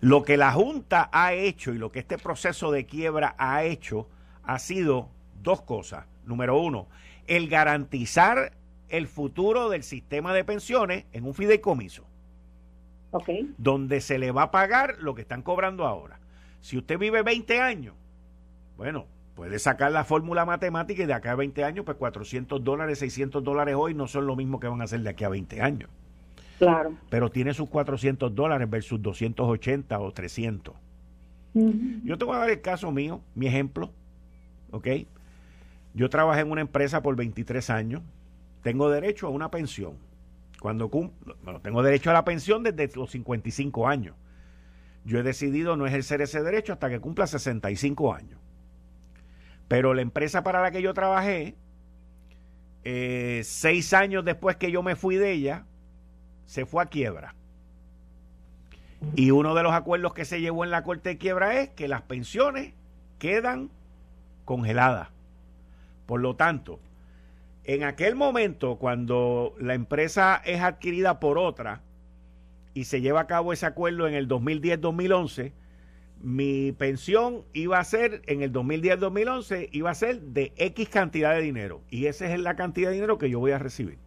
Lo 0.00 0.22
que 0.22 0.36
la 0.36 0.52
Junta 0.52 1.10
ha 1.12 1.32
hecho 1.32 1.74
y 1.74 1.78
lo 1.78 1.90
que 1.90 1.98
este 1.98 2.18
proceso 2.18 2.70
de 2.70 2.86
quiebra 2.86 3.34
ha 3.36 3.64
hecho 3.64 4.08
ha 4.44 4.60
sido 4.60 5.08
dos 5.42 5.62
cosas. 5.62 6.06
Número 6.24 6.56
uno, 6.56 6.86
el 7.26 7.48
garantizar 7.48 8.52
el 8.90 9.08
futuro 9.08 9.70
del 9.70 9.82
sistema 9.82 10.32
de 10.32 10.44
pensiones 10.44 11.04
en 11.12 11.24
un 11.24 11.34
fideicomiso. 11.34 12.04
Okay. 13.10 13.52
Donde 13.58 14.00
se 14.00 14.20
le 14.20 14.30
va 14.30 14.42
a 14.44 14.50
pagar 14.52 14.98
lo 15.00 15.16
que 15.16 15.22
están 15.22 15.42
cobrando 15.42 15.84
ahora. 15.84 16.20
Si 16.60 16.76
usted 16.76 16.98
vive 16.98 17.22
20 17.22 17.60
años, 17.60 17.94
bueno, 18.76 19.06
puede 19.34 19.58
sacar 19.58 19.92
la 19.92 20.04
fórmula 20.04 20.44
matemática 20.44 21.02
y 21.02 21.06
de 21.06 21.12
acá 21.12 21.32
a 21.32 21.36
20 21.36 21.64
años, 21.64 21.84
pues 21.84 21.96
400 21.96 22.62
dólares, 22.62 22.98
600 22.98 23.42
dólares 23.42 23.74
hoy 23.78 23.94
no 23.94 24.06
son 24.06 24.26
lo 24.26 24.36
mismo 24.36 24.60
que 24.60 24.68
van 24.68 24.80
a 24.80 24.84
hacer 24.84 25.00
de 25.00 25.10
aquí 25.10 25.24
a 25.24 25.28
20 25.28 25.60
años. 25.62 25.90
Claro. 26.58 26.94
Pero 27.08 27.30
tiene 27.30 27.54
sus 27.54 27.68
400 27.68 28.34
dólares 28.34 28.68
versus 28.68 29.00
280 29.00 29.98
o 29.98 30.12
300. 30.12 30.74
Yo 32.04 32.18
te 32.18 32.24
voy 32.24 32.36
a 32.36 32.40
dar 32.40 32.50
el 32.50 32.60
caso 32.60 32.92
mío, 32.92 33.20
mi 33.34 33.46
ejemplo. 33.46 33.90
¿Ok? 34.70 34.86
Yo 35.94 36.10
trabajé 36.10 36.42
en 36.42 36.50
una 36.50 36.60
empresa 36.60 37.02
por 37.02 37.16
23 37.16 37.70
años. 37.70 38.02
Tengo 38.62 38.90
derecho 38.90 39.26
a 39.26 39.30
una 39.30 39.50
pensión. 39.50 39.94
Cuando 40.60 40.88
cumplo, 40.88 41.36
bueno, 41.42 41.60
tengo 41.60 41.82
derecho 41.82 42.10
a 42.10 42.12
la 42.12 42.24
pensión 42.24 42.62
desde 42.62 42.90
los 42.96 43.10
55 43.10 43.88
años. 43.88 44.14
Yo 45.04 45.18
he 45.18 45.22
decidido 45.22 45.76
no 45.76 45.86
ejercer 45.86 46.20
ese 46.20 46.42
derecho 46.42 46.72
hasta 46.72 46.90
que 46.90 47.00
cumpla 47.00 47.26
65 47.26 48.14
años. 48.14 48.38
Pero 49.68 49.94
la 49.94 50.02
empresa 50.02 50.42
para 50.42 50.62
la 50.62 50.70
que 50.70 50.82
yo 50.82 50.94
trabajé, 50.94 51.54
eh, 52.84 53.42
seis 53.44 53.92
años 53.92 54.24
después 54.24 54.56
que 54.56 54.70
yo 54.70 54.82
me 54.82 54.96
fui 54.96 55.16
de 55.16 55.32
ella, 55.32 55.64
se 56.46 56.64
fue 56.64 56.82
a 56.82 56.86
quiebra. 56.86 57.34
Y 59.14 59.30
uno 59.30 59.54
de 59.54 59.62
los 59.62 59.72
acuerdos 59.72 60.14
que 60.14 60.24
se 60.24 60.40
llevó 60.40 60.64
en 60.64 60.70
la 60.70 60.82
corte 60.82 61.10
de 61.10 61.18
quiebra 61.18 61.60
es 61.60 61.70
que 61.70 61.88
las 61.88 62.02
pensiones 62.02 62.72
quedan 63.18 63.70
congeladas. 64.44 65.08
Por 66.06 66.20
lo 66.20 66.36
tanto, 66.36 66.80
en 67.64 67.84
aquel 67.84 68.16
momento, 68.16 68.76
cuando 68.76 69.54
la 69.60 69.74
empresa 69.74 70.40
es 70.44 70.62
adquirida 70.62 71.20
por 71.20 71.36
otra 71.36 71.82
y 72.78 72.84
se 72.84 73.00
lleva 73.00 73.22
a 73.22 73.26
cabo 73.26 73.52
ese 73.52 73.66
acuerdo 73.66 74.06
en 74.06 74.14
el 74.14 74.28
2010-2011, 74.28 75.50
mi 76.22 76.70
pensión 76.70 77.42
iba 77.52 77.80
a 77.80 77.82
ser, 77.82 78.22
en 78.26 78.40
el 78.40 78.52
2010-2011, 78.52 79.70
iba 79.72 79.90
a 79.90 79.94
ser 79.96 80.20
de 80.20 80.52
X 80.56 80.88
cantidad 80.88 81.34
de 81.34 81.40
dinero. 81.40 81.80
Y 81.90 82.06
esa 82.06 82.32
es 82.32 82.38
la 82.38 82.54
cantidad 82.54 82.90
de 82.90 82.94
dinero 82.94 83.18
que 83.18 83.30
yo 83.30 83.40
voy 83.40 83.50
a 83.50 83.58
recibir. 83.58 83.98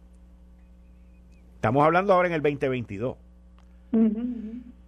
Estamos 1.56 1.84
hablando 1.84 2.14
ahora 2.14 2.28
en 2.28 2.34
el 2.34 2.40
2022. 2.40 3.18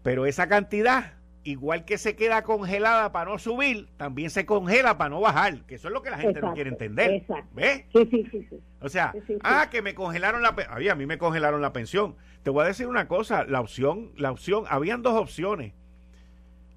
Pero 0.03 0.25
esa 0.25 0.49
cantidad, 0.49 1.13
igual 1.45 1.85
que 1.85 1.99
se 1.99 2.17
queda 2.17 2.43
congelada 2.43 3.13
para 3.13 3.31
no 3.31 3.39
subir, 3.39 3.89
también 3.97 4.31
se 4.31 4.47
congela 4.47 4.99
para 4.99 5.11
no 5.11 5.21
bajar, 5.21 5.63
que 5.67 5.77
eso 5.77 5.89
es 5.89 5.95
lo 5.95 6.03
que 6.03 6.11
la 6.11 6.19
gente 6.19 6.41
no 6.41 6.55
quiere 6.55 6.71
entender. 6.71 7.25
¿Ves? 7.53 7.85
Sí, 7.93 8.09
sí, 8.11 8.27
sí, 8.31 8.61
O 8.81 8.89
sea, 8.89 9.15
ah, 9.43 9.69
que 9.71 9.83
me 9.83 9.95
congelaron 9.95 10.43
la 10.43 10.57
pensión. 10.57 10.91
A 10.91 10.95
mí 10.95 11.07
me 11.07 11.19
congelaron 11.19 11.61
la 11.61 11.73
pensión. 11.73 12.17
Te 12.43 12.51
voy 12.51 12.65
a 12.65 12.69
decir 12.69 12.87
una 12.87 13.09
cosa, 13.09 13.45
la 13.45 13.61
opción, 13.61 14.13
la 14.17 14.33
opción, 14.33 14.65
habían 14.69 15.03
dos 15.03 15.15
opciones. 15.15 15.75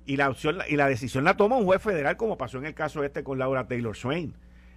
Y 0.06 0.16
la 0.16 0.30
opción 0.30 0.60
y 0.70 0.78
la 0.78 0.88
decisión 0.88 1.26
la 1.26 1.36
toma 1.36 1.58
un 1.58 1.66
juez 1.66 1.82
federal 1.82 2.16
como 2.16 2.38
pasó 2.38 2.58
en 2.58 2.66
el 2.66 2.74
caso 2.74 3.04
este 3.04 3.24
con 3.24 3.40
Laura 3.40 3.68
Taylor 3.68 3.96
Swain. 3.96 4.36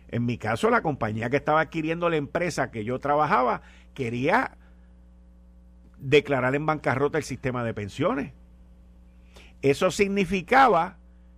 En 0.09 0.27
mi 0.27 0.39
caso, 0.39 0.71
la 0.71 0.83
compañía 0.83 1.31
que 1.31 1.37
estaba 1.37 1.61
adquiriendo 1.61 2.11
la 2.11 2.17
empresa 2.17 2.73
que 2.73 2.85
yo 2.85 2.99
trabajaba 2.99 3.63
quería 3.95 4.57
declarar 5.99 6.57
en 6.57 6.67
bancarrota 6.67 7.19
el 7.19 7.25
sistema 7.25 7.63
de 7.63 7.75
pensiones. 7.75 8.33
Eso 9.63 9.91
significaba 9.91 10.97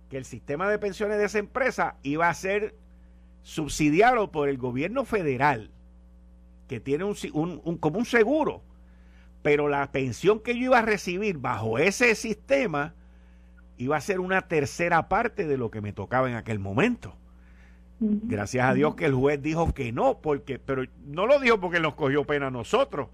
que 0.09 0.17
el 0.17 0.25
sistema 0.25 0.69
de 0.69 0.79
pensiones 0.79 1.17
de 1.17 1.25
esa 1.25 1.39
empresa 1.39 1.95
iba 2.03 2.29
a 2.29 2.33
ser 2.33 2.75
subsidiado 3.41 4.31
por 4.31 4.47
el 4.47 4.57
gobierno 4.57 5.05
federal, 5.05 5.71
que 6.67 6.79
tiene 6.79 7.03
un, 7.03 7.77
como 7.79 7.99
un 7.99 8.05
seguro, 8.05 8.61
pero 9.41 9.67
la 9.67 9.91
pensión 9.91 10.39
que 10.39 10.57
yo 10.57 10.65
iba 10.65 10.79
a 10.79 10.83
recibir 10.83 11.37
bajo 11.37 11.77
ese 11.77 12.15
sistema 12.15 12.95
iba 13.77 13.97
a 13.97 14.01
ser 14.01 14.19
una 14.21 14.43
tercera 14.43 15.09
parte 15.09 15.45
de 15.45 15.57
lo 15.57 15.69
que 15.71 15.81
me 15.81 15.91
tocaba 15.91 16.29
en 16.29 16.35
aquel 16.35 16.59
momento. 16.59 17.17
Gracias 17.99 18.65
a 18.65 18.73
Dios 18.73 18.95
que 18.95 19.05
el 19.05 19.13
juez 19.13 19.41
dijo 19.41 19.73
que 19.73 19.91
no, 19.91 20.19
porque, 20.19 20.59
pero 20.59 20.83
no 21.05 21.25
lo 21.25 21.39
dijo 21.39 21.59
porque 21.59 21.79
nos 21.79 21.95
cogió 21.95 22.23
pena 22.25 22.47
a 22.47 22.51
nosotros 22.51 23.09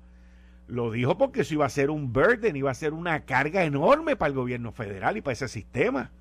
lo 0.70 0.91
dijo 0.91 1.17
porque 1.17 1.41
eso 1.41 1.55
iba 1.55 1.65
a 1.65 1.70
ser 1.70 1.89
un 1.89 2.13
burden, 2.13 2.55
iba 2.55 2.70
a 2.70 2.76
ser 2.76 2.93
una 2.93 3.26
carga 3.26 3.63
enorme 3.63 4.15
para 4.15 4.30
el 4.30 4.36
gobierno 4.36 4.72
federal 4.72 5.17
y 5.17 5.22
para 5.22 5.34
ese 5.34 5.47
sistema. 5.47 6.11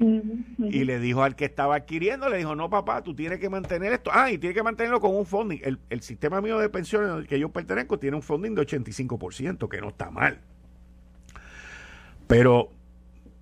Y 0.00 0.84
le 0.84 0.98
dijo 0.98 1.22
al 1.22 1.36
que 1.36 1.44
estaba 1.44 1.74
adquiriendo, 1.74 2.30
le 2.30 2.38
dijo, 2.38 2.54
no 2.54 2.70
papá, 2.70 3.02
tú 3.02 3.14
tienes 3.14 3.38
que 3.38 3.50
mantener 3.50 3.92
esto. 3.92 4.10
Ah, 4.14 4.30
y 4.30 4.38
tienes 4.38 4.56
que 4.56 4.62
mantenerlo 4.62 4.98
con 4.98 5.14
un 5.14 5.26
funding. 5.26 5.60
El, 5.90 6.00
sistema 6.00 6.40
mío 6.40 6.58
de 6.58 6.70
pensiones 6.70 7.10
al 7.10 7.26
que 7.26 7.38
yo 7.38 7.50
pertenezco 7.50 7.98
tiene 7.98 8.16
un 8.16 8.22
funding 8.22 8.54
de 8.54 8.62
85%, 8.62 9.68
que 9.68 9.80
no 9.80 9.88
está 9.88 10.10
mal. 10.10 10.40
Pero, 12.26 12.70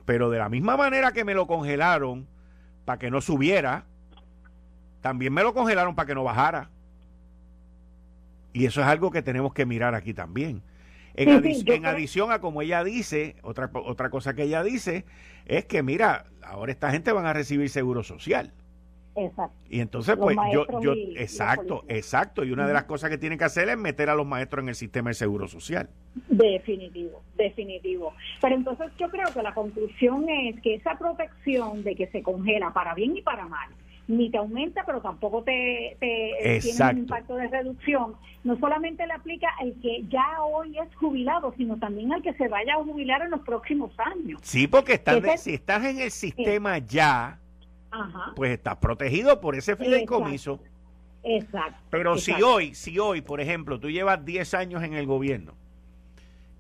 pero 0.05 0.30
de 0.30 0.38
la 0.38 0.49
misma 0.49 0.76
manera 0.76 1.12
que 1.12 1.24
me 1.24 1.34
lo 1.34 1.46
congelaron 1.46 2.26
para 2.84 2.99
que 2.99 3.11
no 3.11 3.20
subiera, 3.20 3.84
también 5.01 5.32
me 5.32 5.44
lo 5.44 5.55
congelaron 5.55 5.94
para 5.94 6.07
que 6.07 6.14
no 6.16 6.24
bajara. 6.24 6.70
Y 8.53 8.66
eso 8.66 8.80
es 8.80 8.86
algo 8.86 9.11
que 9.11 9.22
tenemos 9.22 9.53
que 9.53 9.66
mirar 9.66 9.94
aquí 9.94 10.14
también. 10.14 10.62
En, 11.14 11.84
adición 11.84 12.30
a 12.30 12.40
como 12.40 12.62
ella 12.62 12.84
dice, 12.84 13.36
otra, 13.42 13.70
otra 13.74 14.09
cosa 14.09 14.34
que 14.34 14.44
ella 14.44 14.62
dice 14.62 15.05
es 15.46 15.64
que, 15.64 15.82
mira, 15.82 16.26
ahora 16.42 16.70
esta 16.70 16.90
gente 16.90 17.11
van 17.11 17.26
a 17.26 17.32
recibir 17.32 17.68
seguro 17.70 18.05
social. 18.05 18.53
Exacto. 19.16 19.57
Y 19.68 19.80
entonces, 19.80 20.16
pues 20.16 20.36
yo, 20.53 20.64
yo, 20.80 20.92
exacto, 21.16 21.84
exacto. 21.88 22.44
Y 22.44 22.53
una 22.53 22.68
de 22.68 22.72
las 22.72 22.84
cosas 22.84 23.11
que 23.11 23.18
tienen 23.18 23.36
que 23.36 23.44
hacer 23.44 23.68
es 23.68 23.76
meter 23.76 24.11
a 24.11 24.14
los 24.14 24.26
maestros 24.26 24.62
en 24.62 24.68
el 24.68 24.74
sistema 24.76 25.11
de 25.11 25.14
seguro 25.14 25.49
social. 25.49 25.90
Definitivo, 26.28 27.22
definitivo. 27.36 28.14
Pero 28.40 28.55
entonces 28.55 28.92
yo 28.96 29.11
creo 29.11 29.26
que 29.32 29.42
la 29.42 29.55
conclusión 29.55 30.28
es 30.28 30.61
que 30.61 30.76
esa 30.76 30.96
protección 30.96 31.82
de 31.82 31.96
que 31.96 32.07
se 32.09 32.22
congela 32.22 32.72
para 32.72 32.94
bien 32.94 33.16
y 33.16 33.22
para 33.22 33.46
mal, 33.46 33.68
ni 34.09 34.30
te 34.30 34.38
aumenta, 34.38 34.84
pero 34.86 35.00
tampoco 35.00 35.42
te, 35.42 35.96
tiene 36.00 36.90
un 36.92 36.98
impacto 36.98 37.36
de 37.36 37.46
reducción. 37.48 38.14
No 38.42 38.59
solamente 38.59 39.06
le 39.06 39.12
aplica 39.12 39.48
al 39.61 39.74
que 39.82 40.04
ya 40.09 40.42
hoy 40.42 40.78
es 40.78 40.94
jubilado, 40.96 41.54
sino 41.56 41.78
también 41.78 42.12
al 42.12 42.22
que 42.22 42.32
se 42.34 42.48
vaya 42.48 42.74
a 42.74 42.82
jubilar 42.82 43.22
en 43.22 43.30
los 43.30 43.40
próximos 43.40 43.92
años. 43.98 44.40
Sí, 44.42 44.66
porque 44.66 44.94
estás 44.94 45.42
si 45.42 45.54
estás 45.54 45.84
en 45.84 46.00
el 46.00 46.11
sistema 46.11 46.78
ya, 46.78 47.38
pues 48.34 48.52
estás 48.52 48.76
protegido 48.76 49.40
por 49.40 49.54
ese 49.54 49.76
fideicomiso. 49.76 50.59
Exacto. 51.22 51.78
Pero 51.90 52.16
si 52.16 52.32
hoy, 52.42 52.74
si 52.74 52.98
hoy, 52.98 53.20
por 53.20 53.42
ejemplo, 53.42 53.78
tú 53.78 53.90
llevas 53.90 54.24
10 54.24 54.54
años 54.54 54.82
en 54.82 54.94
el 54.94 55.06
gobierno 55.06 55.52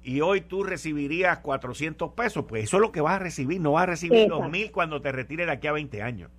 y 0.02 0.20
hoy 0.20 0.42
tú 0.42 0.64
recibirías 0.64 1.38
400 1.38 2.12
pesos, 2.12 2.44
pues 2.46 2.64
eso 2.64 2.76
es 2.76 2.80
lo 2.82 2.92
que 2.92 3.00
vas 3.00 3.14
a 3.14 3.18
recibir, 3.18 3.60
no 3.60 3.72
vas 3.72 3.84
a 3.84 3.86
recibir 3.86 4.28
los 4.28 4.50
mil 4.50 4.70
cuando 4.70 5.00
te 5.00 5.12
retires 5.12 5.46
de 5.46 5.52
aquí 5.52 5.66
a 5.66 5.72
20 5.72 6.02
años. 6.02 6.30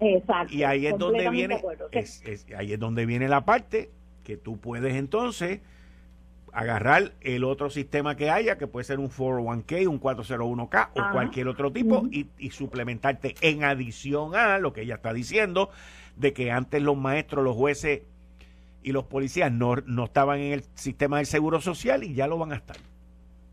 Exacto. 0.00 0.54
Y 0.54 0.62
ahí 0.64 0.86
es 0.86 0.98
donde 0.98 1.28
viene, 1.30 1.62
ahí 2.56 2.72
es 2.72 2.78
donde 2.78 3.06
viene 3.06 3.28
la 3.28 3.44
parte 3.44 3.90
que 4.24 4.36
tú 4.36 4.58
puedes 4.58 4.94
entonces 4.94 5.60
agarrar 6.52 7.12
el 7.20 7.44
otro 7.44 7.68
sistema 7.68 8.16
que 8.16 8.30
haya, 8.30 8.56
que 8.56 8.66
puede 8.66 8.84
ser 8.84 8.98
un 8.98 9.10
401k, 9.10 9.86
un 9.86 10.00
401k 10.00 10.88
o 10.94 11.12
cualquier 11.12 11.48
otro 11.48 11.70
tipo, 11.70 12.06
y, 12.10 12.50
suplementarte 12.50 13.34
en 13.42 13.62
adición 13.62 14.34
a 14.34 14.58
lo 14.58 14.72
que 14.72 14.80
ella 14.80 14.94
está 14.94 15.12
diciendo, 15.12 15.68
de 16.16 16.32
que 16.32 16.50
antes 16.50 16.80
los 16.80 16.96
maestros, 16.96 17.44
los 17.44 17.54
jueces 17.54 18.02
y 18.82 18.92
los 18.92 19.04
policías 19.04 19.52
no, 19.52 19.76
no 19.84 20.04
estaban 20.04 20.40
en 20.40 20.54
el 20.54 20.64
sistema 20.74 21.18
del 21.18 21.26
seguro 21.26 21.60
social 21.60 22.04
y 22.04 22.14
ya 22.14 22.26
lo 22.26 22.38
van 22.38 22.52
a 22.52 22.56
estar. 22.56 22.78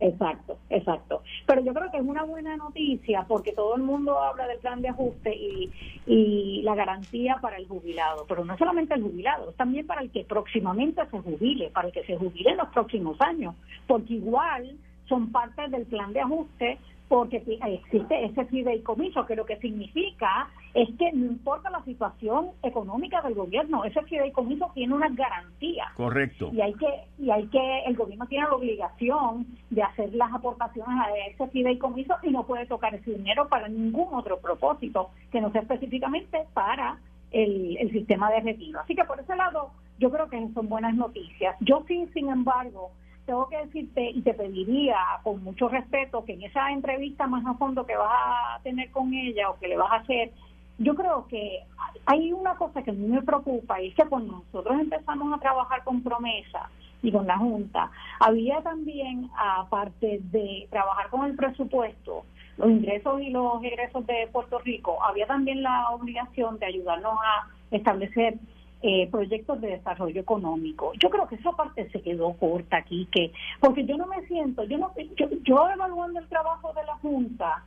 Exacto, 0.03 0.57
exacto. 0.69 1.23
Pero 1.47 1.63
yo 1.63 1.73
creo 1.73 1.89
que 1.89 1.95
es 1.95 2.03
una 2.03 2.23
buena 2.23 2.57
noticia 2.57 3.23
porque 3.25 3.53
todo 3.53 3.77
el 3.77 3.83
mundo 3.83 4.19
habla 4.19 4.47
del 4.47 4.57
plan 4.57 4.81
de 4.81 4.89
ajuste 4.89 5.33
y, 5.33 5.71
y 6.05 6.61
la 6.63 6.75
garantía 6.75 7.37
para 7.41 7.55
el 7.55 7.69
jubilado, 7.69 8.25
pero 8.27 8.43
no 8.43 8.57
solamente 8.57 8.95
el 8.95 9.01
jubilado, 9.01 9.53
también 9.53 9.87
para 9.87 10.01
el 10.01 10.11
que 10.11 10.25
próximamente 10.25 11.01
se 11.09 11.19
jubile, 11.19 11.69
para 11.69 11.87
el 11.87 11.93
que 11.93 12.03
se 12.03 12.17
jubile 12.17 12.49
en 12.49 12.57
los 12.57 12.67
próximos 12.67 13.15
años, 13.21 13.55
porque 13.87 14.15
igual 14.15 14.75
son 15.07 15.31
parte 15.31 15.69
del 15.69 15.85
plan 15.85 16.11
de 16.11 16.19
ajuste 16.19 16.79
porque 17.13 17.37
existe 17.37 18.25
ese 18.25 18.45
fideicomiso, 18.45 19.27
que 19.27 19.35
lo 19.35 19.45
que 19.45 19.57
significa 19.57 20.49
es 20.73 20.89
que 20.97 21.11
no 21.13 21.27
importa 21.27 21.69
la 21.69 21.83
situación 21.83 22.47
económica 22.63 23.21
del 23.21 23.35
gobierno, 23.35 23.83
ese 23.85 24.01
fideicomiso 24.01 24.71
tiene 24.73 24.95
una 24.95 25.09
garantía. 25.09 25.91
Correcto. 25.95 26.49
Y 26.51 26.61
hay 26.61 26.73
que, 26.73 26.87
y 27.19 27.29
hay 27.29 27.45
que, 27.49 27.83
el 27.85 27.95
gobierno 27.95 28.25
tiene 28.25 28.47
la 28.47 28.55
obligación 28.55 29.45
de 29.69 29.83
hacer 29.83 30.11
las 30.15 30.33
aportaciones 30.33 30.99
a 30.99 31.15
ese 31.27 31.47
fideicomiso 31.49 32.15
y 32.23 32.31
no 32.31 32.47
puede 32.47 32.65
tocar 32.65 32.95
ese 32.95 33.11
dinero 33.11 33.47
para 33.47 33.67
ningún 33.67 34.11
otro 34.15 34.39
propósito 34.39 35.11
que 35.31 35.39
no 35.39 35.51
sea 35.51 35.61
específicamente 35.61 36.47
para 36.55 36.97
el, 37.29 37.77
el 37.77 37.91
sistema 37.91 38.31
de 38.31 38.39
retiro. 38.39 38.79
Así 38.79 38.95
que 38.95 39.03
por 39.03 39.19
ese 39.19 39.35
lado, 39.35 39.69
yo 39.99 40.09
creo 40.09 40.29
que 40.29 40.49
son 40.55 40.67
buenas 40.67 40.95
noticias. 40.95 41.55
Yo 41.59 41.83
sí, 41.87 42.09
sin 42.11 42.29
embargo, 42.29 42.89
tengo 43.25 43.47
que 43.47 43.57
decirte 43.57 44.09
y 44.09 44.21
te 44.21 44.33
pediría 44.33 44.97
con 45.23 45.43
mucho 45.43 45.69
respeto 45.69 46.25
que 46.25 46.33
en 46.33 46.43
esa 46.43 46.71
entrevista 46.71 47.27
más 47.27 47.45
a 47.45 47.53
fondo 47.53 47.85
que 47.85 47.95
vas 47.95 48.11
a 48.11 48.59
tener 48.63 48.91
con 48.91 49.13
ella 49.13 49.49
o 49.49 49.59
que 49.59 49.67
le 49.67 49.77
vas 49.77 49.91
a 49.91 49.97
hacer, 49.97 50.31
yo 50.77 50.95
creo 50.95 51.27
que 51.27 51.63
hay 52.05 52.33
una 52.33 52.55
cosa 52.55 52.81
que 52.83 52.91
a 52.91 52.93
mí 52.93 53.07
me 53.07 53.21
preocupa 53.21 53.81
y 53.81 53.89
es 53.89 53.95
que 53.95 54.05
cuando 54.05 54.33
nosotros 54.33 54.79
empezamos 54.79 55.33
a 55.33 55.39
trabajar 55.39 55.83
con 55.83 56.01
promesa 56.01 56.69
y 57.01 57.11
con 57.11 57.27
la 57.27 57.37
Junta, 57.37 57.91
había 58.19 58.61
también, 58.61 59.29
aparte 59.37 60.19
de 60.31 60.67
trabajar 60.69 61.09
con 61.09 61.25
el 61.25 61.35
presupuesto, 61.35 62.23
los 62.57 62.69
ingresos 62.69 63.21
y 63.21 63.29
los 63.29 63.63
egresos 63.63 64.05
de 64.05 64.27
Puerto 64.31 64.59
Rico, 64.59 65.03
había 65.03 65.27
también 65.27 65.63
la 65.63 65.89
obligación 65.89 66.59
de 66.59 66.67
ayudarnos 66.67 67.13
a 67.13 67.47
establecer 67.75 68.37
eh, 68.85 69.07
proyectos 69.09 69.61
de 69.61 69.69
desarrollo 69.69 70.19
económico. 70.19 70.91
Yo 71.01 71.09
creo 71.09 71.25
que 71.25 71.35
esa 71.35 71.53
parte 71.53 71.89
se 71.89 72.01
quedó 72.01 72.33
corta 72.33 72.77
aquí, 72.77 73.07
que 73.09 73.31
porque 73.61 73.85
yo 73.85 73.95
no 73.95 74.07
me 74.07 74.27
siento, 74.27 74.65
yo 74.65 74.77
no, 74.77 74.91
yo, 75.15 75.27
yo 75.41 75.69
evaluando 75.69 76.19
el 76.19 76.27
trabajo 76.27 76.73
de 76.73 76.83
la 76.83 76.95
Junta, 76.95 77.63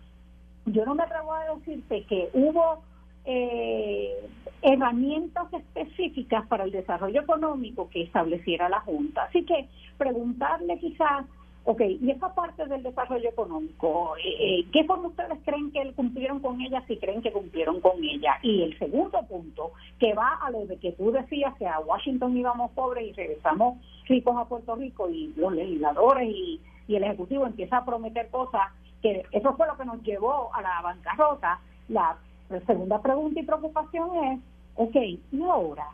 yo 0.66 0.84
no 0.84 0.94
me 0.94 1.04
atrevo 1.04 1.32
a 1.32 1.54
decirte 1.54 2.04
que 2.04 2.28
hubo 2.34 2.82
eh, 3.24 4.28
herramientas 4.60 5.50
específicas 5.54 6.46
para 6.48 6.64
el 6.64 6.70
desarrollo 6.70 7.22
económico 7.22 7.88
que 7.88 8.02
estableciera 8.02 8.68
la 8.68 8.80
Junta. 8.80 9.24
Así 9.24 9.42
que 9.46 9.68
preguntarle 9.96 10.78
quizás 10.78 11.24
Ok, 11.68 11.80
y 11.80 12.12
esa 12.12 12.32
parte 12.32 12.64
del 12.66 12.84
desarrollo 12.84 13.28
económico, 13.28 14.16
eh, 14.18 14.36
eh, 14.38 14.66
¿qué 14.72 14.84
forma 14.84 15.08
ustedes 15.08 15.36
creen 15.44 15.72
que 15.72 15.92
cumplieron 15.94 16.38
con 16.38 16.60
ella 16.60 16.80
si 16.86 16.96
creen 16.96 17.22
que 17.22 17.32
cumplieron 17.32 17.80
con 17.80 17.96
ella? 18.04 18.38
Y 18.40 18.62
el 18.62 18.78
segundo 18.78 19.20
punto, 19.24 19.72
que 19.98 20.14
va 20.14 20.38
a 20.42 20.50
lo 20.52 20.64
de 20.64 20.76
que 20.76 20.92
tú 20.92 21.10
decías 21.10 21.52
que 21.58 21.66
a 21.66 21.80
Washington 21.80 22.36
íbamos 22.36 22.70
pobres 22.70 23.08
y 23.08 23.12
regresamos 23.14 23.78
ricos 24.06 24.36
a 24.36 24.44
Puerto 24.44 24.76
Rico 24.76 25.10
y 25.10 25.34
los 25.36 25.52
legisladores 25.52 26.28
y, 26.28 26.60
el 26.88 27.02
Ejecutivo 27.02 27.44
empieza 27.44 27.78
a 27.78 27.84
prometer 27.84 28.28
cosas, 28.30 28.62
que 29.02 29.24
eso 29.32 29.56
fue 29.56 29.66
lo 29.66 29.76
que 29.76 29.84
nos 29.84 30.00
llevó 30.04 30.54
a 30.54 30.62
la 30.62 30.80
bancarrota. 30.82 31.58
La 31.88 32.16
segunda 32.64 33.02
pregunta 33.02 33.40
y 33.40 33.42
preocupación 33.42 34.08
es, 34.24 34.40
ok, 34.76 34.94
¿y 35.32 35.42
ahora? 35.42 35.88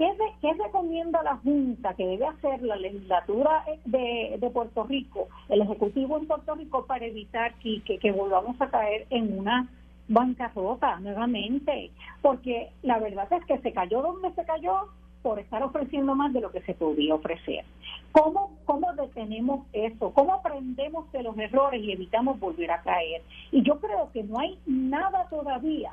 ¿Qué, 0.00 0.54
recomienda 0.54 1.22
la 1.22 1.36
Junta 1.36 1.92
que 1.92 2.06
debe 2.06 2.24
hacer 2.26 2.62
la 2.62 2.76
legislatura 2.76 3.66
de, 3.84 4.50
Puerto 4.50 4.84
Rico, 4.84 5.28
el 5.50 5.60
Ejecutivo 5.60 6.16
en 6.16 6.26
Puerto 6.26 6.54
Rico, 6.54 6.86
para 6.86 7.04
evitar 7.04 7.52
que, 7.56 7.82
que, 7.82 8.10
volvamos 8.10 8.58
a 8.62 8.70
caer 8.70 9.06
en 9.10 9.38
una 9.38 9.68
bancarrota 10.08 10.98
nuevamente? 11.00 11.90
Porque 12.22 12.70
la 12.82 12.98
verdad 12.98 13.30
es 13.30 13.44
que 13.44 13.58
se 13.58 13.74
cayó 13.74 14.00
donde 14.00 14.32
se 14.32 14.42
cayó 14.46 14.88
por 15.20 15.38
estar 15.38 15.62
ofreciendo 15.62 16.14
más 16.14 16.32
de 16.32 16.40
lo 16.40 16.50
que 16.50 16.62
se 16.62 16.72
podía 16.72 17.14
ofrecer. 17.14 17.66
¿Cómo, 18.12 18.56
¿Cómo 18.64 18.94
detenemos 18.94 19.66
eso? 19.74 20.14
¿Cómo 20.14 20.32
aprendemos 20.32 21.12
de 21.12 21.24
los 21.24 21.36
errores 21.36 21.82
y 21.82 21.92
evitamos 21.92 22.40
volver 22.40 22.70
a 22.70 22.80
caer? 22.80 23.20
Y 23.52 23.62
yo 23.64 23.78
creo 23.78 24.10
que 24.12 24.22
no 24.22 24.38
hay 24.38 24.58
nada 24.64 25.26
todavía 25.28 25.92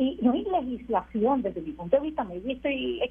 y 0.00 0.18
no 0.22 0.32
hay 0.32 0.44
legislación 0.44 1.42
desde 1.42 1.60
mi 1.60 1.72
punto 1.72 1.94
de 1.94 2.04
vista, 2.04 2.24
me 2.24 2.36
estoy 2.36 3.02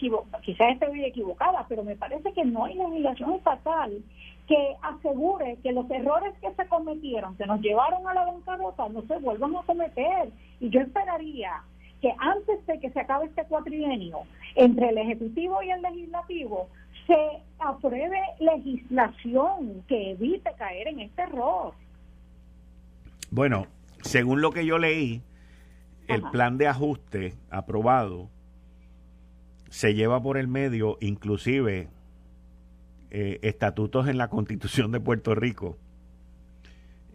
quizás 0.41 0.71
estoy 0.71 1.05
equivocada, 1.05 1.63
pero 1.69 1.83
me 1.83 1.95
parece 1.95 2.33
que 2.33 2.43
no 2.43 2.65
hay 2.65 2.73
legislación 2.73 3.33
estatal 3.33 4.03
que 4.47 4.75
asegure 4.81 5.59
que 5.61 5.71
los 5.71 5.87
errores 5.91 6.33
que 6.41 6.51
se 6.51 6.67
cometieron, 6.67 7.37
que 7.37 7.45
nos 7.45 7.61
llevaron 7.61 8.07
a 8.07 8.15
la 8.15 8.25
bancarrota, 8.25 8.89
no 8.89 9.03
se 9.03 9.19
vuelvan 9.19 9.55
a 9.55 9.61
cometer. 9.61 10.31
Y 10.59 10.69
yo 10.71 10.81
esperaría 10.81 11.61
que 12.01 12.11
antes 12.17 12.65
de 12.65 12.79
que 12.79 12.89
se 12.89 13.01
acabe 13.01 13.27
este 13.27 13.43
cuatrienio, 13.43 14.21
entre 14.55 14.89
el 14.89 14.97
Ejecutivo 14.97 15.61
y 15.61 15.69
el 15.69 15.83
Legislativo, 15.83 16.69
se 17.05 17.43
apruebe 17.59 18.19
legislación 18.39 19.83
que 19.87 20.13
evite 20.13 20.49
caer 20.57 20.87
en 20.87 21.01
este 21.01 21.21
error. 21.21 21.75
Bueno, 23.29 23.67
según 24.01 24.41
lo 24.41 24.49
que 24.49 24.65
yo 24.65 24.79
leí, 24.79 25.21
el 26.10 26.24
plan 26.32 26.57
de 26.57 26.68
ajuste 26.68 27.36
aprobado 27.49 28.30
se 29.70 29.93
lleva 29.93 30.22
por 30.22 30.38
el 30.38 30.47
medio 30.47 30.97
inclusive 30.99 31.89
eh, 33.12 33.39
estatutos 33.43 34.07
en 34.07 34.18
la 34.18 34.30
constitución 34.30 34.91
de 34.91 34.99
Puerto 34.99 35.36
Rico 35.36 35.78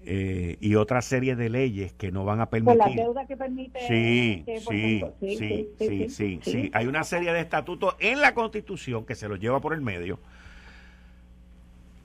eh, 0.06 0.58
y 0.60 0.76
otra 0.76 1.02
serie 1.02 1.34
de 1.34 1.48
leyes 1.48 1.92
que 1.94 2.12
no 2.12 2.24
van 2.24 2.40
a 2.40 2.50
permitir. 2.50 2.78
la 2.78 3.02
deuda 3.02 3.26
que 3.26 3.36
permite. 3.36 3.80
Sí, 3.88 4.44
sí, 4.68 5.02
sí, 5.20 5.68
sí, 5.78 6.08
sí, 6.08 6.40
sí, 6.42 6.70
Hay 6.74 6.86
una 6.86 7.04
serie 7.04 7.32
de 7.32 7.40
estatutos 7.40 7.96
en 7.98 8.20
la 8.20 8.34
constitución 8.34 9.06
que 9.06 9.14
se 9.14 9.28
los 9.28 9.40
lleva 9.40 9.60
por 9.60 9.72
el 9.72 9.80
medio. 9.80 10.20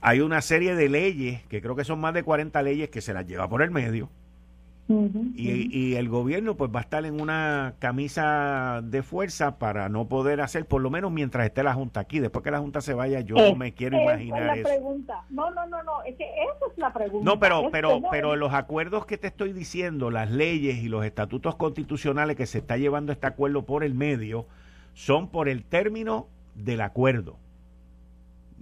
Hay 0.00 0.20
una 0.20 0.40
serie 0.40 0.74
de 0.74 0.88
leyes, 0.88 1.42
que 1.44 1.60
creo 1.60 1.76
que 1.76 1.84
son 1.84 2.00
más 2.00 2.14
de 2.14 2.22
40 2.22 2.62
leyes, 2.62 2.88
que 2.88 3.02
se 3.02 3.12
las 3.12 3.26
lleva 3.26 3.48
por 3.48 3.60
el 3.60 3.70
medio 3.70 4.08
y, 5.34 5.94
el 5.94 6.08
gobierno 6.08 6.56
pues 6.56 6.70
va 6.74 6.80
a 6.80 6.82
estar 6.82 7.04
en 7.04 7.20
una 7.20 7.74
camisa 7.78 8.80
de 8.82 9.02
fuerza 9.02 9.58
para 9.58 9.88
no 9.88 10.08
poder 10.08 10.40
hacer, 10.40 10.66
por 10.66 10.80
lo 10.80 10.90
menos 10.90 11.12
mientras 11.12 11.46
esté 11.46 11.62
la 11.62 11.74
Junta 11.74 12.00
aquí. 12.00 12.18
Después 12.18 12.42
que 12.42 12.50
la 12.50 12.58
Junta 12.58 12.80
se 12.80 12.94
vaya, 12.94 13.20
yo 13.20 13.36
no 13.36 13.54
me 13.54 13.72
quiero 13.72 14.00
imaginar 14.00 14.56
es 14.58 14.64
la 14.64 14.68
Pregunta. 14.68 15.24
No, 15.30 15.50
no, 15.50 15.66
no, 15.66 15.82
no, 15.82 16.02
es 16.04 16.16
que 16.16 16.24
esa 16.24 16.72
es 16.72 16.78
la 16.78 16.92
pregunta. 16.92 17.24
No, 17.24 17.38
pero, 17.38 17.70
pero, 17.70 18.00
pero 18.10 18.36
los 18.36 18.52
acuerdos 18.52 19.06
que 19.06 19.18
te 19.18 19.28
estoy 19.28 19.52
diciendo, 19.52 20.10
las 20.10 20.30
leyes 20.30 20.78
y 20.78 20.88
los 20.88 21.04
estatutos 21.04 21.56
constitucionales 21.56 22.36
que 22.36 22.46
se 22.46 22.58
está 22.58 22.76
llevando 22.76 23.12
este 23.12 23.26
acuerdo 23.26 23.64
por 23.64 23.84
el 23.84 23.94
medio, 23.94 24.46
son 24.94 25.28
por 25.28 25.48
el 25.48 25.64
término 25.64 26.26
del 26.54 26.80
acuerdo. 26.80 27.36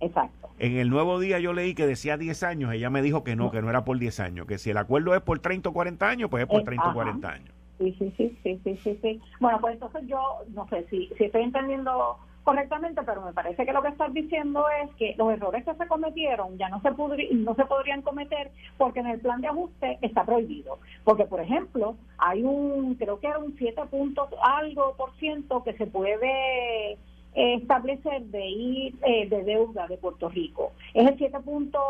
Exacto. 0.01 0.49
En 0.59 0.77
el 0.77 0.91
nuevo 0.91 1.21
día 1.21 1.39
yo 1.39 1.53
leí 1.53 1.75
que 1.75 1.87
decía 1.87 2.17
10 2.17 2.43
años, 2.43 2.73
ella 2.73 2.91
me 2.91 3.03
dijo 3.03 3.23
que 3.23 3.37
no, 3.37 3.51
que 3.51 3.63
no 3.63 3.71
era 3.71 3.85
por 3.85 3.99
10 3.99 4.21
años, 4.21 4.47
que 4.47 4.59
si 4.59 4.71
el 4.71 4.77
acuerdo 4.77 5.15
es 5.15 5.21
por 5.21 5.39
30 5.39 5.69
o 5.69 5.73
40 5.73 6.09
años, 6.09 6.31
pues 6.31 6.43
es 6.43 6.49
por 6.49 6.65
30 6.65 6.85
eh, 6.85 6.91
o 6.91 6.95
40 6.95 7.29
años. 7.29 7.51
Sí, 7.79 7.95
sí, 7.99 8.13
sí, 8.17 8.37
sí, 8.43 8.61
sí, 8.83 8.99
sí, 9.01 9.21
Bueno, 9.39 9.61
pues 9.61 9.75
entonces 9.75 10.03
yo 10.07 10.21
no 10.53 10.67
sé 10.69 10.85
si, 10.91 11.09
si 11.17 11.25
estoy 11.25 11.43
entendiendo 11.43 12.19
correctamente, 12.49 13.03
pero 13.05 13.21
me 13.21 13.35
parece 13.35 13.67
que 13.67 13.75
lo 13.75 13.83
que 13.83 13.89
estás 13.89 14.11
diciendo 14.15 14.65
es 14.83 14.91
que 14.95 15.15
los 15.19 15.31
errores 15.31 15.67
que 15.67 15.75
se 15.75 15.87
cometieron 15.87 16.57
ya 16.57 16.71
no 16.71 16.81
se, 16.81 16.91
no 17.35 17.55
se 17.55 17.65
podrían 17.67 18.01
cometer 18.01 18.51
porque 18.79 19.01
en 19.01 19.09
el 19.09 19.21
plan 19.21 19.43
de 19.43 19.49
ajuste 19.49 19.99
está 20.01 20.25
prohibido. 20.25 20.79
Porque, 21.05 21.27
por 21.27 21.41
ejemplo, 21.41 21.97
hay 22.17 22.43
un, 22.43 22.95
creo 22.95 23.21
que 23.21 23.27
era 23.27 23.39
un 23.39 23.55
7 23.59 23.83
puntos 23.91 24.31
algo 24.43 24.95
por 24.97 25.15
ciento 25.17 25.63
que 25.63 25.75
se 25.75 25.87
puede 25.87 26.97
establecer 27.35 28.23
de 28.25 28.47
ir 28.47 28.95
eh, 29.03 29.29
de 29.29 29.43
deuda 29.45 29.87
de 29.87 29.97
Puerto 29.97 30.29
Rico. 30.29 30.73
Es 30.95 31.07
el 31.09 31.17
7 31.19 31.41
punto, 31.41 31.81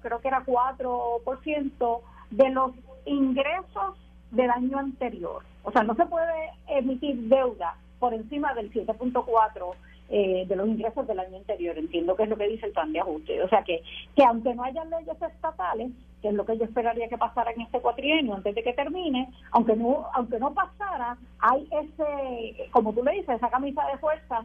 creo 0.00 0.20
que 0.20 0.28
era 0.28 0.44
4% 0.44 2.00
de 2.30 2.50
los 2.50 2.72
ingresos 3.06 3.96
del 4.30 4.50
año 4.50 4.78
anterior. 4.78 5.42
O 5.62 5.70
sea, 5.70 5.82
no 5.82 5.94
se 5.94 6.06
puede 6.06 6.50
emitir 6.68 7.16
deuda 7.28 7.76
por 7.98 8.14
encima 8.14 8.54
del 8.54 8.72
7.4 8.72 9.74
eh, 10.10 10.46
de 10.46 10.56
los 10.56 10.68
ingresos 10.68 11.06
del 11.06 11.18
año 11.20 11.36
anterior. 11.36 11.76
Entiendo 11.76 12.16
que 12.16 12.22
es 12.24 12.28
lo 12.28 12.36
que 12.36 12.48
dice 12.48 12.66
el 12.66 12.72
plan 12.72 12.92
de 12.92 13.00
ajuste. 13.00 13.42
O 13.42 13.48
sea, 13.48 13.62
que, 13.62 13.82
que 14.16 14.24
aunque 14.24 14.54
no 14.54 14.64
haya 14.64 14.84
leyes 14.84 15.20
estatales, 15.20 15.90
que 16.22 16.28
es 16.28 16.34
lo 16.34 16.44
que 16.44 16.58
yo 16.58 16.64
esperaría 16.64 17.08
que 17.08 17.18
pasara 17.18 17.52
en 17.52 17.62
este 17.62 17.80
cuatrienio 17.80 18.34
antes 18.34 18.54
de 18.54 18.62
que 18.62 18.72
termine, 18.72 19.30
aunque 19.52 19.76
no, 19.76 20.06
aunque 20.14 20.38
no 20.38 20.52
pasara, 20.52 21.16
hay 21.38 21.68
ese, 21.70 22.70
como 22.70 22.92
tú 22.92 23.04
le 23.04 23.12
dices, 23.12 23.36
esa 23.36 23.50
camisa 23.50 23.84
de 23.86 23.98
fuerza 23.98 24.44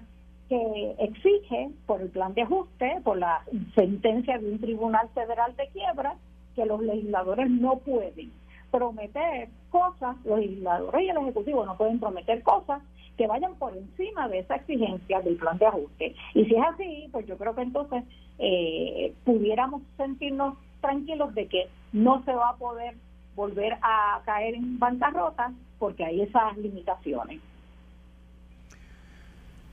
que 0.50 0.96
exige 1.00 1.72
por 1.86 2.02
el 2.02 2.10
plan 2.10 2.34
de 2.34 2.44
ajuste, 2.44 3.02
por 3.04 3.18
la 3.18 3.44
sentencia 3.76 4.38
de 4.38 4.52
un 4.52 4.60
tribunal 4.60 5.10
federal 5.14 5.56
de 5.56 5.68
quiebra, 5.70 6.16
que 6.56 6.66
los 6.66 6.82
legisladores 6.82 7.50
no 7.50 7.78
pueden 7.78 8.32
prometer 8.70 9.50
cosas, 9.70 10.16
los 10.26 10.40
legisladores 10.40 11.04
y 11.04 11.10
el 11.10 11.18
Ejecutivo 11.18 11.66
no 11.66 11.78
pueden 11.78 12.00
prometer 12.00 12.42
cosas 12.44 12.82
que 13.18 13.28
vayan 13.28 13.56
por 13.56 13.76
encima 13.78 14.28
de 14.28 14.40
esa 14.40 14.56
exigencia 14.56 15.22
del 15.22 15.36
plan 15.36 15.58
de 15.58 15.68
ajuste. 15.68 16.16
Y 16.34 16.46
si 16.46 16.56
es 16.56 16.64
así, 16.64 17.10
pues 17.12 17.28
yo 17.28 17.38
creo 17.38 17.54
que 17.54 17.62
entonces 17.62 18.04
eh, 18.40 19.14
pudiéramos 19.24 19.84
sentirnos 19.98 20.56
tranquilos 20.84 21.34
de 21.34 21.48
que 21.48 21.70
no 21.94 22.24
se 22.26 22.34
va 22.34 22.50
a 22.50 22.58
poder 22.58 22.94
volver 23.36 23.78
a 23.82 24.22
caer 24.26 24.54
en 24.54 24.78
bancarrota 24.78 25.52
porque 25.80 26.06
hay 26.06 26.22
esas 26.22 26.56
limitaciones. 26.58 27.42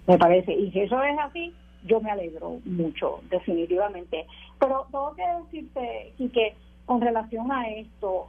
Me 0.07 0.17
parece. 0.17 0.55
Y 0.55 0.71
si 0.73 0.81
eso 0.81 1.03
es 1.03 1.19
así, 1.19 1.55
yo 1.85 2.01
me 2.01 2.11
alegro 2.11 2.59
mucho, 2.65 3.21
definitivamente. 3.29 4.27
Pero 4.59 4.87
tengo 4.91 5.15
que 5.15 5.23
decirte, 5.45 6.13
y 6.19 6.29
que 6.31 6.55
con 6.87 7.01
relación 7.01 7.53
a 7.53 7.69
esto, 7.69 8.29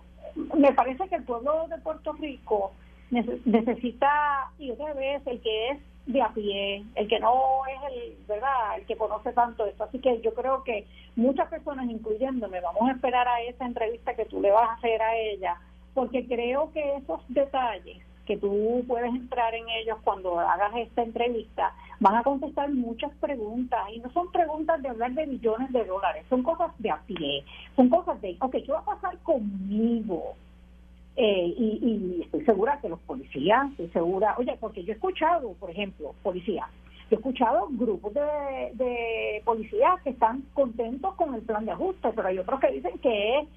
me 0.55 0.73
parece 0.73 1.07
que 1.07 1.15
el 1.15 1.23
pueblo 1.23 1.67
de 1.69 1.77
Puerto 1.77 2.13
Rico 2.13 2.73
necesita, 3.09 4.51
y 4.59 4.71
otra 4.71 4.93
vez, 4.93 5.21
el 5.25 5.41
que 5.41 5.69
es 5.69 5.79
de 6.05 6.21
a 6.21 6.29
pie, 6.29 6.83
el 6.95 7.07
que 7.07 7.19
no 7.19 7.61
es 7.67 7.93
el, 7.93 8.25
¿verdad?, 8.27 8.77
el 8.77 8.85
que 8.85 8.97
conoce 8.97 9.33
tanto 9.33 9.65
esto. 9.65 9.83
Así 9.83 9.99
que 9.99 10.19
yo 10.21 10.33
creo 10.33 10.63
que 10.63 10.87
muchas 11.15 11.47
personas, 11.49 11.89
incluyéndome, 11.89 12.59
vamos 12.59 12.89
a 12.89 12.93
esperar 12.93 13.27
a 13.27 13.41
esa 13.41 13.65
entrevista 13.65 14.15
que 14.15 14.25
tú 14.25 14.41
le 14.41 14.51
vas 14.51 14.69
a 14.69 14.73
hacer 14.73 15.01
a 15.01 15.15
ella, 15.15 15.57
porque 15.93 16.25
creo 16.25 16.71
que 16.71 16.95
esos 16.95 17.21
detalles 17.29 18.03
que 18.25 18.37
tú 18.37 18.83
puedes 18.87 19.13
entrar 19.13 19.53
en 19.53 19.67
ellos 19.69 19.97
cuando 20.03 20.39
hagas 20.39 20.71
esta 20.75 21.03
entrevista, 21.03 21.73
van 21.99 22.15
a 22.15 22.23
contestar 22.23 22.69
muchas 22.71 23.11
preguntas 23.19 23.81
y 23.91 23.99
no 23.99 24.11
son 24.11 24.31
preguntas 24.31 24.81
de 24.81 24.89
hablar 24.89 25.11
de 25.11 25.27
millones 25.27 25.71
de 25.71 25.85
dólares, 25.85 26.25
son 26.29 26.41
cosas 26.43 26.71
de 26.79 26.91
a 26.91 26.97
pie, 27.05 27.43
son 27.75 27.89
cosas 27.89 28.19
de, 28.21 28.37
ok, 28.39 28.51
¿qué 28.51 28.71
va 28.71 28.79
a 28.79 28.85
pasar 28.85 29.17
conmigo? 29.19 30.35
Eh, 31.17 31.53
y, 31.57 32.21
estoy 32.23 32.45
segura 32.45 32.79
que 32.81 32.89
los 32.89 32.99
policías, 33.01 33.69
estoy 33.71 33.89
segura, 33.89 34.35
oye, 34.37 34.57
porque 34.59 34.83
yo 34.83 34.93
he 34.93 34.95
escuchado, 34.95 35.53
por 35.53 35.69
ejemplo, 35.69 36.15
policías, 36.23 36.67
he 37.09 37.15
escuchado 37.15 37.67
grupos 37.71 38.13
de, 38.13 39.41
policías 39.43 40.01
que 40.03 40.11
están 40.11 40.43
contentos 40.53 41.13
con 41.15 41.35
el 41.35 41.41
plan 41.41 41.65
de 41.65 41.71
ajuste, 41.71 42.09
pero 42.15 42.27
hay 42.29 42.37
otros 42.37 42.59
que 42.61 42.71
dicen 42.71 42.97
que 42.99 43.39
es, 43.39 43.47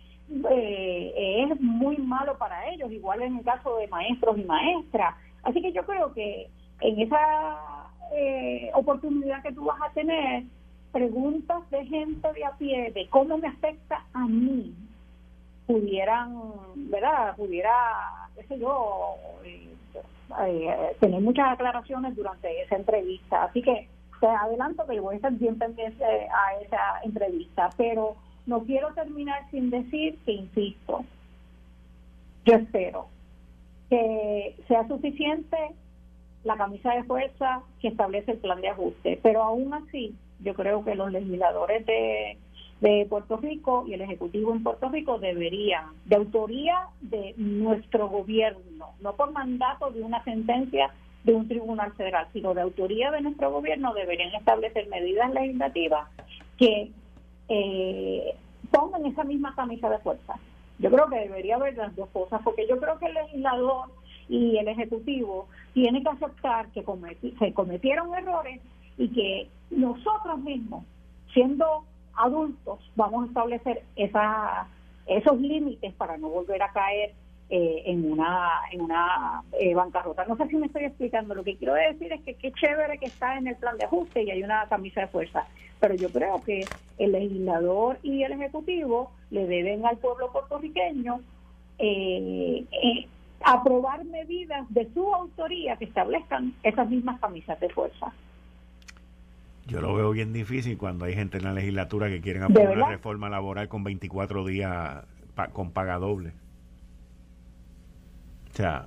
eh, 0.51 1.47
es 1.49 1.61
muy 1.61 1.97
malo 1.99 2.37
para 2.39 2.69
ellos, 2.71 2.91
igual 2.91 3.23
en 3.23 3.37
el 3.39 3.45
caso 3.45 3.77
de 3.77 3.87
maestros 3.87 4.37
y 4.39 4.45
maestras. 4.45 5.15
Así 5.45 5.63
que 5.63 5.73
yo 5.73 5.85
creo 5.85 6.13
que 6.13 6.49
en 6.81 7.01
esa 7.01 7.87
eh, 8.13 8.71
oportunidad 8.75 9.43
que 9.43 9.53
tú 9.53 9.65
vas 9.65 9.81
a 9.81 9.93
tener, 9.93 10.45
preguntas 10.93 11.69
de 11.71 11.85
gente 11.87 12.33
de 12.33 12.45
a 12.45 12.57
pie 12.57 12.93
de 12.93 13.09
cómo 13.09 13.37
me 13.39 13.49
afecta 13.49 14.05
a 14.13 14.27
mí, 14.27 14.75
pudieran, 15.67 16.37
¿verdad? 16.75 17.37
Pudiera, 17.37 17.73
qué 18.37 18.45
sé 18.45 18.59
yo, 18.59 19.17
eh, 19.45 19.69
eh, 20.47 20.97
tener 21.01 21.21
muchas 21.21 21.53
aclaraciones 21.53 22.15
durante 22.17 22.63
esa 22.63 22.77
entrevista. 22.77 23.45
Así 23.45 23.63
que 23.63 23.89
te 24.21 24.27
adelanto 24.27 24.87
que 24.87 25.01
voy 25.01 25.15
a 25.15 25.17
estar 25.17 25.33
bien 25.33 25.59
pendiente 25.59 26.05
a 26.05 26.61
esa 26.63 27.01
entrevista, 27.05 27.71
pero 27.77 28.17
no 28.47 28.63
quiero 28.65 28.93
terminar 28.95 29.49
sin 29.51 29.71
decir 29.71 30.19
que, 30.25 30.33
insisto, 30.33 31.05
yo 32.45 32.55
espero 32.55 33.09
que 33.89 34.57
sea 34.69 34.87
suficiente 34.89 35.57
la 36.45 36.57
camisa 36.57 36.95
de 36.95 37.05
fuerza 37.05 37.63
que 37.81 37.89
establece 37.89 38.33
el 38.33 38.39
plan 38.39 38.61
de 38.61 38.69
ajuste, 38.69 39.19
pero 39.23 39.43
aún 39.43 39.73
así 39.73 40.15
yo 40.41 40.55
creo 40.55 40.85
que 40.85 40.95
los 40.95 41.11
legisladores 41.11 41.87
de, 41.87 42.39
de 42.85 43.07
Puerto 43.09 43.39
Rico 43.39 43.87
y 43.89 43.95
el 43.95 44.03
Ejecutivo 44.03 44.53
en 44.53 44.63
Puerto 44.63 44.91
Rico 44.91 45.19
deberían, 45.19 45.87
de 46.05 46.17
autoría 46.17 46.89
de 47.01 47.33
nuestro 47.39 48.11
gobierno, 48.11 48.91
no 49.01 49.15
por 49.15 49.33
mandato 49.33 49.91
de 49.91 50.03
una 50.03 50.23
sentencia 50.23 50.91
de 51.25 51.33
un 51.33 51.49
tribunal 51.49 51.93
federal, 51.95 52.29
sino 52.35 52.53
de 52.53 52.61
autoría 52.61 53.11
de 53.11 53.23
nuestro 53.23 53.51
gobierno, 53.51 53.95
deberían 53.95 54.35
establecer 54.35 54.87
medidas 54.89 55.33
legislativas 55.33 56.11
que 56.59 56.91
eh, 57.49 58.35
pongan 58.71 59.07
esa 59.07 59.25
misma 59.25 59.55
camisa 59.55 59.89
de 59.89 59.99
fuerza. 60.01 60.35
Yo 60.79 60.91
creo 60.91 61.07
que 61.07 61.21
debería 61.21 61.57
haber 61.57 61.79
las 61.79 61.97
dos 61.97 62.11
cosas, 62.11 62.43
porque 62.45 62.69
yo 62.69 62.79
creo 62.79 62.99
que 62.99 63.07
el 63.07 63.15
legislador 63.15 63.89
y 64.29 64.59
el 64.59 64.69
ejecutivo 64.69 65.49
tienen 65.73 66.03
que 66.03 66.11
aceptar 66.11 66.69
que 66.73 66.85
se 67.39 67.55
cometieron 67.55 68.15
errores 68.15 68.61
y 68.99 69.09
que 69.09 69.49
nosotros 69.71 70.39
mismos, 70.41 70.85
siendo 71.33 71.87
adultos, 72.17 72.79
vamos 72.97 73.25
a 73.25 73.29
establecer 73.29 73.83
esos 73.97 75.41
límites 75.41 75.93
para 75.95 76.17
no 76.17 76.29
volver 76.29 76.63
a 76.63 76.73
caer 76.73 77.13
eh, 77.51 77.83
en 77.87 78.11
una 78.11 78.63
en 78.73 78.81
una 78.81 79.43
eh, 79.61 79.75
bancarrota. 79.75 80.25
No 80.25 80.37
sé 80.37 80.49
si 80.49 80.57
me 80.57 80.67
estoy 80.67 80.85
explicando. 80.85 81.35
Lo 81.35 81.45
que 81.45 81.57
quiero 81.57 81.75
decir 81.75 82.11
es 82.13 82.23
que 82.23 82.35
qué 82.35 82.53
chévere 82.53 82.99
que 82.99 83.07
está 83.07 83.37
en 83.37 83.47
el 83.47 83.57
plan 83.57 83.77
de 83.77 83.85
ajuste 83.85 84.23
y 84.23 84.31
hay 84.31 84.43
una 84.43 84.67
camisa 84.69 85.03
de 85.03 85.09
fuerza. 85.09 85.47
Pero 85.79 85.95
yo 85.95 86.11
creo 86.11 86.43
que 86.43 86.65
el 86.99 87.13
legislador 87.13 87.99
y 88.03 88.23
el 88.23 88.33
ejecutivo 88.33 89.11
le 89.31 89.47
deben 89.47 89.85
al 89.85 89.99
pueblo 89.99 90.33
puertorriqueño 90.33 91.21
eh, 91.79 92.65
aprobar 93.45 94.05
medidas 94.07 94.65
de 94.71 94.89
su 94.95 95.15
autoría 95.15 95.77
que 95.77 95.85
establezcan 95.85 96.55
esas 96.63 96.89
mismas 96.89 97.21
camisas 97.21 97.61
de 97.61 97.69
fuerza. 97.69 98.13
Yo 99.67 99.81
lo 99.81 99.95
veo 99.95 100.11
bien 100.11 100.33
difícil 100.33 100.77
cuando 100.77 101.07
hay 101.07 101.15
gente 101.15 101.39
en 101.39 101.45
la 101.45 101.53
legislatura 101.53 102.09
que 102.09 102.21
quieren 102.21 102.43
aprobar 102.43 102.77
una 102.77 102.89
reforma 102.89 103.31
laboral 103.31 103.69
con 103.69 103.83
24 103.83 104.45
días 104.45 105.05
con 105.53 105.71
paga 105.71 105.99
doble. 105.99 106.33
O 108.53 108.57
sea, 108.57 108.87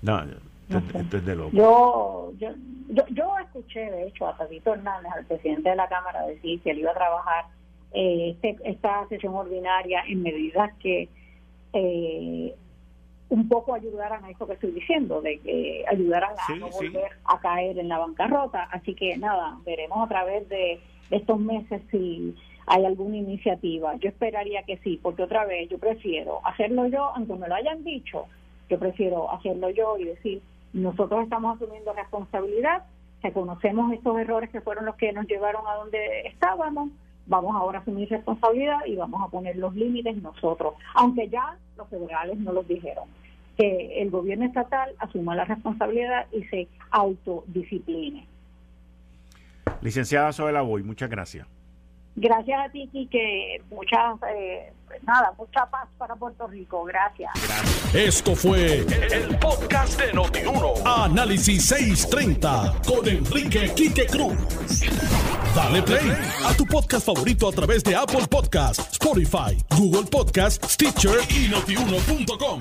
no, 0.00 0.22
esto, 0.68 1.16
es 1.18 1.26
de 1.26 1.36
loco. 1.36 1.50
Yo, 1.52 2.32
yo, 2.38 3.04
yo, 3.10 3.38
escuché, 3.38 3.90
de 3.90 4.08
hecho, 4.08 4.26
a 4.26 4.36
Tadito 4.36 4.74
Hernández, 4.74 5.12
al 5.12 5.26
presidente 5.26 5.70
de 5.70 5.76
la 5.76 5.88
Cámara, 5.88 6.26
decir 6.26 6.60
que 6.62 6.70
él 6.70 6.78
iba 6.78 6.90
a 6.90 6.94
trabajar 6.94 7.44
eh, 7.92 8.30
este, 8.30 8.56
esta 8.68 9.06
sesión 9.08 9.34
ordinaria 9.34 10.02
en 10.08 10.22
medidas 10.22 10.72
que 10.80 11.08
eh, 11.74 12.54
un 13.32 13.48
poco 13.48 13.72
ayudaran 13.72 14.22
a 14.26 14.30
eso 14.30 14.46
que 14.46 14.52
estoy 14.52 14.72
diciendo, 14.72 15.22
de 15.22 15.38
que 15.38 15.86
ayudaran 15.90 16.32
a 16.36 16.54
no 16.56 16.68
volver 16.68 17.12
a 17.24 17.40
caer 17.40 17.78
en 17.78 17.88
la 17.88 17.96
bancarrota. 17.96 18.64
Así 18.64 18.94
que 18.94 19.16
nada, 19.16 19.56
veremos 19.64 20.04
a 20.04 20.08
través 20.08 20.46
de 20.50 20.78
estos 21.10 21.40
meses 21.40 21.80
si 21.90 22.36
hay 22.66 22.84
alguna 22.84 23.16
iniciativa. 23.16 23.96
Yo 23.96 24.10
esperaría 24.10 24.64
que 24.64 24.76
sí, 24.84 25.00
porque 25.02 25.22
otra 25.22 25.46
vez 25.46 25.70
yo 25.70 25.78
prefiero 25.78 26.46
hacerlo 26.46 26.86
yo, 26.88 27.04
aunque 27.16 27.32
me 27.36 27.48
lo 27.48 27.54
hayan 27.54 27.82
dicho, 27.84 28.26
yo 28.68 28.78
prefiero 28.78 29.32
hacerlo 29.32 29.70
yo 29.70 29.96
y 29.96 30.04
decir, 30.04 30.42
nosotros 30.74 31.22
estamos 31.22 31.56
asumiendo 31.56 31.94
responsabilidad, 31.94 32.84
reconocemos 33.22 33.94
estos 33.94 34.18
errores 34.18 34.50
que 34.50 34.60
fueron 34.60 34.84
los 34.84 34.96
que 34.96 35.10
nos 35.14 35.26
llevaron 35.26 35.66
a 35.66 35.76
donde 35.76 36.26
estábamos, 36.26 36.90
vamos 37.24 37.56
ahora 37.56 37.78
a 37.78 37.80
asumir 37.80 38.10
responsabilidad 38.10 38.84
y 38.84 38.96
vamos 38.96 39.22
a 39.26 39.30
poner 39.30 39.56
los 39.56 39.74
límites 39.74 40.20
nosotros, 40.20 40.74
aunque 40.94 41.30
ya 41.30 41.56
los 41.78 41.88
federales 41.88 42.36
no 42.36 42.52
los 42.52 42.68
dijeron 42.68 43.08
que 43.62 44.02
el 44.02 44.10
gobierno 44.10 44.44
estatal 44.44 44.90
asuma 44.98 45.36
la 45.36 45.44
responsabilidad 45.44 46.26
y 46.32 46.42
se 46.44 46.66
autodiscipline. 46.90 48.26
Licenciada 49.80 50.32
Soela 50.32 50.62
Boy, 50.62 50.82
muchas 50.82 51.08
gracias. 51.08 51.46
Gracias 52.14 52.60
a 52.60 52.68
ti, 52.70 52.88
que 53.10 53.62
Muchas, 53.70 54.18
eh, 54.34 54.72
nada, 55.06 55.32
mucha 55.38 55.64
paz 55.66 55.88
para 55.96 56.14
Puerto 56.16 56.46
Rico. 56.48 56.84
Gracias. 56.84 57.30
Esto 57.94 58.34
fue 58.34 58.78
el, 58.78 59.38
podcast 59.38 59.98
de 60.00 60.12
Notiuno. 60.12 60.74
Análisis 60.84 61.68
630 61.68 62.82
con 62.86 63.08
Enrique 63.08 63.72
Quique 63.74 64.06
Cruz. 64.06 64.36
Dale 65.54 65.82
play 65.82 66.10
a 66.44 66.54
tu 66.54 66.66
podcast 66.66 67.06
favorito 67.06 67.48
a 67.48 67.52
través 67.52 67.82
de 67.84 67.94
Apple 67.94 68.26
Podcasts, 68.28 68.92
Spotify, 68.92 69.56
Google 69.78 70.08
Podcasts, 70.10 70.74
Stitcher 70.74 71.18
y 71.30 71.48
notiuno.com. 71.48 72.60